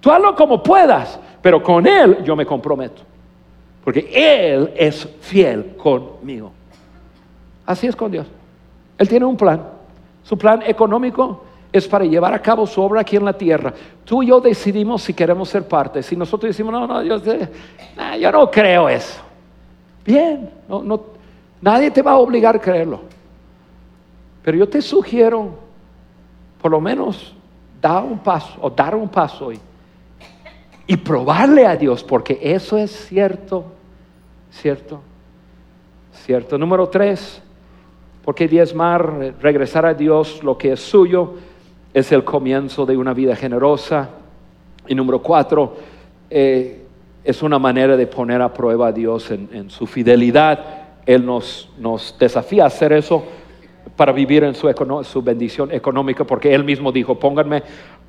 Tú 0.00 0.10
hazlo 0.10 0.34
como 0.34 0.62
puedas, 0.62 1.18
pero 1.42 1.62
con 1.62 1.86
él 1.86 2.22
yo 2.24 2.36
me 2.36 2.46
comprometo. 2.46 3.02
Porque 3.82 4.10
él 4.12 4.72
es 4.76 5.08
fiel 5.20 5.76
conmigo. 5.76 6.52
Así 7.66 7.86
es 7.86 7.96
con 7.96 8.10
Dios. 8.10 8.26
Él 8.96 9.08
tiene 9.08 9.24
un 9.24 9.36
plan. 9.36 9.62
Su 10.22 10.36
plan 10.36 10.62
económico 10.66 11.44
es 11.72 11.86
para 11.86 12.04
llevar 12.04 12.32
a 12.32 12.40
cabo 12.40 12.66
su 12.66 12.80
obra 12.80 13.02
aquí 13.02 13.16
en 13.16 13.24
la 13.24 13.32
tierra. 13.32 13.72
Tú 14.04 14.22
y 14.22 14.28
yo 14.28 14.40
decidimos 14.40 15.02
si 15.02 15.12
queremos 15.12 15.48
ser 15.48 15.66
parte. 15.68 16.02
Si 16.02 16.16
nosotros 16.16 16.50
decimos, 16.50 16.72
no, 16.72 16.86
no, 16.86 17.02
yo, 17.02 17.20
yo 18.18 18.32
no 18.32 18.50
creo 18.50 18.88
eso. 18.88 19.20
Bien, 20.04 20.50
no, 20.68 20.82
no, 20.82 21.00
nadie 21.60 21.90
te 21.90 22.00
va 22.00 22.12
a 22.12 22.18
obligar 22.18 22.56
a 22.56 22.60
creerlo. 22.60 23.02
Pero 24.42 24.56
yo 24.56 24.68
te 24.68 24.80
sugiero, 24.80 25.50
por 26.62 26.70
lo 26.70 26.80
menos, 26.80 27.34
dar 27.80 28.02
un 28.02 28.18
paso 28.18 28.54
o 28.60 28.70
dar 28.70 28.94
un 28.94 29.08
paso 29.08 29.46
hoy 29.46 29.60
y 30.86 30.96
probarle 30.96 31.66
a 31.66 31.76
Dios, 31.76 32.02
porque 32.02 32.38
eso 32.40 32.78
es 32.78 32.90
cierto, 32.90 33.66
cierto, 34.50 35.00
cierto. 36.12 36.56
Número 36.56 36.88
tres, 36.88 37.42
porque 38.24 38.48
diezmar, 38.48 39.34
regresar 39.40 39.84
a 39.84 39.92
Dios 39.92 40.42
lo 40.42 40.56
que 40.56 40.72
es 40.72 40.80
suyo, 40.80 41.34
es 41.94 42.12
el 42.12 42.24
comienzo 42.24 42.86
de 42.86 42.96
una 42.96 43.14
vida 43.14 43.34
generosa. 43.36 44.10
Y 44.86 44.94
número 44.94 45.22
cuatro, 45.22 45.76
eh, 46.30 46.84
es 47.24 47.42
una 47.42 47.58
manera 47.58 47.96
de 47.96 48.06
poner 48.06 48.40
a 48.40 48.52
prueba 48.52 48.88
a 48.88 48.92
Dios 48.92 49.30
en, 49.30 49.70
su 49.70 49.86
fidelidad. 49.86 50.60
Él 51.04 51.24
nos, 51.24 51.70
nos, 51.78 52.16
desafía 52.18 52.64
a 52.64 52.66
hacer 52.68 52.92
eso 52.92 53.24
para 53.96 54.12
vivir 54.12 54.44
en 54.44 54.54
su, 54.54 54.72
su 55.04 55.22
bendición 55.22 55.72
económica, 55.72 56.24
porque 56.24 56.54
Él 56.54 56.64
mismo 56.64 56.92
dijo, 56.92 57.18
pónganme 57.18 57.62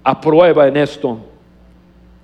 a 0.04 0.22
prueba 0.22 0.68
en 0.68 0.78
esto 0.78 1.20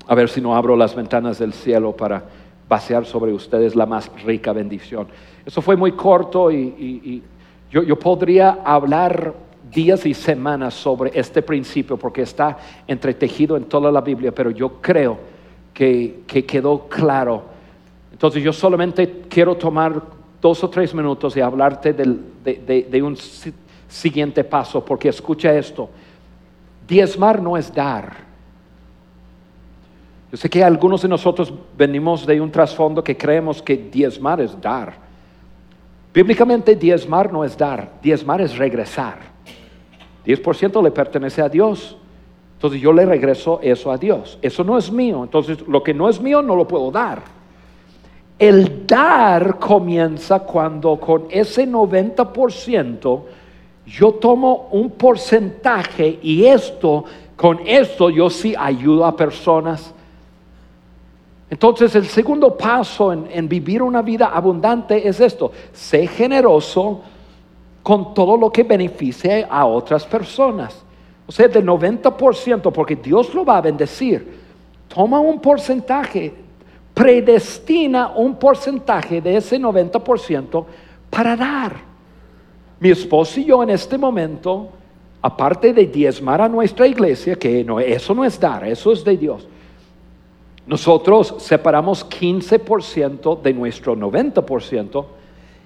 a 0.08 0.16
ver 0.16 0.30
si 0.30 0.42
no 0.42 0.56
abro 0.56 0.76
las 0.76 0.96
ventanas 0.96 1.40
del 1.40 1.54
cielo 1.54 1.92
para 1.92 2.24
vaciar 2.68 3.06
sobre 3.06 3.34
ustedes 3.34 3.76
la 3.76 3.86
más 3.86 4.12
rica 4.24 4.54
bendición. 4.54 5.08
Eso 5.46 5.62
fue 5.62 5.76
muy 5.76 5.94
corto 5.94 6.52
y, 6.52 7.24
yo, 7.72 8.00
podría 8.00 8.60
hablar 8.64 9.34
días 9.76 10.06
y 10.06 10.14
semanas 10.14 10.74
sobre 10.74 11.12
este 11.14 11.42
principio 11.42 11.98
porque 11.98 12.22
está 12.22 12.58
entretejido 12.88 13.58
en 13.58 13.66
toda 13.66 13.92
la 13.92 14.02
Biblia, 14.02 14.34
pero 14.34 14.50
yo 14.50 14.82
creo 14.82 15.20
que, 15.74 16.24
quedó 16.26 16.88
claro. 16.88 17.44
Entonces 18.12 18.42
yo 18.42 18.54
solamente 18.54 19.24
quiero 19.30 19.56
tomar 19.56 20.02
dos 20.42 20.64
o 20.64 20.70
tres 20.70 20.96
minutos 20.96 21.36
y 21.36 21.42
hablarte 21.42 21.94
de 21.94 23.04
un 23.04 23.18
siguiente 23.90 24.44
paso, 24.46 24.84
porque 24.84 25.10
escucha 25.10 25.54
esto, 25.54 25.90
diezmar 26.88 27.42
no 27.42 27.58
es 27.58 27.74
dar. 27.74 28.26
Yo 30.32 30.38
sé 30.38 30.50
que 30.50 30.64
algunos 30.64 31.02
de 31.02 31.10
nosotros 31.10 31.54
venimos 31.78 32.26
de 32.26 32.40
un 32.40 32.52
trasfondo 32.52 33.04
que 33.04 33.18
creemos 33.18 33.62
que 33.62 33.76
diezmar 33.76 34.40
es 34.40 34.60
dar. 34.62 34.94
Bíblicamente 36.14 36.76
diezmar 36.76 37.32
no 37.32 37.44
es 37.44 37.58
dar, 37.58 37.92
diezmar 38.02 38.40
es 38.40 38.58
regresar. 38.58 39.35
10% 40.26 40.84
le 40.84 40.92
pertenece 40.92 41.42
a 41.42 41.50
Dios. 41.50 41.98
Entonces 42.56 42.82
yo 42.82 42.92
le 42.94 43.06
regreso 43.06 43.60
eso 43.62 43.92
a 43.92 43.98
Dios. 43.98 44.38
Eso 44.42 44.64
no 44.64 44.78
es 44.78 44.92
mío. 44.92 45.24
Entonces 45.24 45.60
lo 45.68 45.84
que 45.84 45.94
no 45.94 46.10
es 46.10 46.20
mío 46.20 46.42
no 46.42 46.56
lo 46.56 46.68
puedo 46.68 46.92
dar. 46.92 47.22
El 48.38 48.86
dar 48.86 49.60
comienza 49.60 50.40
cuando 50.40 51.00
con 51.00 51.28
ese 51.30 51.68
90% 51.68 53.22
yo 53.86 54.12
tomo 54.14 54.68
un 54.72 54.92
porcentaje 54.92 56.20
y 56.22 56.46
esto, 56.46 57.06
con 57.36 57.60
esto 57.66 58.10
yo 58.10 58.30
sí 58.30 58.54
ayudo 58.58 59.06
a 59.06 59.16
personas 59.16 59.94
entonces 61.50 61.96
el 61.96 62.08
segundo 62.08 62.58
paso 62.58 63.14
en, 63.14 63.48
vivir 63.48 63.82
una 63.82 64.02
vida 64.02 64.28
abundante 64.28 65.08
es 65.08 65.20
esto, 65.20 65.52
sé 65.72 66.08
generoso 66.08 67.02
con 67.86 68.16
todo 68.16 68.36
lo 68.36 68.50
que 68.50 68.64
beneficie 68.64 69.46
a 69.48 69.64
otras 69.68 70.04
personas. 70.08 70.84
O 71.28 71.32
sea, 71.32 71.48
del 71.48 71.64
90%, 71.64 72.72
porque 72.72 72.96
Dios 72.96 73.32
lo 73.36 73.46
va 73.46 73.58
a 73.58 73.62
bendecir. 73.62 74.28
Toma 74.88 75.20
un 75.20 75.40
porcentaje, 75.40 76.34
predestina 76.96 78.14
un 78.16 78.38
porcentaje 78.38 79.22
de 79.22 79.38
ese 79.38 79.60
90% 79.60 80.66
para 81.12 81.36
dar. 81.36 81.76
Mi 82.80 82.90
esposo 82.90 83.40
y 83.40 83.46
yo 83.46 83.62
en 83.62 83.70
este 83.70 84.00
momento, 84.00 84.70
aparte 85.22 85.72
de 85.72 85.86
diezmar 85.86 86.42
a 86.42 86.50
nuestra 86.50 86.88
iglesia, 86.88 87.36
que 87.36 87.64
no, 87.64 87.80
eso 87.80 88.16
no 88.16 88.26
es 88.26 88.40
dar, 88.40 88.66
eso 88.66 88.92
es 88.92 89.04
de 89.04 89.16
Dios 89.16 89.48
nosotros 90.68 91.36
separamos 91.38 92.08
15% 92.10 93.42
de 93.42 93.54
nuestro 93.54 93.96
90% 93.96 95.06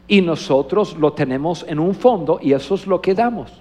y 0.10 0.22
nosotros 0.22 0.98
lo 0.98 1.14
tenemos 1.14 1.64
en 1.68 1.80
un 1.80 1.96
fondo 1.96 2.40
y 2.42 2.52
eso 2.52 2.76
es 2.76 2.86
lo 2.86 3.00
que 3.00 3.14
damos. 3.14 3.52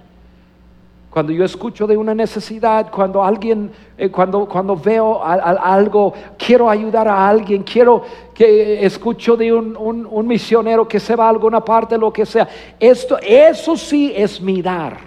Cuando 1.11 1.31
yo 1.31 1.45
escucho 1.45 1.87
de 1.87 1.95
una 1.95 2.13
necesidad, 2.13 2.91
cuando 2.91 3.23
alguien, 3.23 3.71
eh, 3.97 4.09
cuando, 4.09 4.47
cuando 4.47 4.75
veo 4.75 5.23
algo, 5.23 6.13
quiero 6.37 6.69
ayudar 6.69 7.07
a 7.07 7.27
alguien, 7.27 7.63
quiero 7.63 8.03
que 8.33 8.85
escucho 8.85 9.37
de 9.37 9.53
un, 9.53 9.75
un, 9.77 10.27
misionero 10.27 10.87
que 10.87 10.99
se 10.99 11.15
va 11.15 11.25
a 11.25 11.29
alguna 11.29 11.61
parte, 11.61 11.97
lo 11.97 12.11
que 12.11 12.25
sea. 12.25 12.47
Esto, 12.79 13.17
eso 13.21 13.75
sí 13.75 14.13
es 14.15 14.39
mirar. 14.39 14.97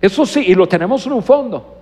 Eso 0.00 0.26
sí, 0.26 0.44
y 0.46 0.54
lo 0.54 0.66
tenemos 0.66 1.06
en 1.06 1.12
un 1.12 1.22
fondo. 1.22 1.81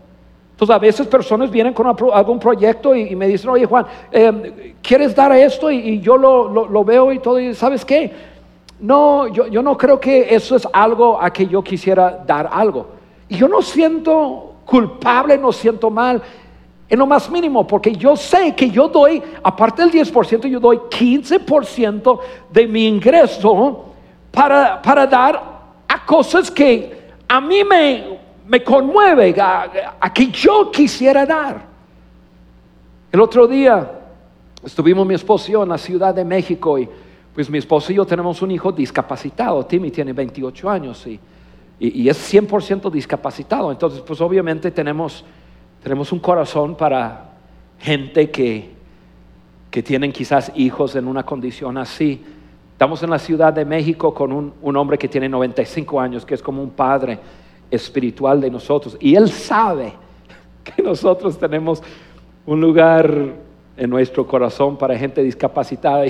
Entonces 0.60 0.76
a 0.76 0.78
veces 0.78 1.06
personas 1.06 1.50
vienen 1.50 1.72
con 1.72 1.86
algún 1.86 2.38
proyecto 2.38 2.94
y, 2.94 3.16
me 3.16 3.26
dicen, 3.26 3.48
oye 3.48 3.64
Juan, 3.64 3.86
em, 4.12 4.74
¿quieres 4.82 5.16
dar 5.16 5.32
esto? 5.32 5.70
Y, 5.70 6.00
yo 6.00 6.18
lo, 6.18 6.84
veo 6.84 7.10
y 7.12 7.18
todo, 7.18 7.40
y 7.40 7.54
¿sabes 7.54 7.82
qué? 7.82 8.12
No, 8.78 9.26
yo, 9.28 9.46
yo 9.46 9.62
no 9.62 9.74
creo 9.78 9.98
que 9.98 10.34
eso 10.34 10.56
es 10.56 10.68
algo 10.70 11.18
a 11.18 11.32
que 11.32 11.46
yo 11.46 11.64
quisiera 11.64 12.22
dar 12.26 12.50
algo. 12.52 12.88
Y 13.26 13.38
yo 13.38 13.48
no 13.48 13.62
siento 13.62 14.56
culpable, 14.66 15.38
no 15.38 15.50
siento 15.50 15.88
mal 15.88 16.20
en 16.90 16.98
lo 16.98 17.06
más 17.06 17.30
mínimo, 17.30 17.66
porque 17.66 17.92
yo 17.92 18.14
sé 18.14 18.54
que 18.54 18.68
yo 18.68 18.86
doy, 18.86 19.22
aparte 19.42 19.80
del 19.80 19.90
10%, 19.90 20.46
yo 20.46 20.60
doy 20.60 20.76
15% 20.76 22.20
de 22.50 22.66
mi 22.66 22.86
ingreso 22.86 23.86
para, 24.30 24.82
para 24.82 25.06
dar 25.06 25.42
a 25.88 26.04
cosas 26.04 26.50
que 26.50 27.00
a 27.26 27.40
mí 27.40 27.64
me, 27.64 28.19
me 28.50 28.64
conmueve 28.64 29.32
a, 29.40 30.12
que 30.12 30.26
yo 30.26 30.72
quisiera 30.72 31.24
dar. 31.24 31.64
El 33.12 33.20
otro 33.20 33.46
día 33.46 33.88
estuvimos 34.64 35.06
mi 35.06 35.14
esposo 35.14 35.48
y 35.48 35.52
yo 35.52 35.62
en 35.62 35.68
la 35.68 35.78
Ciudad 35.78 36.12
de 36.12 36.24
México 36.24 36.76
y 36.76 36.88
pues 37.32 37.48
mi 37.48 37.58
esposo 37.58 37.92
y 37.92 37.94
yo 37.94 38.04
tenemos 38.04 38.42
un 38.42 38.50
hijo 38.50 38.72
discapacitado, 38.72 39.64
Timmy 39.66 39.92
tiene 39.92 40.12
28 40.12 40.68
años 40.68 41.06
y, 41.06 41.20
y, 41.78 42.08
es 42.08 42.34
100% 42.34 42.90
discapacitado. 42.90 43.70
Entonces 43.70 44.00
pues 44.00 44.20
obviamente 44.20 44.72
tenemos, 44.72 45.24
tenemos 45.80 46.10
un 46.10 46.18
corazón 46.18 46.74
para 46.74 47.30
gente 47.78 48.32
que, 48.32 48.68
que 49.70 49.80
tienen 49.80 50.10
quizás 50.10 50.50
hijos 50.56 50.96
en 50.96 51.06
una 51.06 51.22
condición 51.22 51.78
así. 51.78 52.20
Estamos 52.72 53.00
en 53.04 53.10
la 53.10 53.20
Ciudad 53.20 53.52
de 53.52 53.64
México 53.64 54.12
con 54.12 54.32
un, 54.32 54.54
un 54.60 54.76
hombre 54.76 54.98
que 54.98 55.06
tiene 55.06 55.28
95 55.28 56.00
años, 56.00 56.26
que 56.26 56.34
es 56.34 56.42
como 56.42 56.60
un 56.60 56.70
padre 56.70 57.20
espiritual 57.70 58.40
de 58.40 58.50
nosotros. 58.50 58.96
Y 59.00 59.14
Él 59.14 59.28
sabe 59.28 59.92
que 60.64 60.82
nosotros 60.82 61.38
tenemos 61.38 61.82
un 62.46 62.60
lugar 62.60 63.34
en 63.76 63.90
nuestro 63.90 64.26
corazón 64.26 64.76
para 64.76 64.98
gente 64.98 65.22
discapacitada. 65.22 66.06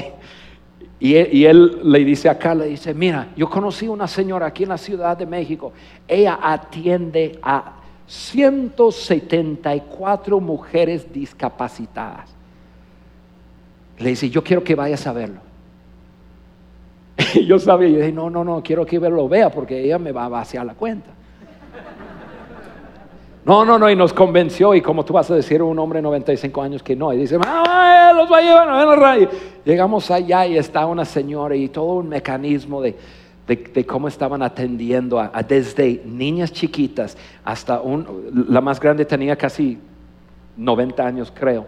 Y, 0.99 1.15
él 1.15 1.81
le 1.85 2.05
dice 2.05 2.29
acá, 2.29 2.55
le 2.55 2.67
dice, 2.67 2.93
mira, 2.93 3.29
yo 3.37 3.49
conocí 3.49 3.89
una 3.89 4.07
señora 4.07 4.45
aquí 4.47 4.65
en 4.65 4.69
la 4.71 4.77
Ciudad 4.77 5.17
de 5.17 5.25
México. 5.25 5.73
Ella 6.07 6.39
atiende 6.43 7.39
a 7.43 7.77
174 8.07 10.41
mujeres 10.41 11.11
discapacitadas. 11.13 12.29
Le 13.99 14.11
dice, 14.11 14.29
yo 14.29 14.45
quiero 14.45 14.63
que 14.65 14.75
vayas 14.75 15.07
a 15.07 15.13
verlo. 15.13 15.41
Y 17.35 17.47
yo 17.47 17.59
sabía, 17.59 17.89
yo 17.89 17.99
dije, 17.99 18.13
no, 18.13 18.29
no, 18.29 18.45
no, 18.45 18.63
quiero 18.63 18.85
que 18.85 18.99
lo 18.99 19.29
vea 19.29 19.51
porque 19.51 19.81
ella 19.81 19.99
me 19.99 20.13
va 20.13 20.25
a 20.25 20.29
vaciar 20.29 20.67
la 20.67 20.75
cuenta. 20.75 21.11
No, 23.45 23.65
no, 23.65 23.79
no, 23.79 23.91
y 23.91 23.97
nos 23.97 24.13
convenció. 24.13 24.75
Y 24.75 24.83
como 24.83 25.05
tú 25.05 25.13
vas 25.15 25.31
a 25.31 25.35
decir 25.35 25.63
un 25.63 25.79
hombre 25.79 25.99
de 25.99 26.03
95 26.03 26.63
años 26.63 26.83
que 26.83 26.95
no, 26.95 27.13
y 27.13 27.17
dice, 27.17 27.39
¡Ah, 27.45 28.13
los 28.15 28.31
va 28.31 28.39
a 28.39 28.43
llevar! 28.43 29.31
Llegamos 29.65 30.11
allá 30.11 30.47
y 30.47 30.59
está 30.59 30.87
una 30.87 31.05
señora 31.05 31.55
y 31.55 31.69
todo 31.69 31.95
un 31.95 32.09
mecanismo 32.09 32.83
de, 32.83 32.97
cómo 33.87 34.09
estaban 34.09 34.43
atendiendo 34.43 35.19
a, 35.19 35.31
desde 35.43 36.03
niñas 36.05 36.53
chiquitas 36.53 37.17
hasta 37.45 37.81
un, 37.81 38.47
la 38.49 38.61
más 38.61 38.79
grande 38.79 39.05
tenía 39.05 39.37
casi 39.37 39.79
90 40.57 41.07
años, 41.07 41.33
creo. 41.35 41.67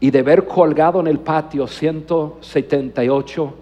Y 0.00 0.10
de 0.10 0.22
ver 0.22 0.46
colgado 0.46 1.00
en 1.00 1.08
el 1.08 1.18
patio 1.18 1.66
178 1.66 3.54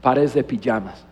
pares 0.00 0.34
de 0.34 0.42
pijamas. 0.42 1.11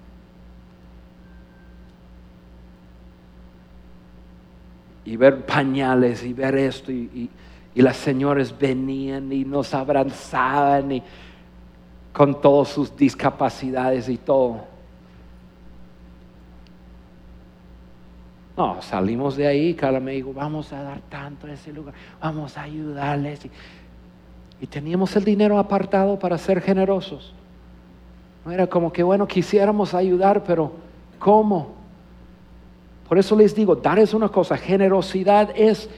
Y 5.11 5.17
ver 5.17 5.45
pañales 5.45 6.23
y 6.23 6.33
ver 6.33 6.55
esto 6.55 6.93
y, 6.93 7.29
las 7.75 7.97
señoras 7.97 8.57
venían 8.57 9.33
y 9.33 9.45
nos 9.45 9.75
abrazaban 9.75 10.93
y 10.93 11.03
con 12.13 12.41
todas 12.41 12.69
sus 12.69 12.95
discapacidades 12.95 14.09
y 14.09 14.19
todo. 14.19 14.61
No, 18.57 18.83
salimos 18.83 19.37
de 19.37 19.47
ahí, 19.47 19.75
cada 19.75 19.99
me 19.99 20.13
dijo, 20.13 20.33
vamos 20.33 20.73
a 20.73 20.83
dar 20.83 21.01
tanto 21.09 21.47
a 21.47 21.53
ese 21.53 21.73
lugar, 21.73 21.95
vamos 22.21 22.59
a 22.59 22.63
ayudarles. 22.63 23.47
Y, 23.47 23.51
y 24.61 24.67
teníamos 24.67 25.17
el 25.17 25.25
dinero 25.25 25.59
apartado 25.59 26.19
para 26.19 26.37
ser 26.37 26.61
generosos. 26.61 27.33
No 28.45 28.53
era 28.53 28.67
como 28.67 28.93
que, 28.93 29.03
bueno, 29.03 29.27
quisiéramos 29.27 29.95
ayudar, 29.95 30.45
pero 30.45 30.73
¿cómo? 31.19 31.80
Por 33.11 33.19
eso 33.19 33.35
les 33.35 33.57
digo, 33.57 33.75
dar 33.75 33.99
es 33.99 34.15
una 34.15 34.29
cosa, 34.29 34.57
generosidad 34.57 35.51
es, 35.57 35.91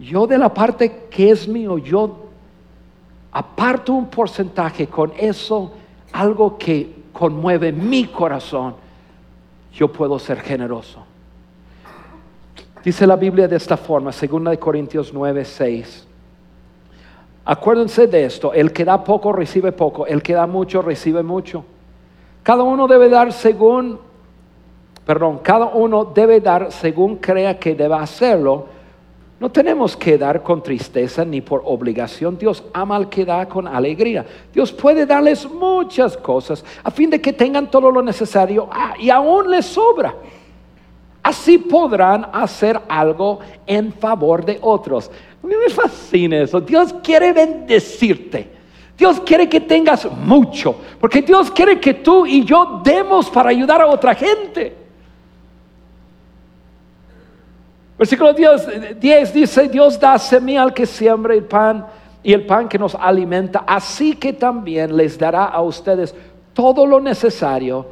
yo 0.00 0.26
de 0.26 0.36
la 0.36 0.52
parte 0.52 1.04
que 1.08 1.30
es 1.30 1.46
mío, 1.46 1.78
yo 1.78 2.16
aparto 3.30 3.92
un 3.92 4.06
porcentaje 4.06 4.88
con 4.88 5.12
eso, 5.16 5.70
algo 6.10 6.58
que 6.58 6.92
conmueve 7.12 7.70
mi 7.70 8.06
corazón, 8.06 8.74
yo 9.72 9.86
puedo 9.92 10.18
ser 10.18 10.40
generoso. 10.40 11.04
Dice 12.84 13.06
la 13.06 13.14
Biblia 13.14 13.46
de 13.46 13.54
esta 13.54 13.76
forma, 13.76 14.10
2 14.10 14.58
Corintios 14.58 15.14
9, 15.14 15.44
6. 15.44 16.08
Acuérdense 17.44 18.08
de 18.08 18.24
esto, 18.24 18.52
el 18.52 18.72
que 18.72 18.84
da 18.84 19.04
poco 19.04 19.30
recibe 19.30 19.70
poco, 19.70 20.08
el 20.08 20.24
que 20.24 20.32
da 20.32 20.48
mucho 20.48 20.82
recibe 20.82 21.22
mucho. 21.22 21.64
Cada 22.42 22.64
uno 22.64 22.88
debe 22.88 23.08
dar 23.08 23.32
según, 23.32 24.00
perdón, 25.04 25.40
cada 25.42 25.66
uno 25.66 26.04
debe 26.04 26.40
dar 26.40 26.72
según 26.72 27.16
crea 27.16 27.58
que 27.58 27.74
deba 27.74 28.02
hacerlo. 28.02 28.66
No 29.40 29.50
tenemos 29.50 29.96
que 29.96 30.16
dar 30.16 30.42
con 30.42 30.62
tristeza 30.62 31.24
ni 31.24 31.40
por 31.40 31.62
obligación. 31.64 32.38
Dios 32.38 32.64
ama 32.72 32.96
al 32.96 33.08
que 33.08 33.24
da 33.24 33.46
con 33.46 33.66
alegría. 33.66 34.24
Dios 34.52 34.72
puede 34.72 35.04
darles 35.04 35.50
muchas 35.50 36.16
cosas 36.16 36.64
a 36.82 36.90
fin 36.90 37.10
de 37.10 37.20
que 37.20 37.32
tengan 37.32 37.70
todo 37.70 37.90
lo 37.90 38.00
necesario 38.00 38.68
ah, 38.70 38.94
y 38.98 39.10
aún 39.10 39.50
les 39.50 39.66
sobra. 39.66 40.14
Así 41.22 41.58
podrán 41.58 42.28
hacer 42.32 42.80
algo 42.88 43.40
en 43.66 43.92
favor 43.92 44.44
de 44.44 44.58
otros. 44.60 45.10
A 45.42 45.46
mí 45.46 45.54
me 45.56 45.68
fascina 45.72 46.38
eso. 46.42 46.60
Dios 46.60 46.94
quiere 47.02 47.32
bendecirte. 47.32 48.50
Dios 48.96 49.20
quiere 49.20 49.48
que 49.48 49.60
tengas 49.60 50.10
mucho. 50.10 50.76
Porque 51.00 51.22
Dios 51.22 51.50
quiere 51.50 51.80
que 51.80 51.94
tú 51.94 52.24
y 52.24 52.44
yo 52.44 52.80
demos 52.84 53.28
para 53.28 53.50
ayudar 53.50 53.82
a 53.82 53.86
otra 53.86 54.14
gente. 54.14 54.83
Versículo 57.98 58.32
10, 58.32 59.32
dice, 59.32 59.68
Dios 59.68 59.98
da 59.98 60.18
semilla 60.18 60.62
al 60.62 60.74
que 60.74 60.86
siembra 60.86 61.34
el 61.34 61.44
pan 61.44 61.86
y 62.22 62.32
el 62.32 62.44
pan 62.44 62.68
que 62.68 62.78
nos 62.78 62.94
alimenta. 62.94 63.64
Así 63.66 64.16
que 64.16 64.32
también 64.32 64.96
les 64.96 65.18
dará 65.18 65.44
a 65.44 65.62
ustedes 65.62 66.14
todo 66.52 66.86
lo 66.86 67.00
necesario 67.00 67.86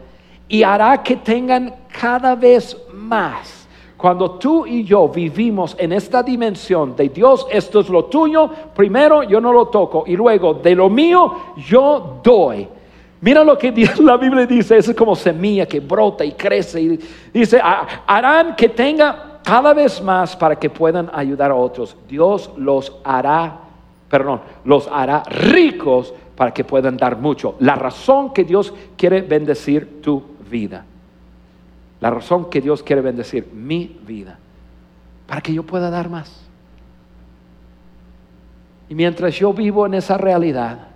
y 0.48 0.62
hará 0.62 1.02
que 1.02 1.16
tengan 1.16 1.74
cada 1.88 2.34
vez 2.34 2.76
más 2.92 3.62
cuando 4.02 4.32
tú 4.32 4.66
y 4.66 4.82
yo 4.82 5.06
vivimos 5.06 5.76
en 5.78 5.92
esta 5.92 6.24
dimensión 6.24 6.96
de 6.96 7.08
Dios, 7.08 7.46
esto 7.48 7.78
es 7.78 7.88
lo 7.88 8.06
tuyo, 8.06 8.50
primero 8.74 9.22
yo 9.22 9.40
no 9.40 9.52
lo 9.52 9.68
toco 9.68 10.02
y 10.08 10.16
luego 10.16 10.54
de 10.54 10.74
lo 10.74 10.90
mío 10.90 11.54
yo 11.68 12.18
doy. 12.20 12.66
Mira 13.20 13.44
lo 13.44 13.56
que 13.56 13.72
la 14.00 14.16
Biblia 14.16 14.44
dice, 14.44 14.76
es 14.76 14.92
como 14.94 15.14
semilla 15.14 15.66
que 15.66 15.78
brota 15.78 16.24
y 16.24 16.32
crece 16.32 16.80
y 16.80 16.98
dice, 17.32 17.60
harán 18.04 18.56
que 18.56 18.70
tenga 18.70 19.31
cada 19.44 19.74
vez 19.74 20.02
más 20.02 20.36
para 20.36 20.56
que 20.56 20.70
puedan 20.70 21.10
ayudar 21.12 21.50
a 21.50 21.54
otros. 21.54 21.96
Dios 22.08 22.50
los 22.56 22.96
hará, 23.04 23.60
perdón, 24.08 24.40
los 24.64 24.88
hará 24.88 25.22
ricos 25.24 26.14
para 26.36 26.52
que 26.52 26.64
puedan 26.64 26.96
dar 26.96 27.18
mucho. 27.18 27.56
La 27.60 27.74
razón 27.74 28.32
que 28.32 28.44
Dios 28.44 28.72
quiere 28.96 29.22
bendecir 29.22 30.00
tu 30.02 30.22
vida. 30.50 30.84
La 32.00 32.10
razón 32.10 32.50
que 32.50 32.60
Dios 32.60 32.82
quiere 32.82 33.00
bendecir 33.00 33.48
mi 33.52 34.00
vida, 34.04 34.36
para 35.26 35.40
que 35.40 35.54
yo 35.54 35.62
pueda 35.62 35.88
dar 35.88 36.10
más. 36.10 36.44
Y 38.88 38.94
mientras 38.96 39.36
yo 39.36 39.52
vivo 39.52 39.86
en 39.86 39.94
esa 39.94 40.18
realidad, 40.18 40.88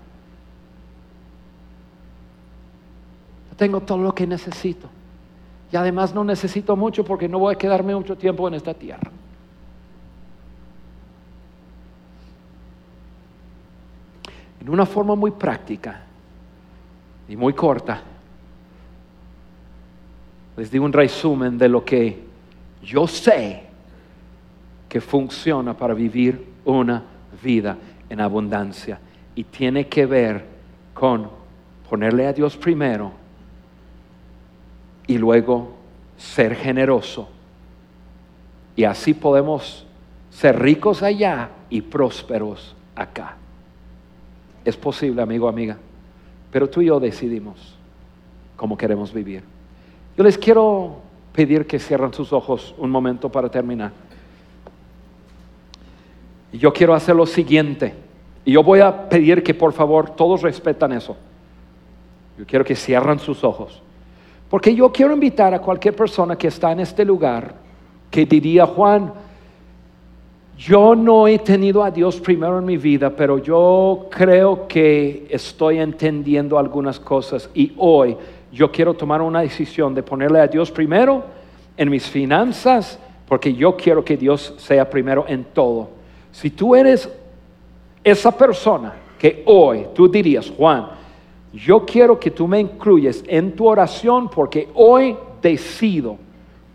tengo 3.56 3.80
todo 3.80 3.98
lo 3.98 4.12
que 4.12 4.26
necesito. 4.26 4.88
Y 5.72 5.76
además 5.76 6.14
no 6.14 6.22
necesito 6.24 6.76
mucho 6.76 7.04
porque 7.04 7.28
no 7.28 7.38
voy 7.38 7.54
a 7.54 7.58
quedarme 7.58 7.94
mucho 7.94 8.16
tiempo 8.16 8.46
en 8.46 8.54
esta 8.54 8.74
tierra. 8.74 9.10
En 14.60 14.68
una 14.68 14.86
forma 14.86 15.14
muy 15.14 15.30
práctica 15.30 16.02
y 17.28 17.36
muy 17.36 17.52
corta, 17.52 18.02
les 20.56 20.70
digo 20.70 20.84
un 20.84 20.92
resumen 20.92 21.58
de 21.58 21.68
lo 21.68 21.84
que 21.84 22.24
yo 22.82 23.06
sé 23.06 23.64
que 24.88 25.00
funciona 25.00 25.76
para 25.76 25.94
vivir 25.94 26.52
una 26.64 27.02
vida 27.42 27.76
en 28.08 28.20
abundancia. 28.20 28.98
Y 29.34 29.44
tiene 29.44 29.88
que 29.88 30.06
ver 30.06 30.44
con 30.94 31.28
ponerle 31.88 32.26
a 32.26 32.32
Dios 32.32 32.56
primero 32.56 33.25
y 35.06 35.18
luego 35.18 35.74
ser 36.16 36.54
generoso. 36.54 37.28
Y 38.74 38.84
así 38.84 39.14
podemos 39.14 39.86
ser 40.30 40.58
ricos 40.58 41.02
allá 41.02 41.50
y 41.70 41.80
prósperos 41.80 42.74
acá. 42.94 43.36
Es 44.64 44.76
posible, 44.76 45.22
amigo, 45.22 45.48
amiga. 45.48 45.76
Pero 46.50 46.68
tú 46.68 46.82
y 46.82 46.86
yo 46.86 47.00
decidimos 47.00 47.76
cómo 48.56 48.76
queremos 48.76 49.12
vivir. 49.12 49.42
Yo 50.16 50.24
les 50.24 50.36
quiero 50.36 50.96
pedir 51.32 51.66
que 51.66 51.78
cierren 51.78 52.12
sus 52.12 52.32
ojos 52.32 52.74
un 52.78 52.90
momento 52.90 53.30
para 53.30 53.48
terminar. 53.50 53.92
Yo 56.52 56.72
quiero 56.72 56.94
hacer 56.94 57.14
lo 57.14 57.26
siguiente. 57.26 57.94
Y 58.44 58.52
yo 58.52 58.62
voy 58.62 58.80
a 58.80 59.08
pedir 59.08 59.42
que 59.42 59.52
por 59.54 59.72
favor 59.72 60.10
todos 60.10 60.42
respetan 60.42 60.92
eso. 60.92 61.16
Yo 62.38 62.46
quiero 62.46 62.64
que 62.64 62.74
cierren 62.76 63.18
sus 63.18 63.44
ojos. 63.44 63.82
Porque 64.48 64.74
yo 64.74 64.92
quiero 64.92 65.12
invitar 65.12 65.52
a 65.54 65.60
cualquier 65.60 65.94
persona 65.94 66.36
que 66.36 66.48
está 66.48 66.72
en 66.72 66.80
este 66.80 67.04
lugar 67.04 67.54
que 68.10 68.24
diría, 68.24 68.66
Juan, 68.66 69.12
yo 70.56 70.94
no 70.94 71.28
he 71.28 71.38
tenido 71.38 71.84
a 71.84 71.90
Dios 71.90 72.18
primero 72.20 72.58
en 72.58 72.64
mi 72.64 72.78
vida, 72.78 73.10
pero 73.10 73.38
yo 73.38 74.06
creo 74.10 74.66
que 74.66 75.26
estoy 75.28 75.78
entendiendo 75.78 76.58
algunas 76.58 76.98
cosas 76.98 77.50
y 77.52 77.72
hoy 77.76 78.16
yo 78.52 78.72
quiero 78.72 78.94
tomar 78.94 79.20
una 79.20 79.40
decisión 79.40 79.94
de 79.94 80.02
ponerle 80.02 80.40
a 80.40 80.46
Dios 80.46 80.70
primero 80.70 81.24
en 81.76 81.90
mis 81.90 82.08
finanzas, 82.08 82.98
porque 83.28 83.52
yo 83.52 83.76
quiero 83.76 84.02
que 84.02 84.16
Dios 84.16 84.54
sea 84.56 84.88
primero 84.88 85.26
en 85.28 85.44
todo. 85.44 85.90
Si 86.32 86.50
tú 86.50 86.74
eres 86.74 87.10
esa 88.02 88.30
persona 88.30 88.94
que 89.18 89.42
hoy 89.46 89.86
tú 89.94 90.08
dirías, 90.08 90.50
Juan, 90.56 90.86
yo 91.56 91.86
quiero 91.86 92.20
que 92.20 92.30
tú 92.30 92.46
me 92.46 92.60
incluyes 92.60 93.24
en 93.26 93.56
tu 93.56 93.66
oración 93.66 94.28
porque 94.28 94.68
hoy 94.74 95.16
decido 95.40 96.18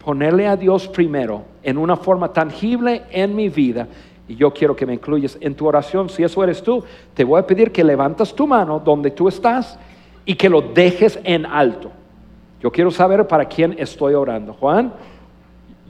ponerle 0.03 0.47
a 0.47 0.57
Dios 0.57 0.88
primero 0.88 1.43
en 1.61 1.77
una 1.77 1.95
forma 1.95 2.34
tangible 2.34 3.03
en 3.11 3.36
mi 3.36 3.49
vida 3.49 3.88
y 4.27 4.36
yo 4.36 4.51
quiero 4.51 4.75
que 4.75 4.86
me 4.86 4.93
incluyes 4.93 5.38
en 5.39 5.53
tu 5.55 5.67
oración. 5.67 6.09
Si 6.09 6.23
eso 6.23 6.43
eres 6.43 6.63
tú, 6.63 6.84
te 7.13 7.23
voy 7.23 7.39
a 7.39 7.45
pedir 7.45 7.71
que 7.71 7.84
levantas 7.84 8.34
tu 8.34 8.47
mano 8.47 8.79
donde 8.79 9.11
tú 9.11 9.27
estás 9.27 9.77
y 10.25 10.36
que 10.36 10.49
lo 10.49 10.61
dejes 10.61 11.19
en 11.23 11.45
alto. 11.45 11.91
Yo 12.59 12.71
quiero 12.71 12.89
saber 12.89 13.27
para 13.27 13.45
quién 13.45 13.75
estoy 13.77 14.13
orando. 14.15 14.53
Juan, 14.53 14.93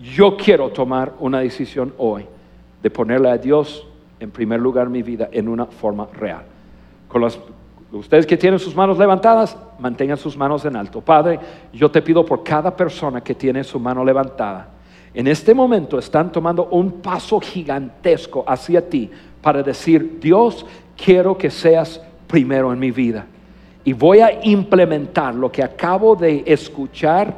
yo 0.01 0.35
quiero 0.35 0.69
tomar 0.69 1.13
una 1.19 1.39
decisión 1.39 1.93
hoy 1.97 2.25
de 2.81 2.89
ponerle 2.89 3.29
a 3.29 3.37
Dios 3.37 3.87
en 4.19 4.31
primer 4.31 4.59
lugar 4.59 4.89
mi 4.89 5.03
vida 5.03 5.29
en 5.31 5.47
una 5.47 5.65
forma 5.65 6.07
real. 6.13 6.43
Con 7.07 7.21
los, 7.21 7.39
ustedes 7.91 8.25
que 8.25 8.37
tienen 8.37 8.59
sus 8.59 8.75
manos 8.75 8.97
levantadas, 8.97 9.57
mantengan 9.79 10.17
sus 10.17 10.37
manos 10.37 10.63
en 10.65 10.75
alto. 10.75 11.01
Padre, 11.01 11.39
yo 11.73 11.91
te 11.91 12.01
pido 12.01 12.25
por 12.25 12.43
cada 12.43 12.75
persona 12.75 13.21
que 13.21 13.35
tiene 13.35 13.63
su 13.63 13.79
mano 13.79 14.03
levantada. 14.03 14.69
En 15.13 15.27
este 15.27 15.53
momento 15.53 15.99
están 15.99 16.31
tomando 16.31 16.67
un 16.71 17.01
paso 17.01 17.39
gigantesco 17.39 18.45
hacia 18.47 18.87
ti 18.89 19.09
para 19.41 19.61
decir, 19.61 20.19
Dios, 20.21 20.65
quiero 20.95 21.37
que 21.37 21.49
seas 21.49 22.01
primero 22.27 22.71
en 22.71 22.79
mi 22.79 22.91
vida 22.91 23.25
y 23.83 23.93
voy 23.93 24.19
a 24.19 24.45
implementar 24.45 25.33
lo 25.35 25.51
que 25.51 25.63
acabo 25.63 26.15
de 26.15 26.43
escuchar 26.45 27.35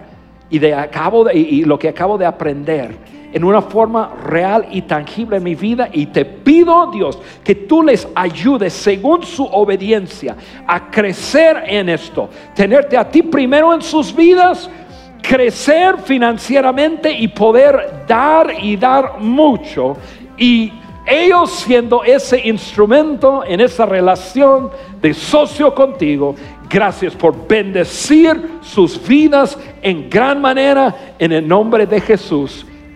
y, 0.50 0.60
de 0.60 0.76
acabo 0.76 1.24
de, 1.24 1.36
y 1.36 1.64
lo 1.64 1.80
que 1.80 1.90
acabo 1.90 2.18
de 2.18 2.26
aprender 2.26 2.96
en 3.34 3.44
una 3.44 3.62
forma 3.62 4.14
real 4.24 4.68
y 4.72 4.84
tangible 4.84 5.38
en 5.38 5.44
mi 5.44 5.56
vida 5.56 5.90
y 5.92 6.06
te 6.06 6.24
pido 6.24 6.92
Dios 6.92 7.20
que 7.44 7.56
tú 7.56 7.84
les 7.84 8.08
ayudes 8.16 8.74
según 8.74 9.24
su 9.24 9.44
obediencia 9.44 10.36
a 10.68 10.90
crecer 10.90 11.64
en 11.68 11.90
esto, 11.90 12.30
tenerte 12.56 12.96
a 12.96 13.10
ti 13.10 13.24
primero 13.24 13.74
en 13.74 13.82
sus 13.82 14.16
vidas, 14.16 14.70
crecer 15.22 15.98
financieramente 15.98 17.12
y 17.12 17.28
poder 17.28 18.06
dar 18.08 18.54
y 18.62 18.78
dar 18.78 19.20
mucho 19.20 19.98
y 20.38 20.72
ellos 21.06 21.52
siendo 21.52 22.04
ese 22.04 22.48
instrumento 22.48 23.44
en 23.46 23.60
esa 23.60 23.86
relación 23.86 24.70
de 25.02 25.14
socio 25.14 25.76
contigo, 25.76 26.34
Gracias 26.74 27.14
por 27.14 27.48
bendecir 27.48 28.58
sus 28.64 29.00
vidas 29.08 29.56
en 29.80 30.10
gran 30.10 30.42
manera 30.42 31.14
en 31.20 31.32
el 31.32 31.48
nombre 31.48 31.86
de 31.86 32.02
Jesús. 32.02 32.66